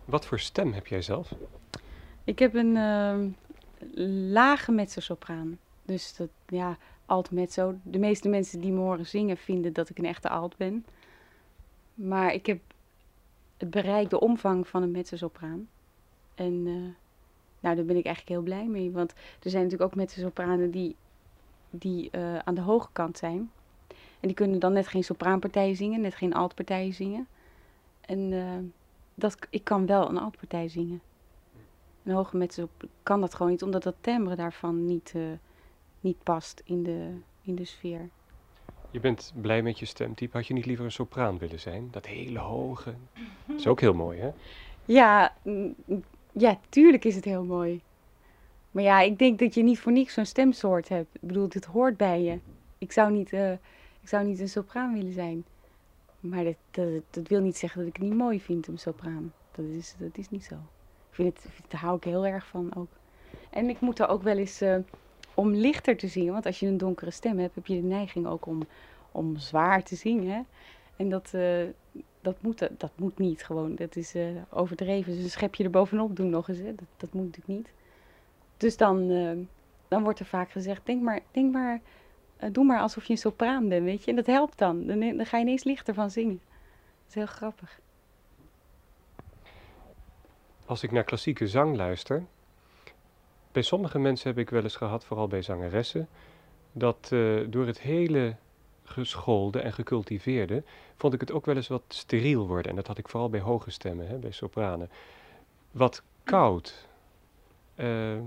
Wat 0.06 0.26
voor 0.26 0.40
stem 0.40 0.74
heb 0.74 0.88
jij 0.88 1.02
zelf? 1.02 1.34
Ik 2.30 2.40
heb 2.40 2.54
een 2.54 2.76
uh, 2.76 3.16
lage 4.32 4.72
mezzo-sopraan. 4.72 5.60
Dus 5.84 6.16
dat, 6.16 6.30
ja, 6.48 6.78
alt-mezzo. 7.06 7.76
De 7.84 8.00
meeste 8.00 8.30
mensen 8.30 8.62
die 8.62 8.72
me 8.72 8.80
horen 8.80 9.06
zingen 9.06 9.38
vinden 9.38 9.74
dat 9.74 9.90
ik 9.90 9.98
een 9.98 10.06
echte 10.06 10.30
alt 10.30 10.58
ben. 10.58 10.86
Maar 11.94 12.34
ik 12.34 12.46
heb 12.46 12.60
het 13.58 13.70
bereik, 13.70 14.10
de 14.10 14.20
omvang 14.20 14.68
van 14.68 14.84
een 14.84 14.92
mezzosopraan. 14.92 15.68
En 16.36 16.54
uh, 16.54 16.74
nou, 17.60 17.76
daar 17.76 17.86
ben 17.86 17.98
ik 17.98 18.06
eigenlijk 18.06 18.28
heel 18.28 18.42
blij 18.42 18.68
mee. 18.68 18.92
Want 18.92 19.12
er 19.12 19.50
zijn 19.50 19.64
natuurlijk 19.64 19.92
ook 19.92 19.98
mezzosopranen 19.98 20.72
die, 20.72 20.96
die 21.70 22.10
uh, 22.12 22.38
aan 22.38 22.56
de 22.56 22.62
hoge 22.62 22.90
kant 22.92 23.18
zijn. 23.18 23.52
En 24.20 24.28
die 24.28 24.34
kunnen 24.34 24.60
dan 24.60 24.74
net 24.74 24.88
geen 24.88 25.04
sopraanpartijen 25.04 25.76
zingen, 25.76 26.02
net 26.02 26.16
geen 26.16 26.34
altpartijen 26.34 26.94
zingen. 26.94 27.28
En 28.02 28.32
uh, 28.32 28.58
dat, 29.16 29.38
ik 29.50 29.64
kan 29.64 29.86
wel 29.86 30.10
een 30.10 30.20
altpartij 30.20 30.68
zingen. 30.68 31.02
Een 32.10 32.16
hoge 32.16 32.38
mezzosopraan 32.38 32.90
kan 33.04 33.22
dat 33.22 33.36
gewoon 33.36 33.52
niet, 33.52 33.64
omdat 33.64 33.84
dat 33.84 33.96
timbre 34.02 34.36
daarvan 34.36 34.86
niet, 34.86 35.14
niet 36.00 36.24
past 36.24 36.62
in 36.66 36.84
de, 36.84 37.12
in 37.42 37.56
de 37.56 37.66
sfeer. 37.66 38.10
Je 38.92 39.00
bent 39.00 39.34
blij 39.42 39.62
met 39.62 39.80
je 39.80 39.86
stemtype. 39.86 40.38
Had 40.38 40.48
je 40.48 40.54
niet 40.54 40.66
liever 40.66 40.86
een 40.86 40.92
sopraan 40.92 41.38
willen 41.38 41.60
zijn? 41.60 41.88
Dat 41.92 42.06
hele 42.06 42.40
hoge. 42.40 42.94
Dat 43.46 43.60
is 43.60 43.68
ook 43.68 43.80
heel 43.80 43.94
mooi, 43.94 44.20
hè? 44.20 44.32
Ja, 44.86 45.36
ja, 46.32 46.60
tuurlijk 46.70 47.06
is 47.06 47.16
het 47.16 47.26
heel 47.26 47.44
mooi. 47.44 47.82
Maar 48.72 48.84
ja, 48.84 49.02
ik 49.02 49.20
denk 49.20 49.40
dat 49.40 49.54
je 49.54 49.64
niet 49.64 49.80
voor 49.80 49.92
niks 49.92 50.14
zo'n 50.14 50.26
stemsoort 50.26 50.90
hebt. 50.90 51.16
Ik 51.16 51.28
bedoel, 51.28 51.50
dit 51.50 51.66
hoort 51.66 51.98
bij 51.98 52.22
je. 52.22 52.40
Ik 52.78 52.92
zou 52.92 53.12
niet, 53.12 53.32
uh, 53.32 53.52
ik 54.02 54.08
zou 54.08 54.26
niet 54.26 54.40
een 54.40 54.50
sopraan 54.50 54.94
willen 54.94 55.14
zijn. 55.14 55.46
Maar 56.20 56.44
dat, 56.44 56.56
dat, 56.72 57.04
dat, 57.10 57.28
wil 57.28 57.42
niet 57.42 57.58
zeggen 57.58 57.80
dat 57.80 57.90
ik 57.90 57.96
het 57.96 58.06
niet 58.06 58.18
mooi 58.18 58.42
vind, 58.42 58.68
een 58.68 58.78
sopraan. 58.78 59.34
Dat 59.52 59.66
is, 59.66 59.96
dat 59.98 60.18
is 60.18 60.30
niet 60.30 60.44
zo. 60.44 60.56
Vind 61.10 61.44
het, 61.44 61.52
daar 61.68 61.82
hou 61.82 61.98
ik 61.98 62.04
heel 62.04 62.26
erg 62.26 62.46
van 62.48 62.76
ook. 62.76 62.90
En 63.50 63.70
ik 63.70 63.80
moet 63.80 64.00
er 64.00 64.08
ook 64.08 64.24
wel 64.24 64.38
eens... 64.38 64.62
Uh, 64.62 64.76
om 65.34 65.54
lichter 65.54 65.98
te 65.98 66.08
zingen. 66.08 66.34
Want 66.34 66.46
als 66.46 66.60
je 66.60 66.68
een 66.68 66.78
donkere 66.78 67.12
stem 67.12 67.40
hebt, 67.40 67.56
heb 67.56 67.66
je 67.66 67.82
de 67.82 67.88
neiging 67.88 68.28
ook 68.28 68.46
om, 68.46 68.68
om 69.12 69.38
zwaar 69.38 69.84
te 69.84 69.96
zingen. 69.96 70.46
En 70.96 71.10
dat, 71.10 71.32
uh, 71.36 71.68
dat, 72.22 72.42
moet, 72.42 72.70
dat 72.78 72.92
moet 72.96 73.18
niet 73.18 73.44
gewoon. 73.44 73.76
Dat 73.76 73.96
is 73.96 74.16
uh, 74.16 74.28
overdreven. 74.50 75.14
Dus 75.14 75.24
een 75.24 75.30
schepje 75.30 75.64
er 75.64 75.70
bovenop 75.70 76.16
doen 76.16 76.30
nog 76.30 76.50
eens. 76.50 76.58
Hè. 76.58 76.76
Dat, 76.76 76.88
dat 76.98 77.14
moet 77.14 77.26
natuurlijk 77.26 77.58
niet. 77.58 77.72
Dus 78.58 78.78
dan, 78.78 79.08
dan 79.88 80.04
wordt 80.04 80.20
er 80.20 80.26
vaak 80.26 80.52
gezegd, 80.52 80.86
denk 80.86 81.02
maar, 81.02 81.20
denk 81.32 81.54
maar 81.54 81.82
doe 82.52 82.64
maar 82.64 82.80
alsof 82.80 83.06
je 83.06 83.12
een 83.12 83.18
sopraan 83.18 83.70
bent, 83.70 83.84
weet 83.84 84.04
je. 84.04 84.10
En 84.10 84.16
dat 84.16 84.26
helpt 84.26 84.58
dan. 84.58 84.86
Dan, 84.86 85.00
dan 85.00 85.26
ga 85.26 85.38
je 85.38 85.44
ineens 85.44 85.64
lichter 85.64 85.94
van 85.94 86.12
zingen. 86.12 86.42
Dat 86.44 87.08
is 87.08 87.14
heel 87.14 87.26
grappig. 87.26 87.80
Als 90.70 90.84
ik 90.84 90.92
naar 90.92 91.04
klassieke 91.04 91.48
zang 91.48 91.76
luister, 91.76 92.26
bij 93.52 93.62
sommige 93.62 94.00
mensen 94.00 94.30
heb 94.30 94.38
ik 94.38 94.50
wel 94.50 94.64
eens 94.64 94.76
gehad, 94.76 95.06
vooral 95.06 95.28
bij 95.28 95.42
zangeressen, 95.42 96.08
dat 96.72 97.10
uh, 97.14 97.46
door 97.48 97.68
het 97.68 97.80
hele 97.80 98.36
geschoolde 98.84 99.60
en 99.60 99.74
gecultiveerde, 99.74 100.64
vond 100.96 101.14
ik 101.14 101.20
het 101.20 101.32
ook 101.32 101.46
wel 101.46 101.56
eens 101.56 101.68
wat 101.68 101.84
steriel 101.88 102.48
worden. 102.48 102.70
En 102.70 102.76
dat 102.76 102.88
had 102.88 102.98
ik 102.98 103.10
vooral 103.10 103.30
bij 103.30 103.40
hoge 103.40 103.72
stemmen, 103.72 104.08
hè, 104.08 104.18
bij 104.18 104.32
sopranen. 104.32 104.90
Wat 105.72 106.04
koud. 106.24 106.88
Uh, 107.76 108.20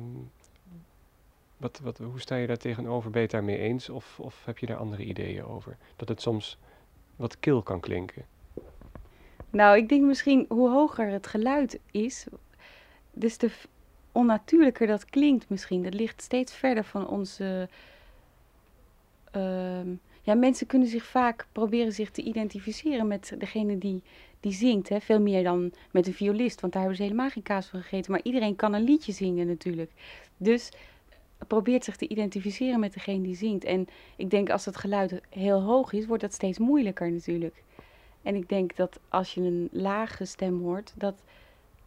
wat, 1.56 1.80
wat, 1.82 1.98
hoe 1.98 2.20
sta 2.20 2.36
je 2.36 2.46
daar 2.46 2.56
tegenover? 2.56 3.10
Ben 3.10 3.20
je 3.20 3.26
het 3.26 3.36
daarmee 3.36 3.58
eens? 3.58 3.88
Of, 3.88 4.20
of 4.20 4.44
heb 4.44 4.58
je 4.58 4.66
daar 4.66 4.76
andere 4.76 5.04
ideeën 5.04 5.44
over? 5.44 5.76
Dat 5.96 6.08
het 6.08 6.20
soms 6.20 6.58
wat 7.16 7.38
kil 7.38 7.62
kan 7.62 7.80
klinken. 7.80 8.24
Nou, 9.52 9.76
ik 9.76 9.88
denk 9.88 10.02
misschien 10.02 10.46
hoe 10.48 10.68
hoger 10.70 11.08
het 11.08 11.26
geluid 11.26 11.78
is, 11.90 12.26
dus 13.12 13.38
de 13.38 13.50
onnatuurlijker 14.12 14.86
dat 14.86 15.04
klinkt 15.04 15.48
misschien. 15.48 15.82
Dat 15.82 15.94
ligt 15.94 16.22
steeds 16.22 16.54
verder 16.54 16.84
van 16.84 17.08
onze. 17.08 17.68
Uh, 19.36 19.80
ja, 20.22 20.34
mensen 20.34 20.66
kunnen 20.66 20.88
zich 20.88 21.04
vaak 21.04 21.46
proberen 21.52 21.92
zich 21.92 22.10
te 22.10 22.22
identificeren 22.22 23.06
met 23.06 23.34
degene 23.38 23.78
die, 23.78 24.02
die 24.40 24.52
zingt. 24.52 24.88
Hè? 24.88 25.00
Veel 25.00 25.20
meer 25.20 25.42
dan 25.44 25.72
met 25.90 26.06
een 26.06 26.14
violist, 26.14 26.60
want 26.60 26.72
daar 26.72 26.82
hebben 26.82 27.00
ze 27.00 27.04
helemaal 27.04 27.30
geen 27.30 27.42
kaas 27.42 27.66
van 27.66 27.80
gegeten. 27.80 28.12
Maar 28.12 28.22
iedereen 28.22 28.56
kan 28.56 28.72
een 28.72 28.84
liedje 28.84 29.12
zingen 29.12 29.46
natuurlijk. 29.46 29.90
Dus 30.36 30.72
probeert 31.46 31.84
zich 31.84 31.96
te 31.96 32.08
identificeren 32.08 32.80
met 32.80 32.92
degene 32.92 33.22
die 33.22 33.36
zingt. 33.36 33.64
En 33.64 33.86
ik 34.16 34.30
denk 34.30 34.50
als 34.50 34.64
het 34.64 34.76
geluid 34.76 35.20
heel 35.28 35.62
hoog 35.62 35.92
is, 35.92 36.06
wordt 36.06 36.22
dat 36.22 36.32
steeds 36.32 36.58
moeilijker 36.58 37.12
natuurlijk. 37.12 37.62
En 38.22 38.34
ik 38.34 38.48
denk 38.48 38.76
dat 38.76 39.00
als 39.08 39.34
je 39.34 39.40
een 39.40 39.68
lage 39.72 40.24
stem 40.24 40.60
hoort, 40.60 40.92
dat 40.96 41.22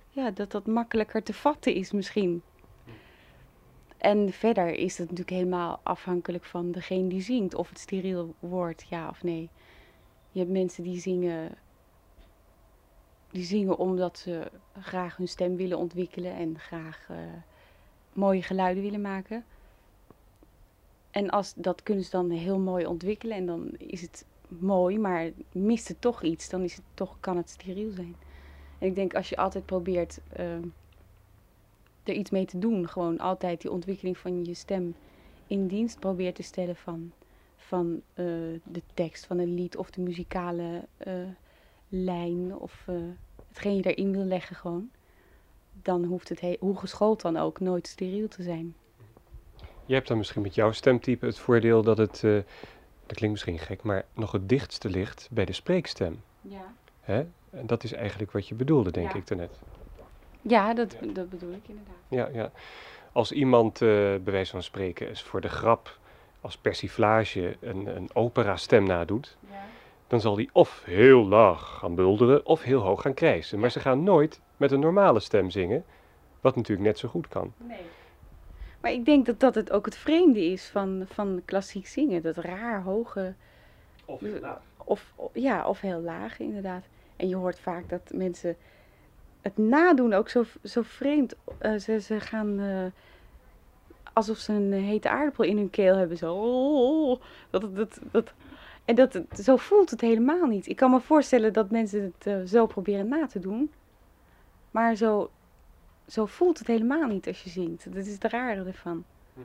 ja, 0.09 0.31
dat 0.31 0.51
dat 0.51 0.65
makkelijker 0.65 1.23
te 1.23 1.33
vatten 1.33 1.73
is 1.73 1.91
misschien. 1.91 2.41
En 3.97 4.31
verder 4.31 4.69
is 4.69 4.97
het 4.97 5.09
natuurlijk 5.09 5.37
helemaal 5.37 5.79
afhankelijk 5.83 6.43
van 6.43 6.71
degene 6.71 7.07
die 7.07 7.21
zingt. 7.21 7.55
Of 7.55 7.69
het 7.69 7.79
steriel 7.79 8.33
wordt, 8.39 8.85
ja 8.89 9.09
of 9.09 9.23
nee. 9.23 9.49
Je 10.31 10.39
hebt 10.39 10.51
mensen 10.51 10.83
die 10.83 10.99
zingen, 10.99 11.57
die 13.31 13.43
zingen 13.43 13.77
omdat 13.77 14.17
ze 14.17 14.51
graag 14.79 15.17
hun 15.17 15.27
stem 15.27 15.55
willen 15.55 15.77
ontwikkelen 15.77 16.35
en 16.35 16.59
graag 16.59 17.07
uh, 17.11 17.17
mooie 18.13 18.41
geluiden 18.41 18.83
willen 18.83 19.01
maken. 19.01 19.45
En 21.11 21.29
als, 21.29 21.53
dat 21.53 21.83
kunnen 21.83 22.03
ze 22.03 22.09
dan 22.09 22.29
heel 22.29 22.59
mooi 22.59 22.85
ontwikkelen 22.85 23.37
en 23.37 23.45
dan 23.45 23.69
is 23.77 24.01
het 24.01 24.25
mooi, 24.61 24.99
maar 24.99 25.29
mist 25.51 25.87
het 25.87 26.01
toch 26.01 26.23
iets, 26.23 26.49
dan 26.49 26.63
is 26.63 26.75
het 26.75 26.83
toch, 26.93 27.17
kan 27.19 27.37
het 27.37 27.49
steriel 27.49 27.91
zijn. 27.91 28.15
En 28.77 28.87
ik 28.87 28.95
denk 28.95 29.15
als 29.15 29.29
je 29.29 29.37
altijd 29.37 29.65
probeert 29.65 30.19
uh, 30.39 30.45
er 32.03 32.13
iets 32.13 32.29
mee 32.29 32.45
te 32.45 32.59
doen, 32.59 32.89
gewoon 32.89 33.19
altijd 33.19 33.61
die 33.61 33.71
ontwikkeling 33.71 34.17
van 34.17 34.45
je 34.45 34.53
stem 34.53 34.95
in 35.47 35.67
dienst 35.67 35.99
probeert 35.99 36.35
te 36.35 36.43
stellen 36.43 36.75
van, 36.75 37.11
van 37.55 38.01
uh, 38.15 38.25
de 38.63 38.81
tekst 38.93 39.25
van 39.25 39.37
een 39.37 39.53
lied 39.53 39.77
of 39.77 39.89
de 39.89 40.01
muzikale 40.01 40.85
uh, 41.07 41.13
lijn 41.89 42.55
of 42.55 42.87
hetgeen 43.47 43.75
je 43.75 43.93
erin 43.93 44.11
wil 44.11 44.25
leggen 44.25 44.55
gewoon, 44.55 44.89
dan 45.81 46.03
hoeft 46.03 46.29
het, 46.29 46.57
hoe 46.59 46.77
geschoold 46.77 47.21
dan 47.21 47.37
ook, 47.37 47.59
nooit 47.59 47.87
steriel 47.87 48.27
te 48.27 48.43
zijn. 48.43 48.75
Je 49.85 49.93
hebt 49.93 50.07
dan 50.07 50.17
misschien 50.17 50.41
met 50.41 50.55
jouw 50.55 50.71
stemtype 50.71 51.25
het 51.25 51.39
voordeel 51.39 51.83
dat 51.83 51.97
het, 51.97 52.23
dat 53.05 53.17
klinkt 53.17 53.35
misschien 53.35 53.59
gek, 53.59 53.83
maar 53.83 54.05
nog 54.13 54.31
het 54.31 54.49
dichtste 54.49 54.89
ligt 54.89 55.27
bij 55.31 55.45
de 55.45 55.53
spreekstem. 55.53 56.21
Ja. 56.41 56.73
Hè? 57.01 57.25
En 57.49 57.65
dat 57.67 57.83
is 57.83 57.93
eigenlijk 57.93 58.31
wat 58.31 58.47
je 58.47 58.55
bedoelde, 58.55 58.91
denk 58.91 59.13
ik 59.13 59.27
daarnet. 59.27 59.59
Ja, 60.41 60.73
dat, 60.73 60.95
dat 61.13 61.29
bedoel 61.29 61.53
ik 61.53 61.67
inderdaad. 61.67 61.95
Ja, 62.07 62.29
ja. 62.33 62.51
Als 63.11 63.31
iemand, 63.31 63.81
uh, 63.81 63.89
bij 63.99 64.33
wijze 64.33 64.51
van 64.51 64.63
spreken, 64.63 65.09
is 65.09 65.21
voor 65.21 65.41
de 65.41 65.49
grap 65.49 65.97
als 66.41 66.57
persiflage 66.57 67.57
een, 67.59 67.95
een 67.95 68.09
opera-stem 68.13 68.85
nadoet, 68.85 69.37
ja. 69.49 69.65
dan 70.07 70.21
zal 70.21 70.35
die 70.35 70.49
of 70.53 70.81
heel 70.85 71.25
laag 71.25 71.77
gaan 71.79 71.95
bulderen 71.95 72.45
of 72.45 72.61
heel 72.61 72.81
hoog 72.81 73.01
gaan 73.01 73.13
krijsen. 73.13 73.59
Maar 73.59 73.71
ze 73.71 73.79
gaan 73.79 74.03
nooit 74.03 74.41
met 74.57 74.71
een 74.71 74.79
normale 74.79 75.19
stem 75.19 75.49
zingen, 75.49 75.85
wat 76.41 76.55
natuurlijk 76.55 76.87
net 76.87 76.99
zo 76.99 77.07
goed 77.07 77.27
kan. 77.27 77.53
Nee. 77.57 77.77
Maar 78.85 78.93
ik 78.93 79.05
denk 79.05 79.25
dat 79.25 79.39
dat 79.39 79.55
het 79.55 79.71
ook 79.71 79.85
het 79.85 79.95
vreemde 79.97 80.45
is 80.45 80.65
van, 80.65 81.03
van 81.07 81.41
klassiek 81.45 81.87
zingen. 81.87 82.21
Dat 82.21 82.37
raar 82.37 82.81
hoge... 82.81 83.33
Of 84.05 84.19
heel 84.19 84.39
laag. 84.39 84.61
Of, 84.77 85.13
ja, 85.33 85.67
of 85.67 85.81
heel 85.81 86.01
laag 86.01 86.39
inderdaad. 86.39 86.83
En 87.15 87.27
je 87.27 87.35
hoort 87.35 87.59
vaak 87.59 87.89
dat 87.89 88.01
mensen 88.13 88.55
het 89.41 89.57
nadoen 89.57 90.13
ook 90.13 90.29
zo, 90.29 90.43
zo 90.63 90.81
vreemd. 90.81 91.35
Uh, 91.61 91.75
ze, 91.75 91.99
ze 92.01 92.19
gaan 92.19 92.59
uh, 92.59 92.85
alsof 94.13 94.37
ze 94.37 94.53
een 94.53 94.73
hete 94.73 95.09
aardappel 95.09 95.43
in 95.43 95.57
hun 95.57 95.69
keel 95.69 95.95
hebben. 95.95 96.17
Zo. 96.17 96.33
Oh, 96.35 97.21
dat, 97.49 97.75
dat, 97.75 97.99
dat, 98.11 98.33
en 98.85 98.95
dat, 98.95 99.21
zo 99.43 99.55
voelt 99.55 99.89
het 99.89 100.01
helemaal 100.01 100.45
niet. 100.45 100.67
Ik 100.67 100.75
kan 100.75 100.91
me 100.91 100.99
voorstellen 100.99 101.53
dat 101.53 101.71
mensen 101.71 102.13
het 102.17 102.27
uh, 102.27 102.45
zo 102.45 102.65
proberen 102.65 103.07
na 103.07 103.27
te 103.27 103.39
doen. 103.39 103.71
Maar 104.71 104.95
zo, 104.95 105.29
zo 106.07 106.25
voelt 106.25 106.57
het 106.59 106.67
helemaal 106.67 107.07
niet 107.07 107.27
als 107.27 107.43
je 107.43 107.49
zingt. 107.49 107.93
Dat 107.93 108.05
is 108.05 108.13
het 108.13 108.23
rare 108.23 108.63
ervan. 108.63 109.03
Hm. 109.33 109.39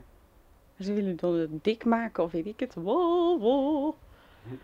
Ze 0.83 0.93
willen 0.93 1.11
het 1.11 1.21
dan 1.21 1.59
dik 1.63 1.85
maken 1.85 2.25
of 2.25 2.33
weet 2.33 2.47
ik 2.47 2.61
het. 2.61 2.75
Wow, 2.75 3.41
wow. 3.41 3.95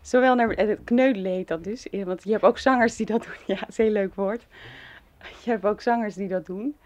Zowel 0.00 0.34
naar 0.34 0.48
het 0.48 0.78
kneudelen 0.84 1.32
heet 1.32 1.48
dat 1.48 1.64
dus. 1.64 1.86
Want 2.04 2.22
je 2.22 2.30
hebt 2.30 2.44
ook 2.44 2.58
zangers 2.58 2.96
die 2.96 3.06
dat 3.06 3.22
doen. 3.22 3.34
Ja, 3.54 3.60
dat 3.60 3.68
is 3.68 3.78
een 3.78 3.84
heel 3.84 3.92
leuk 3.92 4.14
woord. 4.14 4.46
Je 5.44 5.50
hebt 5.50 5.64
ook 5.64 5.80
zangers 5.80 6.14
die 6.14 6.28
dat 6.28 6.46
doen. 6.46 6.76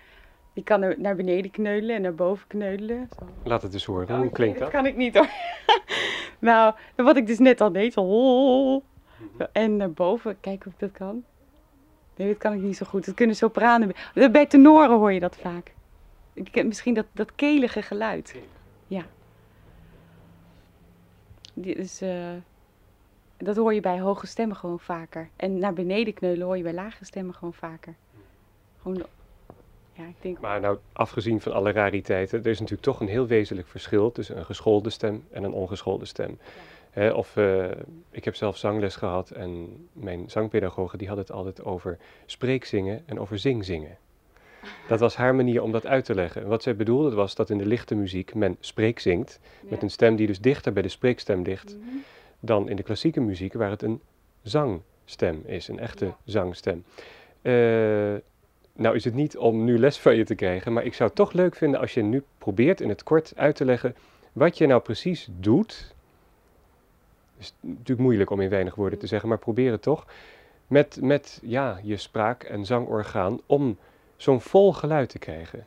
Die 0.53 0.65
kan 0.65 0.95
naar 0.99 1.17
beneden 1.17 1.51
kneudelen 1.51 1.97
en 1.97 2.03
naar 2.03 2.15
boven 2.15 2.47
kneudelen. 2.47 3.09
Zo. 3.19 3.27
Laat 3.45 3.63
het 3.63 3.73
eens 3.73 3.85
horen. 3.85 4.17
Hoe 4.19 4.31
klinkt 4.31 4.59
dat? 4.59 4.73
Dat 4.73 4.81
kan 4.81 4.91
ik 4.91 4.97
niet 4.97 5.17
hoor. 5.17 5.29
nou, 6.39 6.75
wat 6.97 7.17
ik 7.17 7.27
dus 7.27 7.39
net 7.39 7.61
al 7.61 7.73
deed. 7.73 7.93
Zo. 7.93 8.83
En 9.53 9.77
naar 9.77 9.93
boven. 9.93 10.41
Kijken 10.41 10.67
of 10.67 10.73
ik 10.73 10.79
dat 10.79 10.93
kan. 10.93 11.25
Nee, 12.16 12.29
dat 12.29 12.38
kan 12.38 12.52
ik 12.52 12.61
niet 12.61 12.76
zo 12.76 12.87
goed. 12.87 13.07
Dat 13.07 13.14
kunnen 13.14 13.37
sopranen. 13.37 13.92
Bij 14.14 14.46
tenoren 14.46 14.98
hoor 14.98 15.12
je 15.12 15.20
dat 15.20 15.37
vaak. 15.37 15.72
Ik, 16.33 16.64
misschien 16.64 16.94
dat, 16.94 17.07
dat 17.12 17.35
kelige 17.35 17.83
geluid. 17.83 18.35
Ja. 18.87 19.05
Dus, 21.55 22.02
uh, 22.02 22.31
dat 23.37 23.57
hoor 23.57 23.74
je 23.74 23.81
bij 23.81 24.00
hoge 24.00 24.26
stemmen 24.26 24.57
gewoon 24.57 24.81
vaker. 24.81 25.29
En 25.37 25.59
naar 25.59 25.72
beneden 25.72 26.14
kneulen 26.14 26.46
hoor 26.46 26.57
je 26.57 26.62
bij 26.62 26.74
lage 26.74 27.05
stemmen 27.05 27.35
gewoon 27.35 27.55
vaker. 27.55 27.94
Gewoon, 28.83 29.07
ja, 29.92 30.05
ik 30.05 30.16
denk... 30.20 30.40
Maar 30.40 30.61
nou, 30.61 30.79
afgezien 30.92 31.40
van 31.40 31.52
alle 31.52 31.72
rariteiten, 31.72 32.38
er 32.38 32.46
is 32.46 32.59
natuurlijk 32.59 32.88
toch 32.88 33.00
een 33.00 33.09
heel 33.09 33.26
wezenlijk 33.26 33.68
verschil 33.68 34.12
tussen 34.12 34.38
een 34.38 34.44
geschoolde 34.44 34.90
stem 34.90 35.24
en 35.31 35.44
een 35.44 35.52
ongeschoolde 35.52 36.05
stem. 36.05 36.38
Ja. 36.38 36.74
Of 37.15 37.37
uh, 37.37 37.65
ik 38.11 38.25
heb 38.25 38.35
zelf 38.35 38.57
zangles 38.57 38.97
gehad 38.97 39.31
en 39.31 39.69
mijn 39.93 40.31
zangpedagogen 40.31 40.99
die 40.99 41.09
had 41.09 41.17
het 41.17 41.33
altijd 41.33 41.65
over 41.65 41.99
spreekzingen 42.27 43.03
en 43.07 43.21
over 43.21 43.39
zingzingen. 43.39 43.97
Dat 44.89 45.01
was 45.01 45.17
haar 45.17 45.35
manier 45.35 45.63
om 45.63 45.73
dat 45.73 45.87
uit 45.87 46.05
te 46.05 46.15
leggen. 46.15 46.43
En 46.43 46.49
wat 46.49 46.63
zij 46.63 46.77
bedoelde 46.77 47.15
was 47.15 47.35
dat 47.35 47.51
in 47.51 47.59
de 47.59 47.67
lichte 47.67 47.95
muziek 47.95 48.35
men 48.35 48.57
spreekzingt, 48.61 49.41
ja. 49.63 49.69
met 49.71 49.83
een 49.83 49.91
stem 49.91 50.17
die 50.17 50.27
dus 50.27 50.41
dichter 50.41 50.73
bij 50.73 50.83
de 50.83 50.89
spreekstem 50.89 51.43
ligt. 51.43 51.77
Mm 51.77 51.89
-hmm 51.89 52.03
dan 52.41 52.69
in 52.69 52.77
de 52.77 52.83
klassieke 52.83 53.21
muziek, 53.21 53.53
waar 53.53 53.71
het 53.71 53.83
een 53.83 54.01
zangstem 54.43 55.43
is, 55.47 55.69
een 55.69 55.79
echte 55.79 56.05
ja. 56.05 56.17
zangstem. 56.25 56.85
Uh, 57.43 57.53
nou 58.73 58.97
is 58.97 59.05
het 59.05 59.15
niet 59.15 59.37
om 59.37 59.65
nu 59.65 59.79
les 59.79 59.99
van 59.99 60.17
je 60.17 60.25
te 60.25 60.35
krijgen, 60.35 60.73
maar 60.73 60.85
ik 60.85 60.95
zou 60.95 61.09
het 61.09 61.19
toch 61.19 61.33
leuk 61.33 61.55
vinden 61.55 61.81
als 61.81 61.95
je 61.95 62.03
nu 62.03 62.23
probeert 62.39 62.81
in 62.81 62.89
het 62.89 63.03
kort 63.03 63.33
uit 63.37 63.57
te 63.57 63.65
leggen 63.65 63.97
wat 64.33 64.59
je 64.59 64.67
nou 64.67 64.81
precies 64.81 65.29
doet. 65.39 65.95
Het 67.37 67.44
is 67.44 67.55
natuurlijk 67.61 68.01
moeilijk 68.01 68.31
om 68.31 68.40
in 68.40 68.49
weinig 68.49 68.75
woorden 68.75 68.99
te 68.99 69.07
zeggen, 69.07 69.29
maar 69.29 69.38
probeer 69.38 69.70
het 69.70 69.83
toch. 69.83 70.07
Met, 70.66 70.99
met 71.03 71.40
ja, 71.42 71.79
je 71.83 71.96
spraak- 71.96 72.42
en 72.42 72.64
zangorgaan 72.64 73.40
om 73.46 73.77
zo'n 74.16 74.40
vol 74.40 74.72
geluid 74.72 75.09
te 75.09 75.18
krijgen. 75.18 75.66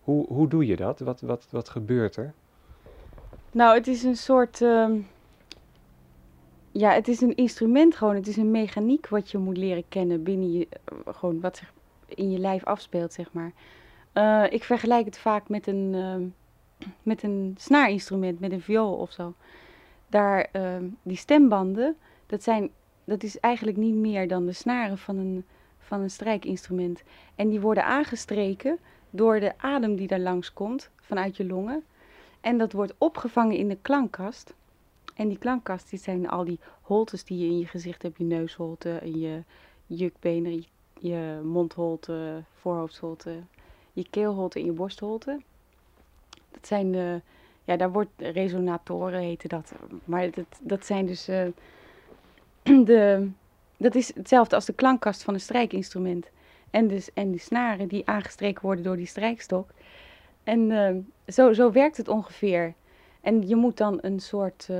Hoe, 0.00 0.26
hoe 0.26 0.48
doe 0.48 0.66
je 0.66 0.76
dat? 0.76 1.00
Wat, 1.00 1.20
wat, 1.20 1.46
wat 1.50 1.68
gebeurt 1.68 2.16
er? 2.16 2.32
Nou, 3.52 3.74
het 3.74 3.86
is 3.86 4.02
een 4.02 4.16
soort. 4.16 4.60
Uh 4.60 4.90
ja, 6.72 6.92
het 6.92 7.08
is 7.08 7.20
een 7.20 7.36
instrument 7.36 7.96
gewoon. 7.96 8.14
Het 8.14 8.26
is 8.26 8.36
een 8.36 8.50
mechaniek 8.50 9.08
wat 9.08 9.30
je 9.30 9.38
moet 9.38 9.56
leren 9.56 9.84
kennen 9.88 10.22
binnen 10.22 10.52
je, 10.52 10.68
uh, 10.92 11.14
gewoon 11.14 11.40
wat 11.40 11.56
zich 11.56 11.72
in 12.06 12.30
je 12.30 12.38
lijf 12.38 12.64
afspeelt, 12.64 13.12
zeg 13.12 13.32
maar. 13.32 13.52
Uh, 14.14 14.52
ik 14.52 14.64
vergelijk 14.64 15.04
het 15.04 15.18
vaak 15.18 15.48
met 15.48 15.66
een, 15.66 15.92
uh, 15.94 16.86
met 17.02 17.22
een 17.22 17.54
snaarinstrument, 17.58 18.40
met 18.40 18.52
een 18.52 18.60
viool 18.60 18.94
of 18.94 19.12
zo. 19.12 19.34
Daar, 20.08 20.48
ehm, 20.52 20.84
die 21.02 21.16
stembanden, 21.16 21.96
dat, 22.26 22.42
zijn, 22.42 22.70
dat 23.04 23.22
is 23.22 23.40
eigenlijk 23.40 23.76
niet 23.76 23.94
meer 23.94 24.28
dan 24.28 24.46
de 24.46 24.52
snaren 24.52 24.98
van 24.98 25.16
een, 25.16 25.44
van 25.78 26.00
een 26.00 26.10
strijkinstrument. 26.10 27.02
En 27.34 27.48
die 27.48 27.60
worden 27.60 27.84
aangestreken 27.84 28.78
door 29.10 29.40
de 29.40 29.58
adem 29.58 29.96
die 29.96 30.06
daar 30.06 30.18
langs 30.18 30.52
komt 30.52 30.90
vanuit 31.00 31.36
je 31.36 31.46
longen. 31.46 31.84
En 32.40 32.58
dat 32.58 32.72
wordt 32.72 32.94
opgevangen 32.98 33.56
in 33.56 33.68
de 33.68 33.78
klankkast. 33.82 34.54
En 35.14 35.28
die 35.28 35.38
klankkast, 35.38 35.90
die 35.90 35.98
zijn 35.98 36.28
al 36.28 36.44
die 36.44 36.58
holtes 36.82 37.24
die 37.24 37.38
je 37.38 37.46
in 37.46 37.58
je 37.58 37.66
gezicht 37.66 38.02
hebt. 38.02 38.18
Je 38.18 38.24
neusholte, 38.24 39.00
je 39.04 39.42
jukbenen, 39.86 40.54
je, 40.54 40.64
je 41.00 41.40
mondholte, 41.44 42.42
voorhoofdholte, 42.54 43.42
je 43.92 44.06
keelholte 44.10 44.58
en 44.58 44.64
je 44.64 44.72
borstholte. 44.72 45.40
Dat 46.50 46.66
zijn 46.66 46.92
de, 46.92 47.20
ja, 47.68 47.76
daar 47.76 47.92
wordt 47.92 48.10
resonatoren 48.16 49.20
heten 49.20 49.48
dat. 49.48 49.72
Maar 50.04 50.30
dat, 50.30 50.46
dat 50.60 50.86
zijn 50.86 51.06
dus 51.06 51.28
uh, 51.28 51.46
de, 52.86 53.28
dat 53.76 53.94
is 53.94 54.14
hetzelfde 54.14 54.54
als 54.54 54.64
de 54.64 54.72
klankkast 54.72 55.22
van 55.22 55.34
een 55.34 55.40
strijkinstrument. 55.40 56.30
En, 56.70 56.88
dus, 56.88 57.12
en 57.14 57.30
die 57.30 57.40
snaren 57.40 57.88
die 57.88 58.06
aangestreken 58.06 58.62
worden 58.62 58.84
door 58.84 58.96
die 58.96 59.06
strijkstok. 59.06 59.70
En 60.44 60.70
uh, 60.70 60.90
zo, 61.26 61.52
zo 61.52 61.72
werkt 61.72 61.96
het 61.96 62.08
ongeveer. 62.08 62.74
En 63.20 63.48
je 63.48 63.56
moet 63.56 63.76
dan 63.76 63.98
een 64.00 64.20
soort 64.20 64.68
uh, 64.70 64.76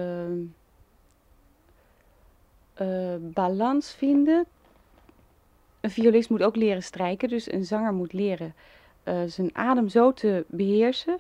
balans 3.19 3.95
vinden. 3.95 4.47
Een 5.81 5.91
violist 5.91 6.31
moet 6.31 6.43
ook 6.43 6.57
leren 6.57 6.83
strijken, 6.83 7.29
dus 7.29 7.53
een 7.53 7.65
zanger 7.65 7.93
moet 7.93 8.13
leren 8.13 8.55
zijn 9.27 9.51
adem 9.53 9.89
zo 9.89 10.13
te 10.13 10.45
beheersen 10.49 11.19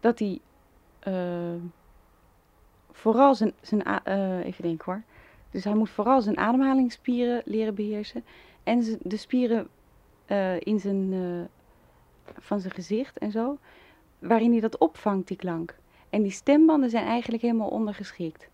dat 0.00 0.18
hij 0.18 0.40
vooral 2.90 3.34
zijn, 3.34 3.52
zijn 3.60 3.82
even 4.42 4.62
denken 4.62 4.92
hoor. 4.92 5.02
Dus 5.50 5.64
hij 5.64 5.74
moet 5.74 5.90
vooral 5.90 6.20
zijn 6.20 6.38
ademhalingsspieren 6.38 7.42
leren 7.44 7.74
beheersen 7.74 8.24
en 8.62 8.98
de 9.02 9.16
spieren 9.16 9.68
in 10.58 10.80
zijn, 10.80 11.14
van 12.38 12.60
zijn 12.60 12.72
gezicht 12.72 13.18
en 13.18 13.30
zo, 13.30 13.58
waarin 14.18 14.50
hij 14.50 14.60
dat 14.60 14.78
opvangt, 14.78 15.28
die 15.28 15.36
klank. 15.36 15.78
En 16.10 16.22
die 16.22 16.32
stembanden 16.32 16.90
zijn 16.90 17.06
eigenlijk 17.06 17.42
helemaal 17.42 17.68
ondergeschikt. 17.68 18.48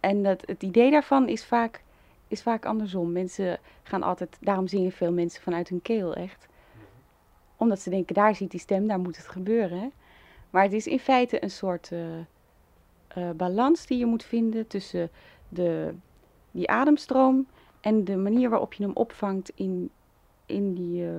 En 0.00 0.22
dat, 0.22 0.42
het 0.46 0.62
idee 0.62 0.90
daarvan 0.90 1.28
is 1.28 1.44
vaak, 1.44 1.82
is 2.28 2.42
vaak 2.42 2.66
andersom. 2.66 3.12
Mensen 3.12 3.58
gaan 3.82 4.02
altijd, 4.02 4.36
daarom 4.40 4.66
zingen 4.66 4.92
veel 4.92 5.12
mensen 5.12 5.42
vanuit 5.42 5.68
hun 5.68 5.82
keel 5.82 6.14
echt. 6.14 6.46
omdat 7.58 7.80
ze 7.80 7.90
denken, 7.90 8.14
daar 8.14 8.34
ziet 8.34 8.50
die 8.50 8.60
stem, 8.60 8.86
daar 8.86 9.00
moet 9.00 9.16
het 9.16 9.28
gebeuren. 9.28 9.92
Maar 10.50 10.62
het 10.62 10.72
is 10.72 10.86
in 10.86 10.98
feite 10.98 11.42
een 11.42 11.50
soort 11.50 11.92
eh, 11.92 12.18
eh, 13.08 13.30
balans 13.36 13.86
die 13.86 13.98
je 13.98 14.06
moet 14.06 14.24
vinden 14.24 14.66
tussen 14.66 15.10
de, 15.48 15.94
die 16.50 16.70
ademstroom 16.70 17.46
en 17.80 18.04
de 18.04 18.16
manier 18.16 18.50
waarop 18.50 18.72
je 18.72 18.82
hem 18.82 18.92
opvangt 18.94 19.52
in, 19.54 19.90
in 20.46 20.74
die 20.74 21.04
uh, 21.04 21.10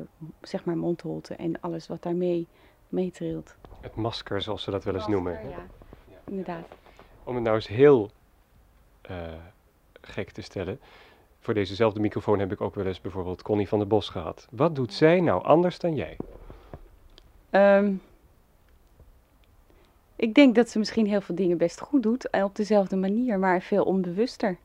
zeg 0.42 0.66
maar 0.66 0.78
mondholte 0.78 1.36
en 1.36 1.62
alles 1.62 1.88
wat 1.88 2.04
daarmee 2.04 2.48
meetrilt. 2.90 3.56
Het 3.82 3.96
masker, 3.96 4.42
zoals 4.42 4.64
ze 4.64 4.72
dat 4.72 4.84
wel 4.84 4.94
eens 4.94 5.08
noemen. 5.08 5.34
Ja, 5.50 5.66
inderdaad. 6.24 6.68
Om 7.24 7.36
het 7.36 7.44
nou 7.44 7.56
eens 7.56 7.68
heel 7.68 8.12
gek 10.02 10.32
te 10.32 10.42
stellen. 10.42 10.80
Voor 11.40 11.54
dezezelfde 11.54 12.00
microfoon 12.00 12.40
heb 12.40 12.52
ik 12.52 12.62
ook 12.62 12.76
wel 12.76 12.86
eens 12.86 13.02
bijvoorbeeld 13.02 13.42
Connie 13.42 13.68
van 13.68 13.80
der 13.80 13.88
Bos 13.88 14.10
gehad. 14.10 14.48
Wat 14.52 14.76
doet 14.76 14.94
zij 14.94 15.20
nou 15.20 15.44
anders 15.44 15.80
dan 15.80 15.96
jij? 15.96 16.18
Um, 17.52 18.02
ik 20.20 20.34
denk 20.34 20.56
dat 20.56 20.70
ze 20.70 20.80
misschien 20.80 21.06
heel 21.06 21.22
veel 21.22 21.36
dingen 21.36 21.58
best 21.58 21.80
goed 21.80 22.04
doet, 22.04 22.32
op 22.32 22.56
dezelfde 22.56 22.96
manier, 22.96 23.40
maar 23.40 23.62
veel 23.62 23.84
onbewuster. 23.84 24.58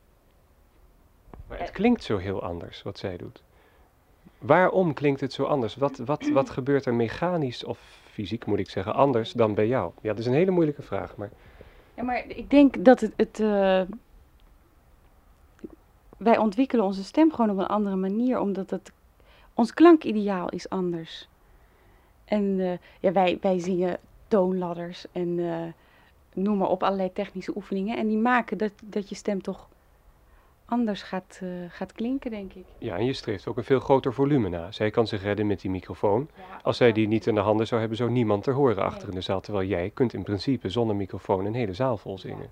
Maar 1.47 1.59
het 1.59 1.71
klinkt 1.71 2.03
zo 2.03 2.17
heel 2.17 2.43
anders 2.43 2.81
wat 2.81 2.97
zij 2.97 3.17
doet. 3.17 3.43
Waarom 4.37 4.93
klinkt 4.93 5.21
het 5.21 5.33
zo 5.33 5.43
anders? 5.43 5.75
Wat, 5.75 5.97
wat, 5.97 6.27
wat 6.27 6.49
gebeurt 6.49 6.85
er 6.85 6.93
mechanisch 6.93 7.63
of 7.63 7.79
fysiek, 8.11 8.45
moet 8.45 8.59
ik 8.59 8.69
zeggen, 8.69 8.93
anders 8.93 9.31
dan 9.31 9.53
bij 9.53 9.67
jou? 9.67 9.91
Ja, 10.01 10.09
dat 10.09 10.19
is 10.19 10.25
een 10.25 10.33
hele 10.33 10.51
moeilijke 10.51 10.81
vraag, 10.81 11.15
maar... 11.15 11.29
Ja, 11.93 12.03
maar 12.03 12.23
ik 12.27 12.49
denk 12.49 12.85
dat 12.85 12.99
het... 12.99 13.13
het 13.15 13.39
uh, 13.39 13.81
wij 16.17 16.37
ontwikkelen 16.37 16.85
onze 16.85 17.03
stem 17.03 17.31
gewoon 17.31 17.49
op 17.49 17.57
een 17.57 17.67
andere 17.67 17.95
manier, 17.95 18.39
omdat 18.39 18.69
het, 18.69 18.91
ons 19.53 19.73
klankideaal 19.73 20.49
is 20.49 20.69
anders. 20.69 21.27
En 22.25 22.43
uh, 22.43 22.77
ja, 22.99 23.11
wij, 23.11 23.37
wij 23.41 23.59
zingen 23.59 23.97
toonladders 24.35 25.05
en 25.11 25.37
uh, 25.37 25.55
noem 26.33 26.57
maar 26.57 26.69
op, 26.69 26.83
allerlei 26.83 27.13
technische 27.13 27.55
oefeningen. 27.55 27.97
En 27.97 28.07
die 28.07 28.17
maken 28.17 28.57
dat, 28.57 28.71
dat 28.83 29.09
je 29.09 29.15
stem 29.15 29.41
toch 29.41 29.67
anders 30.65 31.01
gaat, 31.01 31.39
uh, 31.43 31.49
gaat 31.69 31.93
klinken, 31.93 32.31
denk 32.31 32.53
ik. 32.53 32.65
Ja, 32.77 32.97
en 32.97 33.05
je 33.05 33.13
streeft 33.13 33.47
ook 33.47 33.57
een 33.57 33.63
veel 33.63 33.79
groter 33.79 34.13
volume 34.13 34.49
na. 34.49 34.71
Zij 34.71 34.89
kan 34.89 35.07
zich 35.07 35.23
redden 35.23 35.47
met 35.47 35.61
die 35.61 35.71
microfoon. 35.71 36.29
Ja, 36.35 36.59
Als 36.61 36.77
zij 36.77 36.91
die 36.91 37.07
niet 37.07 37.27
in 37.27 37.35
de 37.35 37.41
handen 37.41 37.67
zou 37.67 37.79
hebben, 37.79 37.97
zou 37.97 38.11
niemand 38.11 38.43
te 38.43 38.51
horen 38.51 38.83
achter 38.83 39.01
nee. 39.01 39.09
in 39.09 39.15
de 39.15 39.21
zaal. 39.21 39.41
Terwijl 39.41 39.67
jij 39.67 39.91
kunt 39.93 40.13
in 40.13 40.23
principe 40.23 40.69
zonder 40.69 40.95
microfoon 40.95 41.45
een 41.45 41.53
hele 41.53 41.73
zaal 41.73 41.97
vol 41.97 42.17
zingen. 42.17 42.49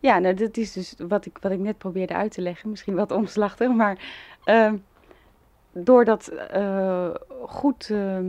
Ja, 0.00 0.18
nou, 0.18 0.34
dat 0.34 0.56
is 0.56 0.72
dus 0.72 0.94
wat 1.08 1.26
ik, 1.26 1.38
wat 1.40 1.52
ik 1.52 1.58
net 1.58 1.78
probeerde 1.78 2.14
uit 2.14 2.32
te 2.32 2.42
leggen. 2.42 2.70
Misschien 2.70 2.94
wat 2.94 3.10
omslachtig, 3.10 3.72
maar 3.74 3.98
uh, 4.46 4.72
door 5.72 6.04
dat 6.04 6.32
uh, 6.54 7.10
goed 7.46 7.90
ehm, 7.90 8.26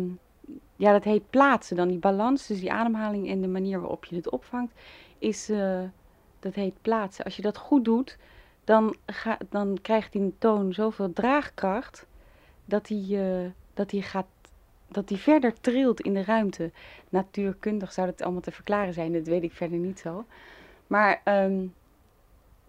ja, 0.80 0.92
dat 0.92 1.04
heet 1.04 1.30
plaatsen 1.30 1.76
dan. 1.76 1.88
Die 1.88 1.98
balans, 1.98 2.48
dus 2.48 2.60
die 2.60 2.72
ademhaling 2.72 3.30
en 3.30 3.42
de 3.42 3.48
manier 3.48 3.80
waarop 3.80 4.06
je 4.06 4.16
het 4.16 4.30
opvangt, 4.30 4.74
is, 5.18 5.50
uh, 5.50 5.80
dat 6.40 6.54
heet 6.54 6.82
plaatsen. 6.82 7.26
Als 7.26 7.36
je 7.36 7.42
dat 7.42 7.58
goed 7.58 7.86
doet, 7.86 8.18
dan, 8.64 8.96
ga, 9.06 9.38
dan 9.50 9.78
krijgt 9.82 10.12
die 10.12 10.34
toon 10.38 10.74
zoveel 10.74 11.14
draagkracht 11.14 12.06
dat 12.66 12.86
die, 12.86 13.18
uh, 13.18 13.50
dat 13.74 13.90
die 13.90 14.02
gaat 14.02 14.26
dat 14.88 15.08
die 15.08 15.18
verder 15.18 15.54
trilt 15.62 16.02
in 16.02 16.14
de 16.14 16.24
ruimte. 16.24 16.72
Natuurkundig 17.10 17.94
zou 17.94 18.08
dat 18.08 18.22
allemaal 18.22 18.42
te 18.42 18.52
verklaren 18.52 18.94
zijn, 18.94 19.14
dat 19.14 19.28
weet 19.28 19.44
ik 19.44 19.54
verder 19.54 19.78
niet 19.78 20.00
zo. 20.00 20.26
Maar 20.88 21.22
um, 21.26 21.74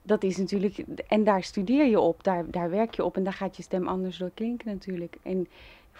dat 0.02 0.22
is 0.22 0.36
natuurlijk, 0.36 0.78
en 1.08 1.24
daar 1.24 1.42
studeer 1.42 1.86
je 1.86 2.00
op, 2.00 2.24
daar, 2.24 2.50
daar 2.50 2.70
werk 2.70 2.94
je 2.94 3.04
op 3.04 3.16
en 3.16 3.24
daar 3.24 3.32
gaat 3.32 3.56
je 3.56 3.62
stem 3.62 3.88
anders 3.88 4.18
door 4.18 4.30
klinken 4.34 4.68
natuurlijk. 4.68 5.16
En 5.22 5.48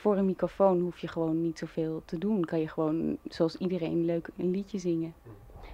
voor 0.00 0.16
een 0.16 0.26
microfoon 0.26 0.80
hoef 0.80 0.98
je 0.98 1.08
gewoon 1.08 1.42
niet 1.42 1.58
zoveel 1.58 2.02
te 2.04 2.18
doen. 2.18 2.44
Kan 2.44 2.60
je 2.60 2.68
gewoon, 2.68 3.16
zoals 3.28 3.56
iedereen, 3.56 4.04
leuk 4.04 4.28
een 4.36 4.50
liedje 4.50 4.78
zingen. 4.78 5.14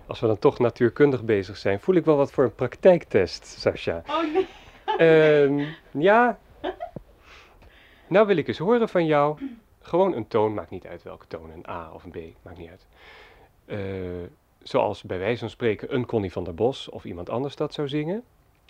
Als 0.07 0.21
we 0.21 0.27
dan 0.27 0.39
toch 0.39 0.59
natuurkundig 0.59 1.25
bezig 1.25 1.57
zijn, 1.57 1.81
voel 1.81 1.95
ik 1.95 2.05
wel 2.05 2.17
wat 2.17 2.33
voor 2.33 2.45
een 2.45 2.55
praktijktest, 2.55 3.47
Sascha. 3.47 4.03
Oh 4.07 4.33
nee. 4.33 4.47
Uh, 4.99 5.67
ja. 5.91 6.39
Nou 8.09 8.27
wil 8.27 8.37
ik 8.37 8.49
eens 8.49 8.59
horen 8.59 8.89
van 8.89 9.07
jou. 9.07 9.39
Gewoon 9.81 10.15
een 10.15 10.29
toon, 10.29 10.55
maakt 10.55 10.71
niet 10.71 10.87
uit 10.87 11.03
welke 11.03 11.27
toon, 11.27 11.51
een 11.51 11.69
A 11.69 11.91
of 11.93 12.05
een 12.05 12.11
B, 12.11 12.17
maakt 12.43 12.59
niet 12.59 12.71
uit. 12.71 12.87
Uh, 13.67 14.29
zoals 14.63 15.03
bij 15.03 15.19
wijze 15.19 15.39
van 15.39 15.51
spreken 15.51 15.95
een 15.95 16.07
Connie 16.07 16.33
van 16.33 16.45
der 16.45 16.55
Bos 16.55 16.89
of 16.89 17.05
iemand 17.05 17.31
anders 17.31 17.57
dat 17.57 17.75
zou 17.75 17.89
zingen. 17.89 18.25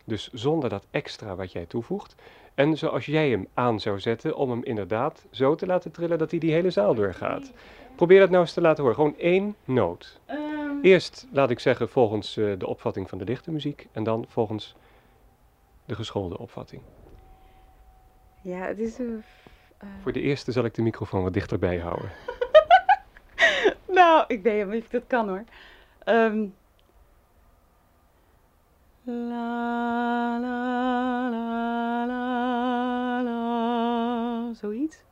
Dus 0.06 0.30
zonder 0.32 0.68
dat 0.68 0.86
extra 0.90 1.36
wat 1.36 1.52
jij 1.52 1.66
toevoegt. 1.66 2.14
En 2.54 2.76
zoals 2.76 3.06
jij 3.06 3.30
hem 3.30 3.46
aan 3.54 3.80
zou 3.80 4.00
zetten 4.00 4.36
om 4.36 4.50
hem 4.50 4.64
inderdaad 4.64 5.26
zo 5.30 5.54
te 5.54 5.66
laten 5.66 5.92
trillen 5.92 6.18
dat 6.18 6.30
hij 6.30 6.40
die 6.40 6.52
hele 6.52 6.70
zaal 6.70 6.94
doorgaat. 6.94 7.52
Probeer 7.96 8.20
dat 8.20 8.30
nou 8.30 8.42
eens 8.42 8.52
te 8.52 8.60
laten 8.60 8.82
horen. 8.82 8.96
Gewoon 8.96 9.18
één 9.18 9.56
noot. 9.64 10.20
Um. 10.30 10.78
Eerst, 10.82 11.26
laat 11.32 11.50
ik 11.50 11.60
zeggen, 11.60 11.88
volgens 11.88 12.36
uh, 12.36 12.58
de 12.58 12.66
opvatting 12.66 13.08
van 13.08 13.18
de 13.18 13.24
dichte 13.24 13.50
muziek. 13.50 13.88
En 13.92 14.04
dan 14.04 14.24
volgens 14.28 14.74
de 15.84 15.94
geschoolde 15.94 16.38
opvatting. 16.38 16.82
Ja, 18.42 18.66
het 18.66 18.78
is... 18.78 19.00
Uh, 19.00 19.08
Voor 20.02 20.12
de 20.12 20.20
eerste 20.20 20.52
zal 20.52 20.64
ik 20.64 20.74
de 20.74 20.82
microfoon 20.82 21.22
wat 21.22 21.32
dichterbij 21.32 21.78
houden. 21.78 22.10
nou, 23.98 24.24
ik 24.26 24.42
weet 24.42 24.68
niet 24.68 24.82
of 24.82 24.88
dat 24.88 25.04
kan 25.06 25.28
hoor. 25.28 25.44
Um. 26.04 26.54
La, 29.08 30.38
la, 30.40 31.28
la, 31.30 32.06
la, 32.06 33.22
la, 33.22 34.54
zoiets. 34.54 35.04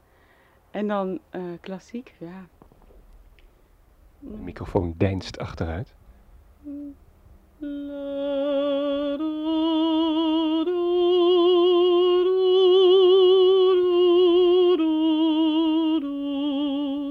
En 0.71 0.89
dan 0.89 1.21
uh, 1.33 1.43
klassiek, 1.61 2.15
ja. 2.19 2.47
De 4.19 4.37
microfoon 4.37 4.95
deinst 4.97 5.39
achteruit. 5.39 5.95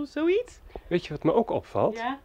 Zoiets. 0.08 0.60
Weet 0.88 1.06
je 1.06 1.13
wat 1.13 1.24
me 1.24 1.34
ook 1.34 1.50
opvalt? 1.50 1.96
Ja. 1.96 2.19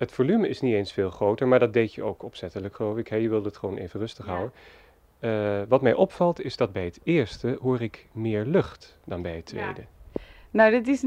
Het 0.00 0.12
volume 0.12 0.48
is 0.48 0.60
niet 0.60 0.74
eens 0.74 0.92
veel 0.92 1.10
groter, 1.10 1.48
maar 1.48 1.58
dat 1.58 1.72
deed 1.72 1.94
je 1.94 2.02
ook 2.02 2.22
opzettelijk, 2.22 2.74
geloof 2.74 2.96
ik. 2.96 3.08
Hè? 3.08 3.16
Je 3.16 3.28
wilde 3.28 3.48
het 3.48 3.56
gewoon 3.56 3.76
even 3.76 4.00
rustig 4.00 4.26
ja. 4.26 4.32
houden. 4.32 4.52
Uh, 5.20 5.62
wat 5.68 5.82
mij 5.82 5.94
opvalt 5.94 6.40
is 6.40 6.56
dat 6.56 6.72
bij 6.72 6.84
het 6.84 7.00
eerste 7.02 7.58
hoor 7.60 7.80
ik 7.80 8.06
meer 8.12 8.44
lucht 8.44 8.98
dan 9.04 9.22
bij 9.22 9.36
het 9.36 9.46
tweede. 9.46 9.80
Ja. 10.12 10.20
Nou, 10.50 10.70
dat 10.70 10.86
is, 10.86 11.04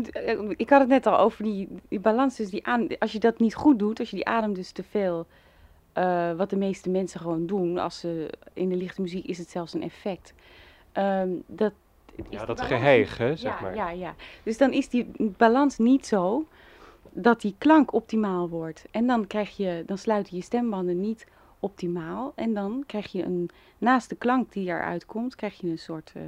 ik 0.55 0.69
had 0.69 0.79
het 0.79 0.89
net 0.89 1.05
al 1.05 1.17
over 1.17 1.43
die, 1.43 1.67
die 1.87 1.99
balans. 1.99 2.35
Dus 2.35 2.49
die 2.49 2.65
aan, 2.65 2.97
als 2.97 3.11
je 3.11 3.19
dat 3.19 3.39
niet 3.39 3.55
goed 3.55 3.79
doet, 3.79 3.99
als 3.99 4.09
je 4.09 4.15
die 4.15 4.25
adem 4.25 4.53
dus 4.53 4.71
te 4.71 4.83
veel, 4.83 5.25
uh, 5.97 6.31
wat 6.31 6.49
de 6.49 6.57
meeste 6.57 6.89
mensen 6.89 7.19
gewoon 7.19 7.45
doen, 7.45 7.77
als 7.77 7.99
ze 7.99 8.29
in 8.53 8.69
de 8.69 8.75
lichte 8.75 9.01
muziek 9.01 9.25
is 9.25 9.37
het 9.37 9.49
zelfs 9.49 9.73
een 9.73 9.83
effect. 9.83 10.33
Um, 10.93 11.43
dat, 11.45 11.73
ja, 12.29 12.45
dat 12.45 12.61
geheig, 12.61 13.17
hè, 13.17 13.35
zeg 13.35 13.53
ja, 13.53 13.61
maar. 13.61 13.75
Ja, 13.75 13.89
ja. 13.89 14.15
Dus 14.43 14.57
dan 14.57 14.73
is 14.73 14.89
die 14.89 15.11
balans 15.17 15.77
niet 15.77 16.05
zo 16.05 16.47
dat 17.11 17.41
die 17.41 17.55
klank 17.57 17.93
optimaal 17.93 18.49
wordt. 18.49 18.85
En 18.91 19.07
dan, 19.07 19.27
krijg 19.27 19.57
je, 19.57 19.83
dan 19.85 19.97
sluiten 19.97 20.35
je 20.35 20.41
stembanden 20.41 20.99
niet 20.99 21.27
optimaal. 21.59 22.31
En 22.35 22.53
dan 22.53 22.83
krijg 22.85 23.11
je 23.11 23.23
een, 23.23 23.49
naast 23.77 24.09
de 24.09 24.15
klank 24.15 24.51
die 24.51 24.67
eruit 24.67 25.05
komt, 25.05 25.35
krijg 25.35 25.61
je 25.61 25.67
een 25.67 25.77
soort 25.77 26.13
uh, 26.17 26.23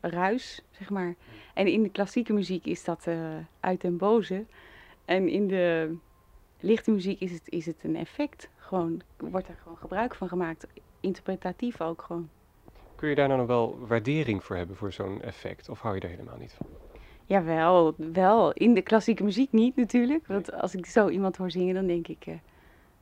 ruis, 0.00 0.62
zeg 0.70 0.90
maar. 0.90 1.14
En 1.54 1.66
in 1.66 1.82
de 1.82 1.90
klassieke 1.90 2.32
muziek 2.32 2.66
is 2.66 2.84
dat 2.84 3.06
uh, 3.08 3.18
uit 3.60 3.84
en 3.84 3.96
boze. 3.96 4.44
En 5.04 5.28
in 5.28 5.48
de 5.48 5.96
lichte 6.60 6.90
muziek 6.90 7.20
is 7.20 7.32
het, 7.32 7.48
is 7.48 7.66
het 7.66 7.76
een 7.82 7.96
effect. 7.96 8.48
Gewoon, 8.56 9.00
wordt 9.16 9.48
er 9.48 9.58
gewoon 9.62 9.78
gebruik 9.78 10.14
van 10.14 10.28
gemaakt. 10.28 10.66
Interpretatief 11.00 11.80
ook 11.80 12.02
gewoon. 12.02 12.28
Kun 12.94 13.08
je 13.08 13.14
daar 13.14 13.28
nou 13.28 13.38
nog 13.38 13.48
wel 13.48 13.78
waardering 13.86 14.44
voor 14.44 14.56
hebben, 14.56 14.76
voor 14.76 14.92
zo'n 14.92 15.22
effect? 15.22 15.68
Of 15.68 15.80
hou 15.80 15.94
je 15.94 16.00
er 16.00 16.08
helemaal 16.08 16.38
niet 16.38 16.52
van? 16.52 16.66
Jawel, 17.26 17.94
wel. 17.96 18.52
In 18.52 18.74
de 18.74 18.82
klassieke 18.82 19.24
muziek 19.24 19.52
niet 19.52 19.76
natuurlijk. 19.76 20.26
Want 20.26 20.52
als 20.52 20.74
ik 20.74 20.86
zo 20.86 21.08
iemand 21.08 21.36
hoor 21.36 21.50
zingen, 21.50 21.74
dan 21.74 21.86
denk 21.86 22.08
ik... 22.08 22.26
Uh, 22.26 22.34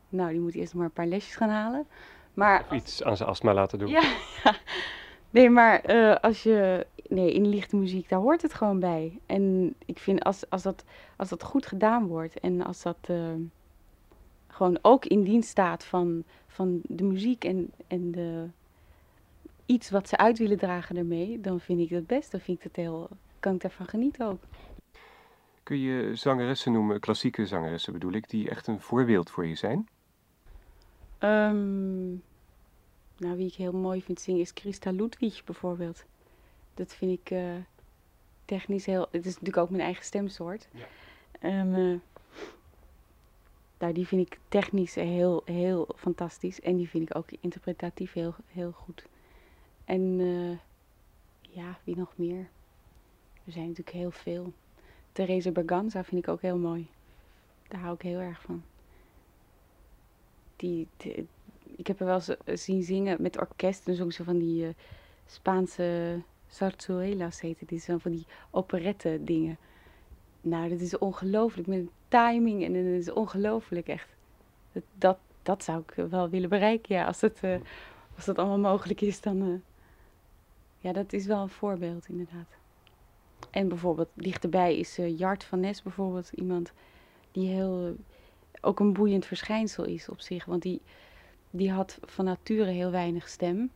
nou, 0.09 0.31
die 0.31 0.41
moet 0.41 0.55
eerst 0.55 0.75
maar 0.75 0.85
een 0.85 0.91
paar 0.91 1.07
lesjes 1.07 1.37
gaan 1.37 1.49
halen. 1.49 1.87
Maar 2.35 2.61
of 2.61 2.73
iets 2.73 3.03
aan 3.03 3.17
zijn 3.17 3.29
astma 3.29 3.55
laten 3.55 3.79
doen. 3.79 3.89
Ja, 3.89 4.03
ja. 4.45 4.55
Nee, 5.31 5.51
maar 5.51 5.95
uh, 5.95 6.15
als 6.15 6.43
je... 6.43 6.87
Nee, 7.09 7.33
in 7.33 7.47
lichte 7.47 7.77
muziek, 7.77 8.09
daar 8.09 8.19
hoort 8.19 8.43
het 8.43 8.55
gewoon 8.55 8.81
bij. 8.81 9.19
En 9.27 9.75
ik 9.87 9.99
vind 9.99 10.25
als, 10.25 10.51
als, 10.51 10.63
dat, 10.63 10.85
als 11.17 11.29
dat 11.29 11.43
goed 11.43 11.67
gedaan 11.67 12.07
wordt... 12.07 12.41
en 12.41 12.65
als 12.65 12.83
dat 12.83 12.99
uh, 13.11 13.19
gewoon 14.49 14.79
ook 14.83 15.05
in 15.05 15.23
dienst 15.23 15.49
staat 15.49 15.85
van, 15.85 16.25
van 16.47 16.81
de 16.83 17.05
muziek 17.05 17.45
en, 17.45 17.71
en 17.87 18.11
de, 18.11 18.47
iets 19.67 19.91
wat 19.91 20.09
ze 20.09 20.17
uit 20.17 20.39
willen 20.39 20.59
dragen 20.59 20.95
daarmee... 20.95 21.41
dan 21.41 21.61
vind 21.61 21.81
ik 21.81 21.91
dat 21.91 22.07
best. 22.07 22.31
Dan 22.31 22.41
vind 22.41 22.59
ik 22.59 22.65
het 22.65 22.77
heel 22.77 23.09
kan 23.45 23.55
ik 23.55 23.61
daarvan 23.61 23.87
genieten 23.87 24.27
ook. 24.27 24.43
Kun 25.63 25.79
je 25.79 26.15
zangeressen 26.15 26.73
noemen, 26.73 27.01
klassieke 27.01 27.47
zangeressen 27.47 27.93
bedoel 27.93 28.13
ik, 28.13 28.31
die 28.31 28.51
echt 28.51 28.67
een 28.67 28.81
voorbeeld 28.81 29.31
voor 29.31 29.47
je 29.47 29.55
zijn? 29.55 29.89
Um, 31.19 32.23
nou, 33.17 33.37
wie 33.37 33.47
ik 33.47 33.55
heel 33.55 33.73
mooi 33.73 34.03
vind 34.03 34.21
zingen 34.21 34.41
is 34.41 34.51
Christa 34.55 34.91
Ludwig 34.91 35.45
bijvoorbeeld. 35.45 36.05
Dat 36.75 36.95
vind 36.95 37.21
ik 37.21 37.31
uh, 37.31 37.55
technisch 38.45 38.87
heel... 38.87 39.09
Het 39.11 39.27
is 39.27 39.33
natuurlijk 39.33 39.57
ook 39.57 39.71
mijn 39.71 39.83
eigen 39.83 40.05
stemsoort. 40.05 40.69
Ja. 40.73 40.87
En 41.41 41.75
eh, 41.75 42.21
nou, 43.79 43.93
die 43.93 44.07
vind 44.07 44.27
ik 44.27 44.39
technisch 44.49 44.95
heel, 44.95 45.43
heel 45.45 45.89
fantastisch. 45.97 46.61
En 46.61 46.77
die 46.77 46.89
vind 46.89 47.11
ik 47.11 47.17
ook 47.17 47.29
interpretatief 47.41 48.13
heel, 48.13 48.35
heel 48.47 48.73
goed. 48.73 49.07
En 49.85 50.17
eh, 50.21 50.59
ja, 51.55 51.79
wie 51.85 51.97
nog 51.97 52.13
meer? 52.17 52.49
Er 53.45 53.53
zijn 53.53 53.67
natuurlijk 53.67 53.97
heel 53.97 54.11
veel. 54.11 54.53
Therese 55.13 55.53
Berganza 55.53 56.05
vind 56.05 56.23
ik 56.23 56.29
ook 56.29 56.41
heel 56.41 56.59
mooi. 56.59 56.89
Daar 57.69 57.81
hou 57.81 57.95
ik 57.95 58.03
heel 58.03 58.19
erg 58.19 58.41
van. 58.43 58.63
Die, 60.57 60.89
ik 61.77 61.87
heb 61.87 61.99
haar 61.99 62.09
wel 62.09 62.37
zien 62.57 62.83
zingen 62.83 63.23
met 63.23 63.41
orkest. 63.41 63.89
En 63.89 63.95
zong 63.95 64.13
ze 64.13 64.25
van 64.25 64.39
die 64.39 64.67
eh, 64.67 64.75
Spaanse 65.27 66.21
zarzuelas 66.49 67.41
heten 67.41 67.67
die. 67.67 67.79
Zo 67.79 67.99
van 67.99 68.11
die 68.11 68.27
operette 68.51 69.21
dingen. 69.25 69.59
Nou, 70.41 70.69
dat 70.69 70.81
is 70.81 70.99
ongelooflijk. 70.99 71.69
Met 71.69 71.79
een 71.79 71.91
timing 72.09 72.65
en 72.65 72.73
dat 72.73 73.01
is 73.01 73.11
ongelooflijk 73.11 73.89
echt. 73.89 74.09
Dat, 74.73 74.83
dat, 74.99 75.19
dat 75.43 75.65
zou 75.65 75.83
ik 75.87 75.95
wel 75.95 76.29
willen 76.29 76.49
bereiken, 76.49 76.95
ja. 76.95 77.05
Als, 77.05 77.21
het, 77.21 77.39
eh, 77.41 77.57
als 78.17 78.25
dat 78.25 78.39
allemaal 78.39 78.73
mogelijk 78.73 79.01
is, 79.01 79.21
dan... 79.21 79.43
eh, 79.43 79.61
ja, 80.79 80.93
dat 80.93 81.13
is 81.13 81.27
wel 81.27 81.43
een 81.43 81.49
voorbeeld, 81.49 82.09
inderdaad. 82.09 82.49
En 83.55 83.69
bijvoorbeeld, 83.69 84.09
dichterbij 84.14 84.79
is 84.79 84.99
eh, 84.99 85.19
Jart 85.19 85.45
van 85.45 85.61
Nes 85.61 85.83
bijvoorbeeld 85.83 86.31
iemand 86.33 86.73
die 87.33 87.49
heel... 87.49 87.87
eh, 87.87 87.93
ook 88.61 88.81
een 88.81 88.93
boeiend 88.93 89.27
verschijnsel 89.27 89.85
is 89.85 90.09
op 90.09 90.21
zich. 90.21 90.45
Want 90.45 90.62
die, 90.62 90.81
die 91.51 91.71
had 91.71 91.99
van 92.03 92.25
nature 92.25 92.71
heel 92.71 92.90
weinig 92.90 93.29
stem. 93.29 93.71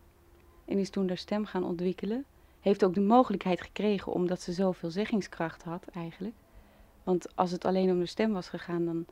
En 0.64 0.78
is 0.78 0.90
toen 0.90 1.08
haar 1.08 1.16
stem 1.16 1.44
gaan 1.44 1.64
ontwikkelen. 1.64 2.24
Heeft 2.60 2.84
ook 2.84 2.94
de 2.94 3.00
mogelijkheid 3.00 3.60
gekregen 3.60 4.12
omdat 4.12 4.40
ze 4.40 4.52
zoveel 4.52 4.90
zeggingskracht 4.90 5.62
had 5.62 5.84
eigenlijk. 5.94 6.34
Want 7.02 7.36
als 7.36 7.50
het 7.50 7.64
alleen 7.64 7.90
om 7.90 7.98
de 7.98 8.06
stem 8.06 8.32
was 8.32 8.48
gegaan, 8.48 8.84
dan 8.84 9.06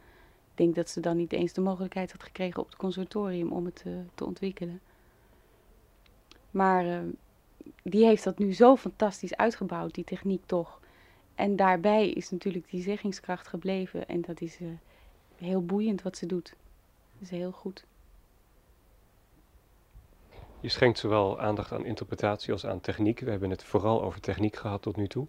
denk 0.55 0.68
ik 0.68 0.74
dat 0.74 0.90
ze 0.90 1.00
dan 1.00 1.16
niet 1.16 1.33
eens 1.33 1.52
de 1.52 1.61
mogelijkheid 1.61 2.12
had 2.12 2.22
gekregen 2.22 2.61
op 2.61 2.66
het 2.66 2.76
conservatorium 2.76 3.52
om 3.52 3.64
het 3.64 3.83
eh, 3.87 3.92
te 4.14 4.24
ontwikkelen. 4.24 4.81
Maar 6.50 7.05
die 7.83 8.05
heeft 8.05 8.24
dat 8.24 8.38
nu 8.38 8.55
zo 8.55 8.76
fantastisch 8.76 9.37
uitgebouwd, 9.37 9.94
die 9.94 10.05
techniek 10.05 10.42
toch. 10.46 10.81
En 11.35 11.57
daarbij 11.57 12.11
is 12.11 12.31
natuurlijk 12.31 12.70
die 12.70 12.83
zeggingskracht 12.83 13.48
gebleven. 13.48 14.09
En 14.09 14.20
dat 14.20 14.40
is 14.40 14.57
eh, 14.61 14.66
heel 15.37 15.64
boeiend 15.64 16.02
wat 16.02 16.16
ze 16.16 16.26
doet. 16.26 16.55
Dat 17.12 17.22
is 17.22 17.31
heel 17.31 17.52
goed. 17.52 17.85
Je 20.61 20.68
schenkt 20.68 20.98
zowel 20.98 21.40
aandacht 21.40 21.72
aan 21.72 21.85
interpretatie 21.85 22.52
als 22.52 22.66
aan 22.66 22.81
techniek. 22.81 23.20
We 23.20 23.31
hebben 23.31 23.50
het 23.50 23.64
vooral 23.64 24.02
over 24.02 24.20
techniek 24.20 24.57
gehad 24.57 24.83
tot 24.83 24.96
nu 24.96 25.09
toe. 25.09 25.26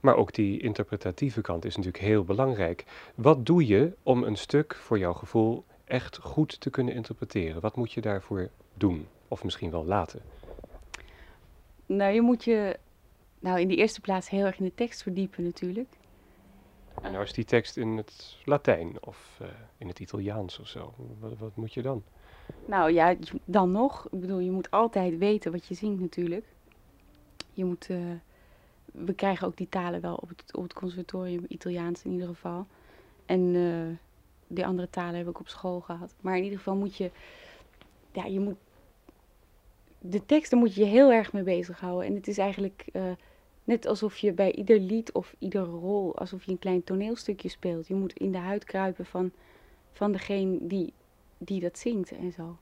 Maar 0.00 0.16
ook 0.16 0.34
die 0.34 0.60
interpretatieve 0.60 1.40
kant 1.40 1.64
is 1.64 1.76
natuurlijk 1.76 2.04
heel 2.04 2.24
belangrijk. 2.24 2.84
Wat 3.14 3.46
doe 3.46 3.66
je 3.66 3.92
om 4.02 4.22
een 4.22 4.36
stuk 4.36 4.74
voor 4.74 4.98
jouw 4.98 5.12
gevoel 5.12 5.64
echt 5.84 6.18
goed 6.22 6.60
te 6.60 6.70
kunnen 6.70 6.94
interpreteren? 6.94 7.60
Wat 7.60 7.76
moet 7.76 7.92
je 7.92 8.00
daarvoor 8.00 8.50
doen? 8.74 9.06
Of 9.28 9.44
misschien 9.44 9.70
wel 9.70 9.84
laten? 9.84 10.22
Nou, 11.96 12.12
je 12.12 12.20
moet 12.20 12.44
je 12.44 12.78
nou, 13.38 13.60
in 13.60 13.68
de 13.68 13.76
eerste 13.76 14.00
plaats 14.00 14.28
heel 14.28 14.44
erg 14.44 14.58
in 14.58 14.64
de 14.64 14.74
tekst 14.74 15.02
verdiepen 15.02 15.44
natuurlijk. 15.44 15.88
En 17.02 17.12
nou 17.12 17.24
is 17.24 17.32
die 17.32 17.44
tekst 17.44 17.76
in 17.76 17.96
het 17.96 18.36
Latijn 18.44 18.96
of 19.00 19.38
eh, 19.40 19.48
in 19.78 19.88
het 19.88 19.98
Italiaans 20.00 20.58
of 20.58 20.68
zo. 20.68 20.94
Wat, 21.18 21.38
wat 21.38 21.56
moet 21.56 21.74
je 21.74 21.82
dan? 21.82 22.02
Nou 22.64 22.92
ja, 22.92 23.16
dan 23.44 23.70
nog. 23.70 24.04
Ik 24.10 24.20
bedoel, 24.20 24.38
je 24.38 24.50
moet 24.50 24.70
altijd 24.70 25.18
weten 25.18 25.52
wat 25.52 25.66
je 25.66 25.74
zingt 25.74 26.00
natuurlijk. 26.00 26.44
Je 27.52 27.64
moet... 27.64 27.86
eh, 27.90 27.98
we 28.84 29.12
krijgen 29.12 29.46
ook 29.46 29.56
die 29.56 29.68
talen 29.68 30.00
wel 30.00 30.14
op 30.14 30.28
het, 30.28 30.56
op 30.56 30.62
het 30.62 30.72
conservatorium, 30.72 31.44
Italiaans 31.48 32.04
in 32.04 32.12
ieder 32.12 32.28
geval. 32.28 32.66
En 33.26 33.54
eh 33.54 34.08
die 34.52 34.66
andere 34.66 34.90
talen 34.90 35.14
heb 35.14 35.28
ik 35.28 35.40
op 35.40 35.48
school 35.48 35.80
gehad. 35.80 36.14
Maar 36.20 36.36
in 36.36 36.42
ieder 36.42 36.58
geval 36.58 36.76
moet 36.76 36.96
je... 36.96 37.10
Ja, 38.12 38.24
je 38.24 38.40
moet... 38.40 38.56
De 40.02 40.26
teksten 40.26 40.58
moet 40.58 40.74
je 40.74 40.80
je 40.80 40.86
heel 40.86 41.12
erg 41.12 41.32
mee 41.32 41.42
bezighouden. 41.42 42.06
En 42.06 42.14
het 42.14 42.28
is 42.28 42.38
eigenlijk 42.38 42.84
eh, 42.92 43.12
net 43.64 43.86
alsof 43.86 44.16
je 44.16 44.32
bij 44.32 44.52
ieder 44.52 44.80
lied 44.80 45.12
of 45.12 45.34
iedere 45.38 45.64
rol... 45.64 46.16
alsof 46.18 46.44
je 46.44 46.50
een 46.50 46.58
klein 46.58 46.84
toneelstukje 46.84 47.48
speelt. 47.48 47.88
Je 47.88 47.94
moet 47.94 48.12
in 48.12 48.32
de 48.32 48.38
huid 48.38 48.64
kruipen 48.64 49.06
van, 49.06 49.30
van 49.92 50.12
degene 50.12 50.58
die, 50.60 50.92
die 51.38 51.60
dat 51.60 51.78
zingt 51.78 52.10
en 52.10 52.32
zo. 52.32 52.56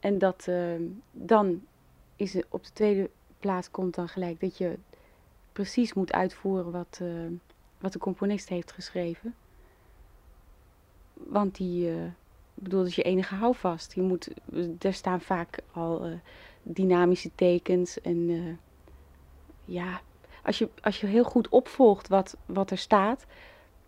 En 0.00 0.18
dat, 0.18 0.48
eh, 0.48 0.74
dan 1.10 1.62
is 2.16 2.36
op 2.48 2.64
de 2.64 2.72
tweede 2.72 3.10
plaats 3.38 3.70
komt 3.70 3.94
dan 3.94 4.08
gelijk 4.08 4.40
dat 4.40 4.58
je 4.58 4.78
precies 5.52 5.92
moet 5.92 6.12
uitvoeren 6.12 6.70
wat, 6.70 6.98
eh, 7.02 7.08
wat 7.78 7.92
de 7.92 7.98
componist 7.98 8.48
heeft 8.48 8.72
geschreven. 8.72 9.34
Want 11.14 11.56
die, 11.56 11.90
ik 12.54 12.62
bedoel, 12.62 12.80
dat 12.80 12.88
is 12.88 12.96
je 12.96 13.02
enige 13.02 13.34
houvast. 13.34 13.94
Je 13.94 14.02
moet, 14.02 14.30
er 14.78 14.94
staan 14.94 15.20
vaak 15.20 15.58
al 15.72 16.20
dynamische 16.62 17.30
tekens 17.34 18.00
en 18.00 18.30
eh, 18.30 18.54
ja, 19.64 20.00
als 20.42 20.58
je, 20.58 20.68
als 20.80 21.00
je 21.00 21.06
heel 21.06 21.24
goed 21.24 21.48
opvolgt 21.48 22.08
wat, 22.08 22.36
wat 22.46 22.70
er 22.70 22.78
staat, 22.78 23.26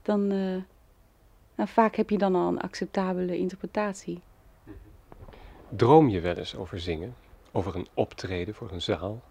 dan, 0.03 0.31
eh, 0.31 0.63
nou, 1.55 1.69
vaak 1.69 1.97
heb 1.97 2.11
je 2.11 2.19
dan 2.19 2.35
al 2.35 2.49
een 2.49 2.61
acceptabele 2.61 3.39
interpretatie. 3.39 4.21
Droom 5.69 6.09
je 6.09 6.21
wel 6.21 6.35
eens 6.35 6.57
over 6.57 6.81
zingen? 6.81 7.15
Over 7.53 7.77
een 7.77 7.89
optreden 7.95 8.55
voor 8.55 8.71
een 8.71 8.83
zaal? 8.83 9.23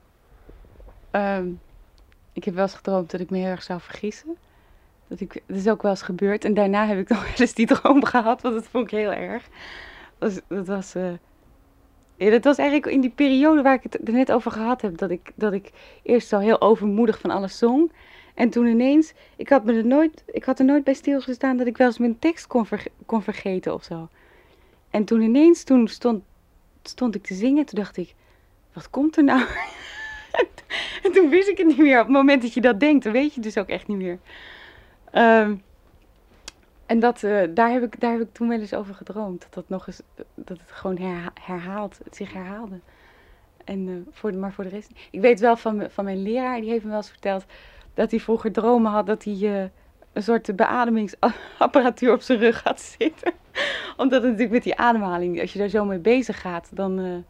Ehm, 1.11 1.47
ik 2.33 2.43
heb 2.43 2.53
wel 2.53 2.63
eens 2.63 2.73
gedroomd 2.73 3.11
dat 3.11 3.19
ik 3.19 3.29
me 3.29 3.37
heel 3.37 3.47
erg 3.47 3.63
zou 3.63 3.81
vergissen. 3.81 4.37
Dat, 5.07 5.19
ik, 5.19 5.43
dat 5.47 5.57
is 5.57 5.67
ook 5.67 5.81
wel 5.81 5.91
eens 5.91 6.01
gebeurd. 6.01 6.45
En 6.45 6.53
daarna 6.53 6.87
heb 6.87 6.97
ik 6.97 7.09
nog 7.09 7.21
wel 7.21 7.33
eens 7.37 7.53
die 7.53 7.67
droom 7.67 8.05
gehad, 8.05 8.41
want 8.41 8.55
dat 8.55 8.67
vond 8.67 8.83
ik 8.83 8.91
heel 8.91 9.13
erg. 9.13 9.47
Dat 10.17 10.33
was, 10.33 10.41
dat 10.47 10.67
was, 10.67 10.95
eh, 10.95 11.13
ja, 12.15 12.29
dat 12.29 12.43
was 12.43 12.57
eigenlijk 12.57 12.91
in 12.91 13.01
die 13.01 13.09
periode 13.09 13.61
waar 13.61 13.73
ik 13.73 13.83
het 13.83 14.07
er 14.07 14.13
net 14.13 14.31
over 14.31 14.51
gehad 14.51 14.81
heb. 14.81 14.97
Dat 14.97 15.09
ik, 15.09 15.31
dat 15.35 15.53
ik 15.53 15.71
eerst 16.03 16.27
zo 16.27 16.39
heel 16.39 16.61
overmoedig 16.61 17.19
van 17.19 17.29
alles 17.29 17.57
zong. 17.57 17.91
En 18.33 18.49
toen 18.49 18.65
ineens, 18.65 19.13
ik 19.35 19.49
had, 19.49 19.63
me 19.63 19.73
er 19.73 19.85
nooit, 19.85 20.23
ik 20.25 20.43
had 20.43 20.59
er 20.59 20.65
nooit 20.65 20.83
bij 20.83 20.93
stilgestaan 20.93 21.57
dat 21.57 21.67
ik 21.67 21.77
wel 21.77 21.87
eens 21.87 21.97
mijn 21.97 22.19
tekst 22.19 22.47
kon, 22.47 22.67
kon 23.05 23.21
vergeten 23.21 23.73
of 23.73 23.83
zo. 23.83 24.09
En 24.89 25.05
toen 25.05 25.21
ineens, 25.21 25.63
toen 25.63 25.87
stond, 25.87 26.23
stond 26.83 27.15
ik 27.15 27.23
te 27.23 27.33
zingen, 27.33 27.65
toen 27.65 27.79
dacht 27.79 27.97
ik, 27.97 28.13
wat 28.73 28.89
komt 28.89 29.17
er 29.17 29.23
nou? 29.23 29.45
En 31.03 31.11
toen 31.11 31.29
wist 31.29 31.47
ik 31.47 31.57
het 31.57 31.67
niet 31.67 31.77
meer. 31.77 31.99
Op 31.99 32.05
het 32.05 32.15
moment 32.15 32.41
dat 32.41 32.53
je 32.53 32.61
dat 32.61 32.79
denkt, 32.79 33.03
dan 33.03 33.13
weet 33.13 33.33
je 33.33 33.41
dus 33.41 33.57
ook 33.57 33.67
echt 33.67 33.87
niet 33.87 33.97
meer. 33.97 34.19
Ehm, 35.11 35.55
en 36.85 36.99
dat, 36.99 37.23
eh, 37.23 37.41
daar, 37.49 37.71
heb 37.71 37.83
ik, 37.83 37.99
daar 37.99 38.11
heb 38.11 38.21
ik 38.21 38.33
toen 38.33 38.47
wel 38.47 38.59
eens 38.59 38.73
over 38.73 38.95
gedroomd. 38.95 39.41
Dat, 39.41 39.53
dat, 39.53 39.69
nog 39.69 39.87
eens, 39.87 40.01
dat 40.35 40.59
het 40.59 40.71
gewoon 40.71 40.97
herha- 40.97 41.33
herhaalt, 41.41 41.99
het 42.03 42.15
zich 42.15 42.33
herhaalde. 42.33 42.79
En, 43.65 43.87
eh, 43.87 44.13
voor 44.13 44.35
maar 44.35 44.53
voor 44.53 44.63
de 44.63 44.69
rest. 44.69 44.91
Ik 45.11 45.21
weet 45.21 45.39
wel 45.39 45.55
van, 45.55 45.89
van 45.89 46.03
mijn 46.03 46.21
leraar, 46.21 46.61
die 46.61 46.69
heeft 46.69 46.83
me 46.83 46.89
wel 46.89 46.97
eens 46.97 47.09
verteld. 47.09 47.45
dat 47.93 48.11
hij 48.11 48.19
vroeger 48.19 48.51
dromen 48.51 48.91
had 48.91 49.05
dat 49.05 49.23
hij 49.23 49.33
eh, 49.33 49.69
een 50.13 50.23
soort 50.23 50.55
beademingsapparatuur 50.55 52.13
op 52.13 52.21
zijn 52.21 52.39
rug 52.39 52.63
had 52.63 52.81
zitten. 52.81 53.33
Omdat 53.97 54.21
het 54.21 54.31
natuurlijk 54.31 54.51
met 54.51 54.63
die 54.63 54.77
ademhaling, 54.77 55.41
als 55.41 55.53
je 55.53 55.59
daar 55.59 55.67
zo 55.67 55.85
mee 55.85 55.99
bezig 55.99 56.41
gaat, 56.41 56.69
dan. 56.73 57.23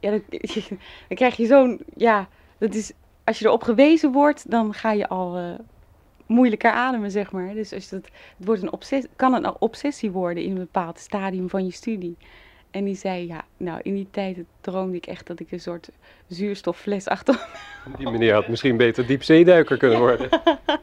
ja, 0.00 0.10
dan, 0.10 0.22
krijg 1.08 1.36
je 1.36 1.46
zo'n. 1.46 1.80
Ja, 1.96 2.28
dat 2.58 2.74
is, 2.74 2.92
als 3.24 3.38
je 3.38 3.44
erop 3.46 3.62
gewezen 3.62 4.12
wordt, 4.12 4.50
dan 4.50 4.74
ga 4.74 4.92
je 4.92 5.08
al 5.08 5.58
moeilijker 6.32 6.70
ademen, 6.70 7.10
zeg 7.10 7.32
maar. 7.32 7.54
Dus 7.54 7.72
als 7.72 7.90
het, 7.90 8.04
het 8.36 8.46
wordt 8.46 8.62
een 8.62 8.72
obsessie, 8.72 9.10
kan 9.16 9.34
een 9.34 9.52
obsessie 9.58 10.10
worden 10.10 10.42
in 10.42 10.50
een 10.50 10.58
bepaald 10.58 10.98
stadium 10.98 11.48
van 11.48 11.64
je 11.64 11.72
studie. 11.72 12.16
En 12.70 12.84
die 12.84 12.94
zei, 12.94 13.26
ja, 13.26 13.44
nou, 13.56 13.80
in 13.82 13.94
die 13.94 14.08
tijd 14.10 14.38
droomde 14.60 14.96
ik 14.96 15.06
echt 15.06 15.26
dat 15.26 15.40
ik 15.40 15.52
een 15.52 15.60
soort 15.60 15.88
zuurstoffles 16.26 17.08
achter... 17.08 17.46
Die 17.98 18.10
meneer 18.10 18.34
had 18.34 18.48
misschien 18.48 18.76
beter 18.76 19.06
diepzeeduiker 19.06 19.76
kunnen 19.76 19.98
worden. 19.98 20.28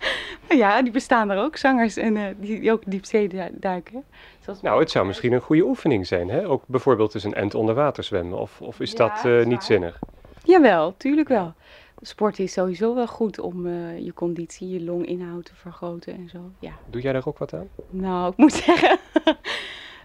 ja, 0.50 0.82
die 0.82 0.91
bestaan 0.91 1.30
er 1.30 1.38
ook, 1.43 1.56
zangers 1.58 1.97
en 1.97 2.18
eh, 2.18 2.24
die, 2.39 2.60
die 2.60 2.72
ook 2.72 2.82
diepzee 2.86 3.28
du- 3.28 3.50
duiken. 3.52 4.04
Zoals 4.39 4.62
Nou, 4.62 4.80
het 4.80 4.91
zou 4.91 5.06
misschien 5.06 5.34
een 5.34 5.41
goede 5.41 5.64
oefening 5.64 6.08
zijn, 6.08 6.30
hè? 6.30 6.47
Ook 6.47 6.64
bijvoorbeeld 6.66 7.14
eens 7.16 7.24
een 7.24 7.34
end 7.34 7.56
onder 7.56 7.76
water 7.76 8.04
zwemmen. 8.04 8.39
Of, 8.39 8.62
of 8.62 8.80
is 8.80 8.91
Ja, 8.91 8.97
dat 8.97 9.18
eh, 9.18 9.38
dat 9.38 9.45
niet 9.45 9.64
zinnig? 9.64 10.00
Jawel, 10.43 10.93
tuurlijk 10.97 11.28
wel. 11.28 11.54
Sport 12.02 12.39
is 12.39 12.54
sowieso 12.54 12.95
wel 12.95 13.08
goed 13.08 13.39
om 13.39 13.66
eh, 13.66 14.00
je 14.00 14.14
conditie, 14.14 14.70
je 14.70 14.84
longinhoud 14.84 15.45
te 15.45 15.56
vergroten 15.56 16.14
en 16.14 16.30
zo. 16.30 16.39
Ja, 16.60 16.72
Doe 16.89 17.02
jij 17.02 17.14
daar 17.14 17.28
ook 17.28 17.38
wat 17.38 17.54
aan? 17.54 17.68
nou, 17.89 18.32
ik 18.32 18.38
moet 18.38 18.54
zeggen. 18.66 18.97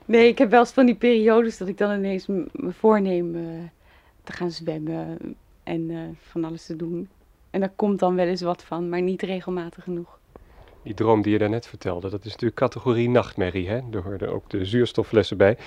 nee, 0.05 0.28
ik 0.28 0.38
heb 0.38 0.51
wel 0.51 0.61
eens 0.61 0.72
van 0.72 0.86
die 0.86 0.95
periodes 0.95 1.59
dat 1.59 1.68
ik 1.68 1.78
dan 1.78 1.92
ineens 1.99 2.26
me 2.26 2.47
voorneem 2.68 3.34
eh, 3.34 3.42
te 4.24 4.32
gaan 4.32 4.51
zwemmen 4.51 5.18
en 5.62 5.90
eh, 5.90 5.99
van 6.18 6.45
alles 6.45 6.66
te 6.66 6.76
doen. 6.76 7.09
En 7.51 7.61
daar 7.61 7.72
komt 7.76 7.99
dan 7.99 8.14
wel 8.14 8.26
eens 8.26 8.42
wat 8.42 8.64
van, 8.64 8.88
maar 8.88 9.03
niet 9.03 9.22
regelmatig 9.22 9.84
genoeg. 9.84 10.18
Die 10.82 10.95
droom 10.95 11.22
die 11.22 11.32
je 11.32 11.38
daarnet 11.38 11.66
vertelde, 11.66 12.11
dat 12.11 12.24
is 12.24 12.30
natuurlijk 12.30 12.61
categorie 12.61 13.09
nachtmerrie, 13.09 13.68
hè? 13.68 13.80
Er 13.92 14.03
hoorden 14.03 14.28
ook 14.32 14.51
de 14.51 14.64
zuurstofflessen 14.64 15.36
bij. 15.36 15.59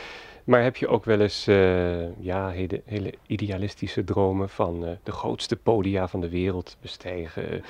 Maar 0.48 0.64
heb 0.64 0.78
je 0.78 0.88
ook 0.88 1.06
wel 1.06 1.20
eens 1.20 1.48
eh, 1.48 2.24
ja, 2.24 2.50
hele, 2.50 2.82
hele 2.86 3.14
idealistische 3.26 4.04
dromen 4.04 4.50
van 4.50 4.86
eh, 4.86 4.92
de 5.04 5.12
grootste 5.12 5.56
podia 5.56 6.08
van 6.08 6.22
de 6.22 6.30
wereld 6.30 6.78
bestijgen? 6.82 7.64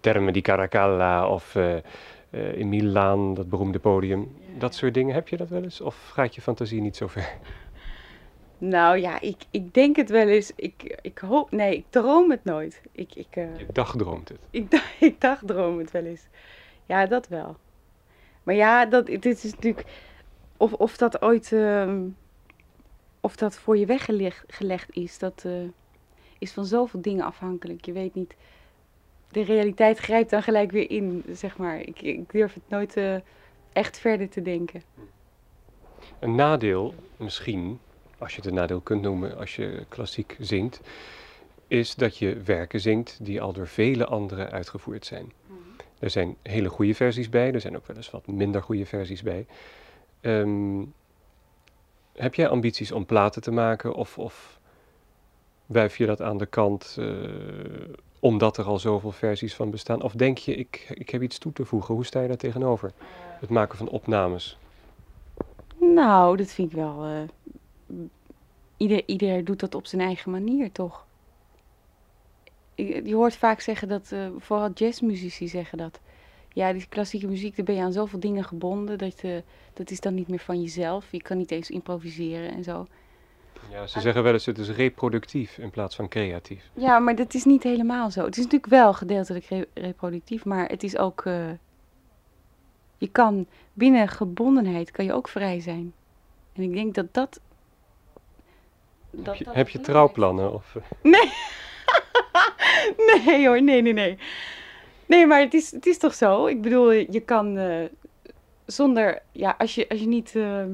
Termen 0.00 0.32
di 0.32 0.40
Caracalla 0.40 1.28
of 1.28 1.56
eh, 1.56 1.76
in 2.54 2.68
Milaan, 2.68 3.34
dat 3.34 3.48
beroemde 3.48 3.78
podium. 3.78 4.36
Dat 4.58 4.74
soort 4.74 4.94
dingen, 4.94 5.14
heb 5.14 5.28
je 5.28 5.36
dat 5.36 5.48
wel 5.48 5.62
eens? 5.62 5.80
Of 5.80 6.08
gaat 6.08 6.34
je 6.34 6.40
fantasie 6.40 6.80
niet 6.80 6.96
zo 6.96 7.06
ver? 7.06 7.38
Nou 8.58 8.98
ja, 8.98 9.20
ik, 9.20 9.36
ik 9.50 9.74
denk 9.74 9.96
het 9.96 10.10
wel 10.10 10.28
eens. 10.28 10.52
Ik, 10.56 10.98
ik 11.02 11.18
hoop, 11.18 11.50
nee, 11.50 11.76
ik 11.76 11.84
droom 11.88 12.30
het 12.30 12.44
nooit. 12.44 12.82
Ik, 12.92 13.14
ik, 13.14 13.34
Je 13.34 13.66
dagdroomt 13.72 14.28
het. 14.28 14.38
ik, 14.50 14.82
ik 15.08 15.20
dacht 15.20 15.46
droom 15.46 15.78
het 15.78 15.90
wel 15.90 16.04
eens. 16.04 16.26
Ja, 16.86 17.06
dat 17.06 17.28
wel. 17.28 17.56
Maar 18.42 18.54
ja, 18.54 18.86
dat, 18.86 19.06
dit 19.06 19.44
is 19.44 19.52
natuurlijk. 19.52 19.84
Of, 20.56 20.72
of 20.72 20.96
dat 20.96 21.22
ooit. 21.22 21.52
ehm, 21.52 22.00
of 23.20 23.36
dat 23.36 23.54
voor 23.56 23.76
je 23.76 23.86
weggelegd 23.86 24.44
gelegd 24.46 24.96
is, 24.96 25.18
dat 25.18 25.42
eh, 25.46 25.52
is 26.38 26.52
van 26.52 26.64
zoveel 26.64 27.00
dingen 27.00 27.24
afhankelijk. 27.24 27.84
Je 27.84 27.92
weet 27.92 28.14
niet. 28.14 28.34
De 29.30 29.42
realiteit 29.42 29.98
grijpt 29.98 30.30
dan 30.30 30.42
gelijk 30.42 30.70
weer 30.70 30.90
in, 30.90 31.24
zeg 31.32 31.56
maar. 31.56 31.80
Ik, 31.80 32.02
ik 32.02 32.30
durf 32.32 32.54
het 32.54 32.68
nooit 32.68 32.96
eh, 32.96 33.16
echt 33.72 33.98
verder 33.98 34.28
te 34.28 34.42
denken. 34.42 34.82
Een 36.18 36.34
nadeel, 36.34 36.94
misschien, 37.16 37.78
als 38.18 38.30
je 38.30 38.36
het 38.36 38.46
een 38.46 38.54
nadeel 38.54 38.80
kunt 38.80 39.02
noemen 39.02 39.36
als 39.36 39.56
je 39.56 39.84
klassiek 39.88 40.36
zingt, 40.38 40.80
is 41.66 41.94
dat 41.94 42.16
je 42.16 42.40
werken 42.40 42.80
zingt 42.80 43.18
die 43.22 43.40
al 43.40 43.52
door 43.52 43.68
vele 43.68 44.06
anderen 44.06 44.50
uitgevoerd 44.50 45.06
zijn. 45.06 45.32
Er 45.98 46.10
zijn 46.10 46.36
hele 46.42 46.68
goede 46.68 46.94
versies 46.94 47.28
bij, 47.28 47.52
er 47.52 47.60
zijn 47.60 47.76
ook 47.76 47.86
wel 47.86 47.96
eens 47.96 48.10
wat 48.10 48.26
minder 48.26 48.62
goede 48.62 48.86
versies 48.86 49.22
bij. 49.22 49.46
Ehm, 50.20 50.82
heb 52.20 52.34
jij 52.34 52.48
ambities 52.48 52.92
om 52.92 53.06
platen 53.06 53.42
te 53.42 53.50
maken 53.50 53.94
of, 53.94 54.18
of 54.18 54.58
wuif 55.66 55.96
je 55.96 56.06
dat 56.06 56.22
aan 56.22 56.38
de 56.38 56.46
kant 56.46 56.96
eh, 56.98 57.06
omdat 58.20 58.56
er 58.56 58.64
al 58.64 58.78
zoveel 58.78 59.12
versies 59.12 59.54
van 59.54 59.70
bestaan? 59.70 60.02
Of 60.02 60.12
denk 60.12 60.38
je, 60.38 60.54
ik, 60.54 60.86
ik 60.94 61.10
heb 61.10 61.22
iets 61.22 61.38
toe 61.38 61.52
te 61.52 61.64
voegen, 61.64 61.94
hoe 61.94 62.04
sta 62.04 62.20
je 62.20 62.28
daar 62.28 62.36
tegenover? 62.36 62.92
Het 63.40 63.50
maken 63.50 63.78
van 63.78 63.88
opnames. 63.88 64.58
Nou, 65.80 66.36
dat 66.36 66.50
vind 66.50 66.70
ik 66.70 66.76
wel. 66.76 67.04
eh, 67.04 67.96
ieder, 68.76 69.02
ieder 69.06 69.44
doet 69.44 69.60
dat 69.60 69.74
op 69.74 69.86
zijn 69.86 70.02
eigen 70.02 70.30
manier, 70.30 70.72
toch? 70.72 71.04
Je, 72.74 73.04
je 73.04 73.14
hoort 73.14 73.36
vaak 73.36 73.60
zeggen 73.60 73.88
dat, 73.88 74.12
eh, 74.12 74.26
vooral 74.38 74.70
jazzmuzici 74.74 75.48
zeggen 75.48 75.78
dat. 75.78 76.00
Ja, 76.52 76.72
die 76.72 76.86
klassieke 76.88 77.26
muziek, 77.26 77.56
daar 77.56 77.64
ben 77.64 77.74
je 77.74 77.82
aan 77.82 77.92
zoveel 77.92 78.20
dingen 78.20 78.44
gebonden. 78.44 78.98
Dat, 78.98 79.20
dat 79.72 79.90
is 79.90 80.00
dan 80.00 80.14
niet 80.14 80.28
meer 80.28 80.38
van 80.38 80.60
jezelf. 80.60 81.06
Je 81.10 81.22
kan 81.22 81.36
niet 81.36 81.50
eens 81.50 81.70
improviseren 81.70 82.50
en 82.50 82.64
zo. 82.64 82.86
Ja, 83.70 83.86
ze 83.86 84.00
zeggen 84.00 84.22
wel 84.22 84.32
eens 84.32 84.46
het 84.46 84.58
is 84.58 84.70
reproductief 84.70 85.58
in 85.58 85.70
plaats 85.70 85.96
van 85.96 86.08
creatief. 86.08 86.70
Ja, 86.74 86.98
maar 86.98 87.14
dat 87.16 87.34
is 87.34 87.44
niet 87.44 87.62
helemaal 87.62 88.10
zo. 88.10 88.24
Het 88.24 88.36
is 88.36 88.44
natuurlijk 88.44 88.70
wel 88.72 88.92
gedeeltelijk 88.92 89.44
re- 89.44 89.66
reproductief, 89.74 90.44
maar 90.44 90.66
het 90.68 90.82
is 90.82 90.96
ook. 90.96 91.24
eh, 91.24 91.48
je 92.98 93.08
kan 93.08 93.46
binnen 93.72 94.08
gebondenheid 94.08 94.90
kan 94.90 95.04
je 95.04 95.12
ook 95.12 95.28
vrij 95.28 95.60
zijn. 95.60 95.92
En 96.52 96.62
ik 96.62 96.72
denk 96.72 96.94
dat 96.94 97.14
dat. 97.14 97.40
dat 99.10 99.26
heb 99.26 99.34
je, 99.34 99.44
dat 99.44 99.54
heb 99.54 99.68
je 99.68 99.80
trouwplannen? 99.80 100.52
Of, 100.52 100.76
eh, 100.76 100.82
Nee. 101.02 101.32
nee 103.26 103.46
hoor, 103.46 103.62
nee, 103.62 103.82
nee, 103.82 103.92
nee. 103.92 104.18
Nee, 105.10 105.26
maar 105.26 105.40
het 105.40 105.54
is, 105.54 105.70
het 105.70 105.86
is 105.86 105.98
toch 105.98 106.14
zo? 106.14 106.46
Ik 106.46 106.62
bedoel, 106.62 106.90
je 106.90 107.20
kan 107.20 107.58
eh, 107.58 107.84
zonder, 108.66 109.22
ja, 109.32 109.54
als 109.58 109.74
je, 109.74 109.88
als 109.88 110.00
je 110.00 110.06
niet, 110.06 110.36
eh, 110.36 110.64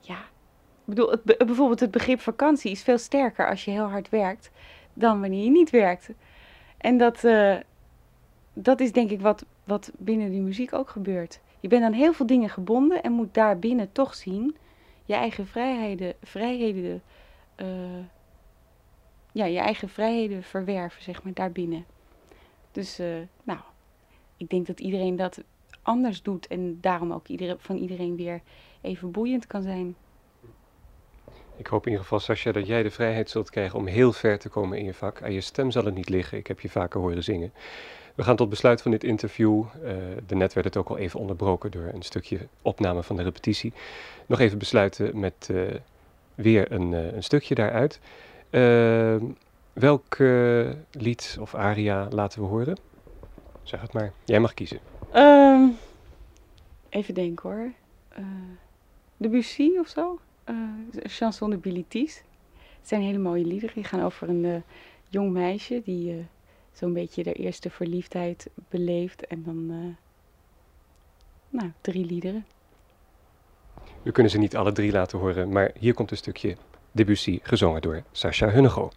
ja, 0.00 0.18
ik 0.18 0.84
bedoel, 0.84 1.14
bijvoorbeeld 1.24 1.80
het 1.80 1.90
begrip 1.90 2.20
vakantie 2.20 2.70
is 2.70 2.82
veel 2.82 2.98
sterker 2.98 3.48
als 3.48 3.64
je 3.64 3.70
heel 3.70 3.88
hard 3.88 4.08
werkt 4.08 4.50
dan 4.94 5.20
wanneer 5.20 5.44
je 5.44 5.50
niet 5.50 5.70
werkt. 5.70 6.10
En 6.78 6.98
dat, 6.98 7.24
eh, 7.24 7.56
dat 8.52 8.80
is 8.80 8.92
denk 8.92 9.10
ik 9.10 9.20
wat, 9.20 9.44
wat 9.64 9.90
binnen 9.96 10.30
die 10.30 10.40
muziek 10.40 10.72
ook 10.72 10.90
gebeurt. 10.90 11.40
Je 11.60 11.68
bent 11.68 11.84
aan 11.84 11.92
heel 11.92 12.12
veel 12.12 12.26
dingen 12.26 12.48
gebonden 12.48 13.02
en 13.02 13.12
moet 13.12 13.34
daarbinnen 13.34 13.92
toch 13.92 14.14
zien 14.14 14.56
je 15.04 15.14
eigen 15.14 15.46
vrijheden, 15.46 16.14
vrijheden 16.22 17.02
ja, 19.32 19.44
je 19.44 19.58
eigen 19.58 19.88
vrijheden 19.88 20.42
verwerven, 20.42 21.02
zeg 21.02 21.22
maar, 21.22 21.34
daarbinnen. 21.34 21.84
Dus, 22.72 22.98
eh, 22.98 23.06
nou, 23.42 23.58
ik 24.36 24.48
denk 24.48 24.66
dat 24.66 24.80
iedereen 24.80 25.16
dat 25.16 25.42
anders 25.82 26.22
doet 26.22 26.46
en 26.46 26.78
daarom 26.80 27.12
ook 27.12 27.28
iedere, 27.28 27.56
van 27.58 27.76
iedereen 27.76 28.16
weer 28.16 28.40
even 28.80 29.10
boeiend 29.10 29.46
kan 29.46 29.62
zijn. 29.62 29.96
ik 31.56 31.66
hoop 31.66 31.82
in 31.82 31.90
ieder 31.90 32.02
geval, 32.02 32.20
Sascha, 32.20 32.52
dat 32.52 32.66
jij 32.66 32.82
de 32.82 32.90
vrijheid 32.90 33.30
zult 33.30 33.50
krijgen 33.50 33.78
om 33.78 33.86
heel 33.86 34.12
ver 34.12 34.38
te 34.38 34.48
komen 34.48 34.78
in 34.78 34.84
je 34.84 34.94
vak. 34.94 35.22
Aan 35.22 35.32
je 35.32 35.40
stem 35.40 35.70
zal 35.70 35.84
het 35.84 35.94
niet 35.94 36.08
liggen. 36.08 36.38
Ik 36.38 36.46
heb 36.46 36.60
je 36.60 36.68
vaker 36.68 37.00
horen 37.00 37.24
zingen. 37.24 37.52
We 38.14 38.22
gaan 38.24 38.36
tot 38.36 38.48
besluit 38.48 38.82
van 38.82 38.90
dit 38.90 39.04
interview. 39.04 39.64
Uh, 39.84 39.92
daarnet 40.26 40.52
werd 40.52 40.66
het 40.66 40.76
ook 40.76 40.88
al 40.88 40.98
even 40.98 41.20
onderbroken 41.20 41.70
door 41.70 41.90
een 41.92 42.02
stukje 42.02 42.38
opname 42.62 43.02
van 43.02 43.16
de 43.16 43.22
repetitie. 43.22 43.72
Nog 44.26 44.40
even 44.40 44.58
besluiten 44.58 45.18
met 45.18 45.48
uh, 45.50 45.62
weer 46.34 46.72
een, 46.72 46.92
een, 46.92 47.22
stukje 47.22 47.54
daaruit. 47.54 48.00
Ehm, 49.78 49.86
welk 49.86 50.16
lied 50.90 51.36
of 51.40 51.54
aria 51.54 52.08
laten 52.10 52.40
we 52.40 52.46
horen? 52.46 52.78
Zeg 53.62 53.80
het 53.80 53.92
maar. 53.92 54.12
Jij 54.24 54.40
mag 54.40 54.54
kiezen. 54.54 54.78
Um, 55.14 55.76
even 56.88 57.14
denken 57.14 57.50
hoor. 57.50 57.72
Uh, 58.18 58.24
Debussy 59.16 59.70
of 59.78 59.88
zo? 59.88 60.18
Uh, 60.50 60.56
chanson 61.02 61.50
de 61.50 61.56
Bilitis. 61.56 62.22
Het 62.78 62.88
zijn 62.88 63.02
hele 63.02 63.18
mooie 63.18 63.44
liederen. 63.44 63.74
Die 63.74 63.84
gaan 63.84 64.02
over 64.02 64.28
een 64.28 64.44
uh, 64.44 64.56
jong 65.08 65.32
meisje 65.32 65.82
die 65.84 66.26
zo'n 66.72 66.92
beetje 66.92 67.22
de 67.22 67.32
eerste 67.32 67.70
verliefdheid 67.70 68.50
beleeft. 68.68 69.26
En 69.26 69.42
dan, 69.42 69.96
nou, 71.50 71.72
drie 71.80 72.04
liederen. 72.04 72.46
We 74.02 74.12
kunnen 74.12 74.32
ze 74.32 74.38
niet 74.38 74.56
alle 74.56 74.72
drie 74.72 74.92
laten 74.92 75.18
horen, 75.18 75.48
maar 75.52 75.70
hier 75.78 75.94
komt 75.94 76.10
een 76.10 76.16
stukje 76.16 76.56
Debussy 76.92 77.38
gezongen 77.42 77.82
door 77.82 78.02
Sascha 78.12 78.48
Hunnego. 78.48 78.90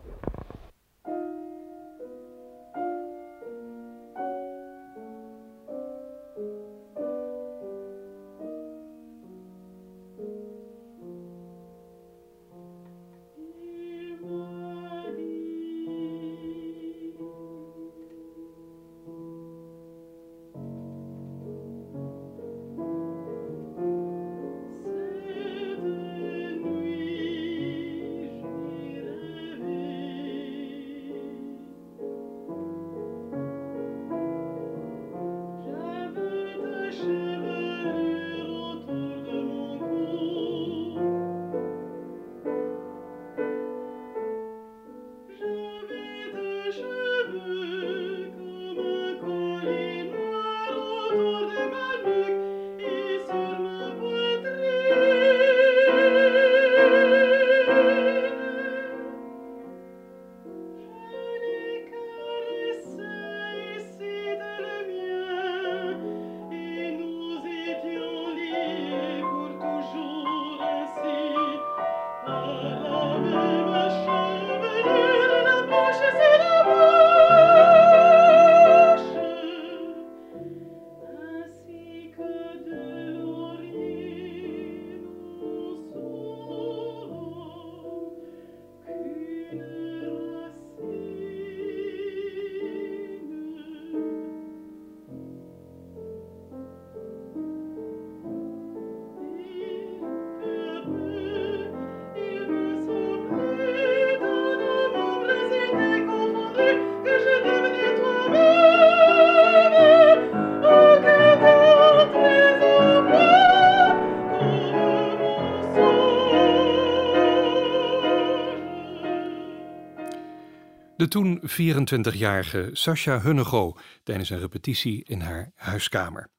Toen 121.11 121.41
24-jarige 121.41 122.69
Sascha 122.73 123.21
Hunnego 123.21 123.77
tijdens 124.03 124.29
een 124.29 124.39
repetitie 124.39 125.03
in 125.07 125.19
haar 125.21 125.51
huiskamer. 125.55 126.29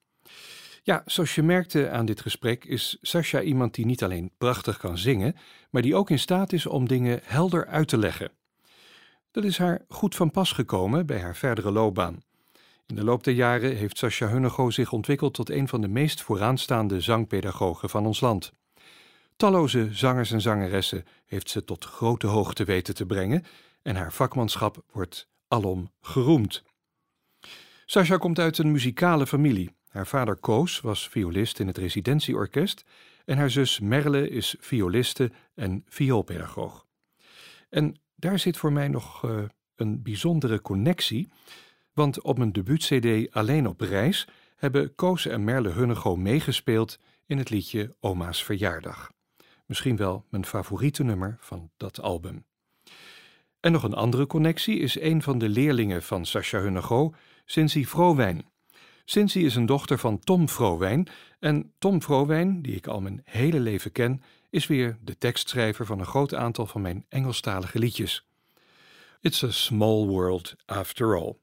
Ja, 0.82 1.02
zoals 1.06 1.34
je 1.34 1.42
merkte 1.42 1.90
aan 1.90 2.04
dit 2.06 2.20
gesprek 2.20 2.64
is 2.64 2.98
Sascha 3.00 3.40
iemand 3.40 3.74
die 3.74 3.86
niet 3.86 4.02
alleen 4.02 4.32
prachtig 4.38 4.78
kan 4.78 4.98
zingen, 4.98 5.36
maar 5.70 5.82
die 5.82 5.94
ook 5.94 6.10
in 6.10 6.18
staat 6.18 6.52
is 6.52 6.66
om 6.66 6.88
dingen 6.88 7.20
helder 7.22 7.66
uit 7.66 7.88
te 7.88 7.98
leggen. 7.98 8.30
Dat 9.30 9.44
is 9.44 9.58
haar 9.58 9.84
goed 9.88 10.14
van 10.14 10.30
pas 10.30 10.52
gekomen 10.52 11.06
bij 11.06 11.20
haar 11.20 11.36
verdere 11.36 11.70
loopbaan. 11.70 12.22
In 12.86 12.94
de 12.94 13.04
loop 13.04 13.24
der 13.24 13.34
jaren 13.34 13.76
heeft 13.76 13.98
Sascha 13.98 14.28
Hunnego 14.28 14.70
zich 14.70 14.92
ontwikkeld 14.92 15.34
tot 15.34 15.50
een 15.50 15.68
van 15.68 15.80
de 15.80 15.88
meest 15.88 16.22
vooraanstaande 16.22 17.00
zangpedagogen 17.00 17.90
van 17.90 18.06
ons 18.06 18.20
land. 18.20 18.52
Talloze 19.36 19.88
zangers 19.90 20.30
en 20.30 20.40
zangeressen 20.40 21.04
heeft 21.26 21.50
ze 21.50 21.64
tot 21.64 21.84
grote 21.84 22.26
hoogte 22.26 22.64
weten 22.64 22.94
te 22.94 23.06
brengen 23.06 23.44
en 23.82 23.96
haar 23.96 24.12
vakmanschap 24.12 24.84
wordt 24.92 25.28
alom 25.48 25.92
geroemd. 26.00 26.62
Sascha 27.86 28.16
komt 28.16 28.38
uit 28.38 28.58
een 28.58 28.72
muzikale 28.72 29.26
familie. 29.26 29.70
Haar 29.88 30.06
vader 30.06 30.36
Koos 30.36 30.80
was 30.80 31.08
violist 31.08 31.58
in 31.58 31.66
het 31.66 31.78
residentieorkest 31.78 32.84
en 33.24 33.36
haar 33.36 33.50
zus 33.50 33.80
Merle 33.80 34.28
is 34.28 34.56
violiste 34.60 35.32
en 35.54 35.84
vioolpedagoog. 35.88 36.86
En 37.68 38.00
daar 38.14 38.38
zit 38.38 38.56
voor 38.56 38.72
mij 38.72 38.88
nog 38.88 39.24
uh, 39.24 39.42
een 39.76 40.02
bijzondere 40.02 40.60
connectie, 40.60 41.28
want 41.92 42.22
op 42.22 42.38
mijn 42.38 42.52
debuut-cd 42.52 43.34
Alleen 43.34 43.66
op 43.68 43.80
reis 43.80 44.28
hebben 44.56 44.94
Koos 44.94 45.26
en 45.26 45.44
Merle 45.44 45.70
Hunnego 45.70 46.16
meegespeeld 46.16 46.98
in 47.26 47.38
het 47.38 47.50
liedje 47.50 47.96
Oma's 48.00 48.44
Verjaardag. 48.44 49.12
Misschien 49.66 49.96
wel 49.96 50.24
mijn 50.30 50.44
favoriete 50.44 51.02
nummer 51.02 51.36
van 51.40 51.70
dat 51.76 52.00
album. 52.00 52.44
En 53.62 53.72
nog 53.72 53.82
een 53.82 53.94
andere 53.94 54.26
connectie 54.26 54.78
is 54.78 55.00
een 55.00 55.22
van 55.22 55.38
de 55.38 55.48
leerlingen 55.48 56.02
van 56.02 56.26
Sascha 56.26 56.60
Hunnego, 56.60 57.14
Cincy 57.44 57.84
Vrowijn. 57.84 58.44
Cincy 59.04 59.38
is 59.38 59.54
een 59.54 59.66
dochter 59.66 59.98
van 59.98 60.18
Tom 60.18 60.48
Vrowijn 60.48 61.08
en 61.38 61.72
Tom 61.78 62.02
Vrowijn, 62.02 62.62
die 62.62 62.76
ik 62.76 62.86
al 62.86 63.00
mijn 63.00 63.20
hele 63.24 63.60
leven 63.60 63.92
ken, 63.92 64.22
is 64.50 64.66
weer 64.66 64.98
de 65.00 65.18
tekstschrijver 65.18 65.86
van 65.86 65.98
een 65.98 66.06
groot 66.06 66.34
aantal 66.34 66.66
van 66.66 66.80
mijn 66.80 67.04
Engelstalige 67.08 67.78
liedjes. 67.78 68.26
It's 69.20 69.44
a 69.44 69.50
small 69.50 70.06
world 70.06 70.54
after 70.66 71.16
all. 71.16 71.36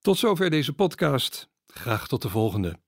Tot 0.00 0.18
zover 0.18 0.50
deze 0.50 0.72
podcast. 0.72 1.48
Graag 1.66 2.08
tot 2.08 2.22
de 2.22 2.28
volgende. 2.28 2.78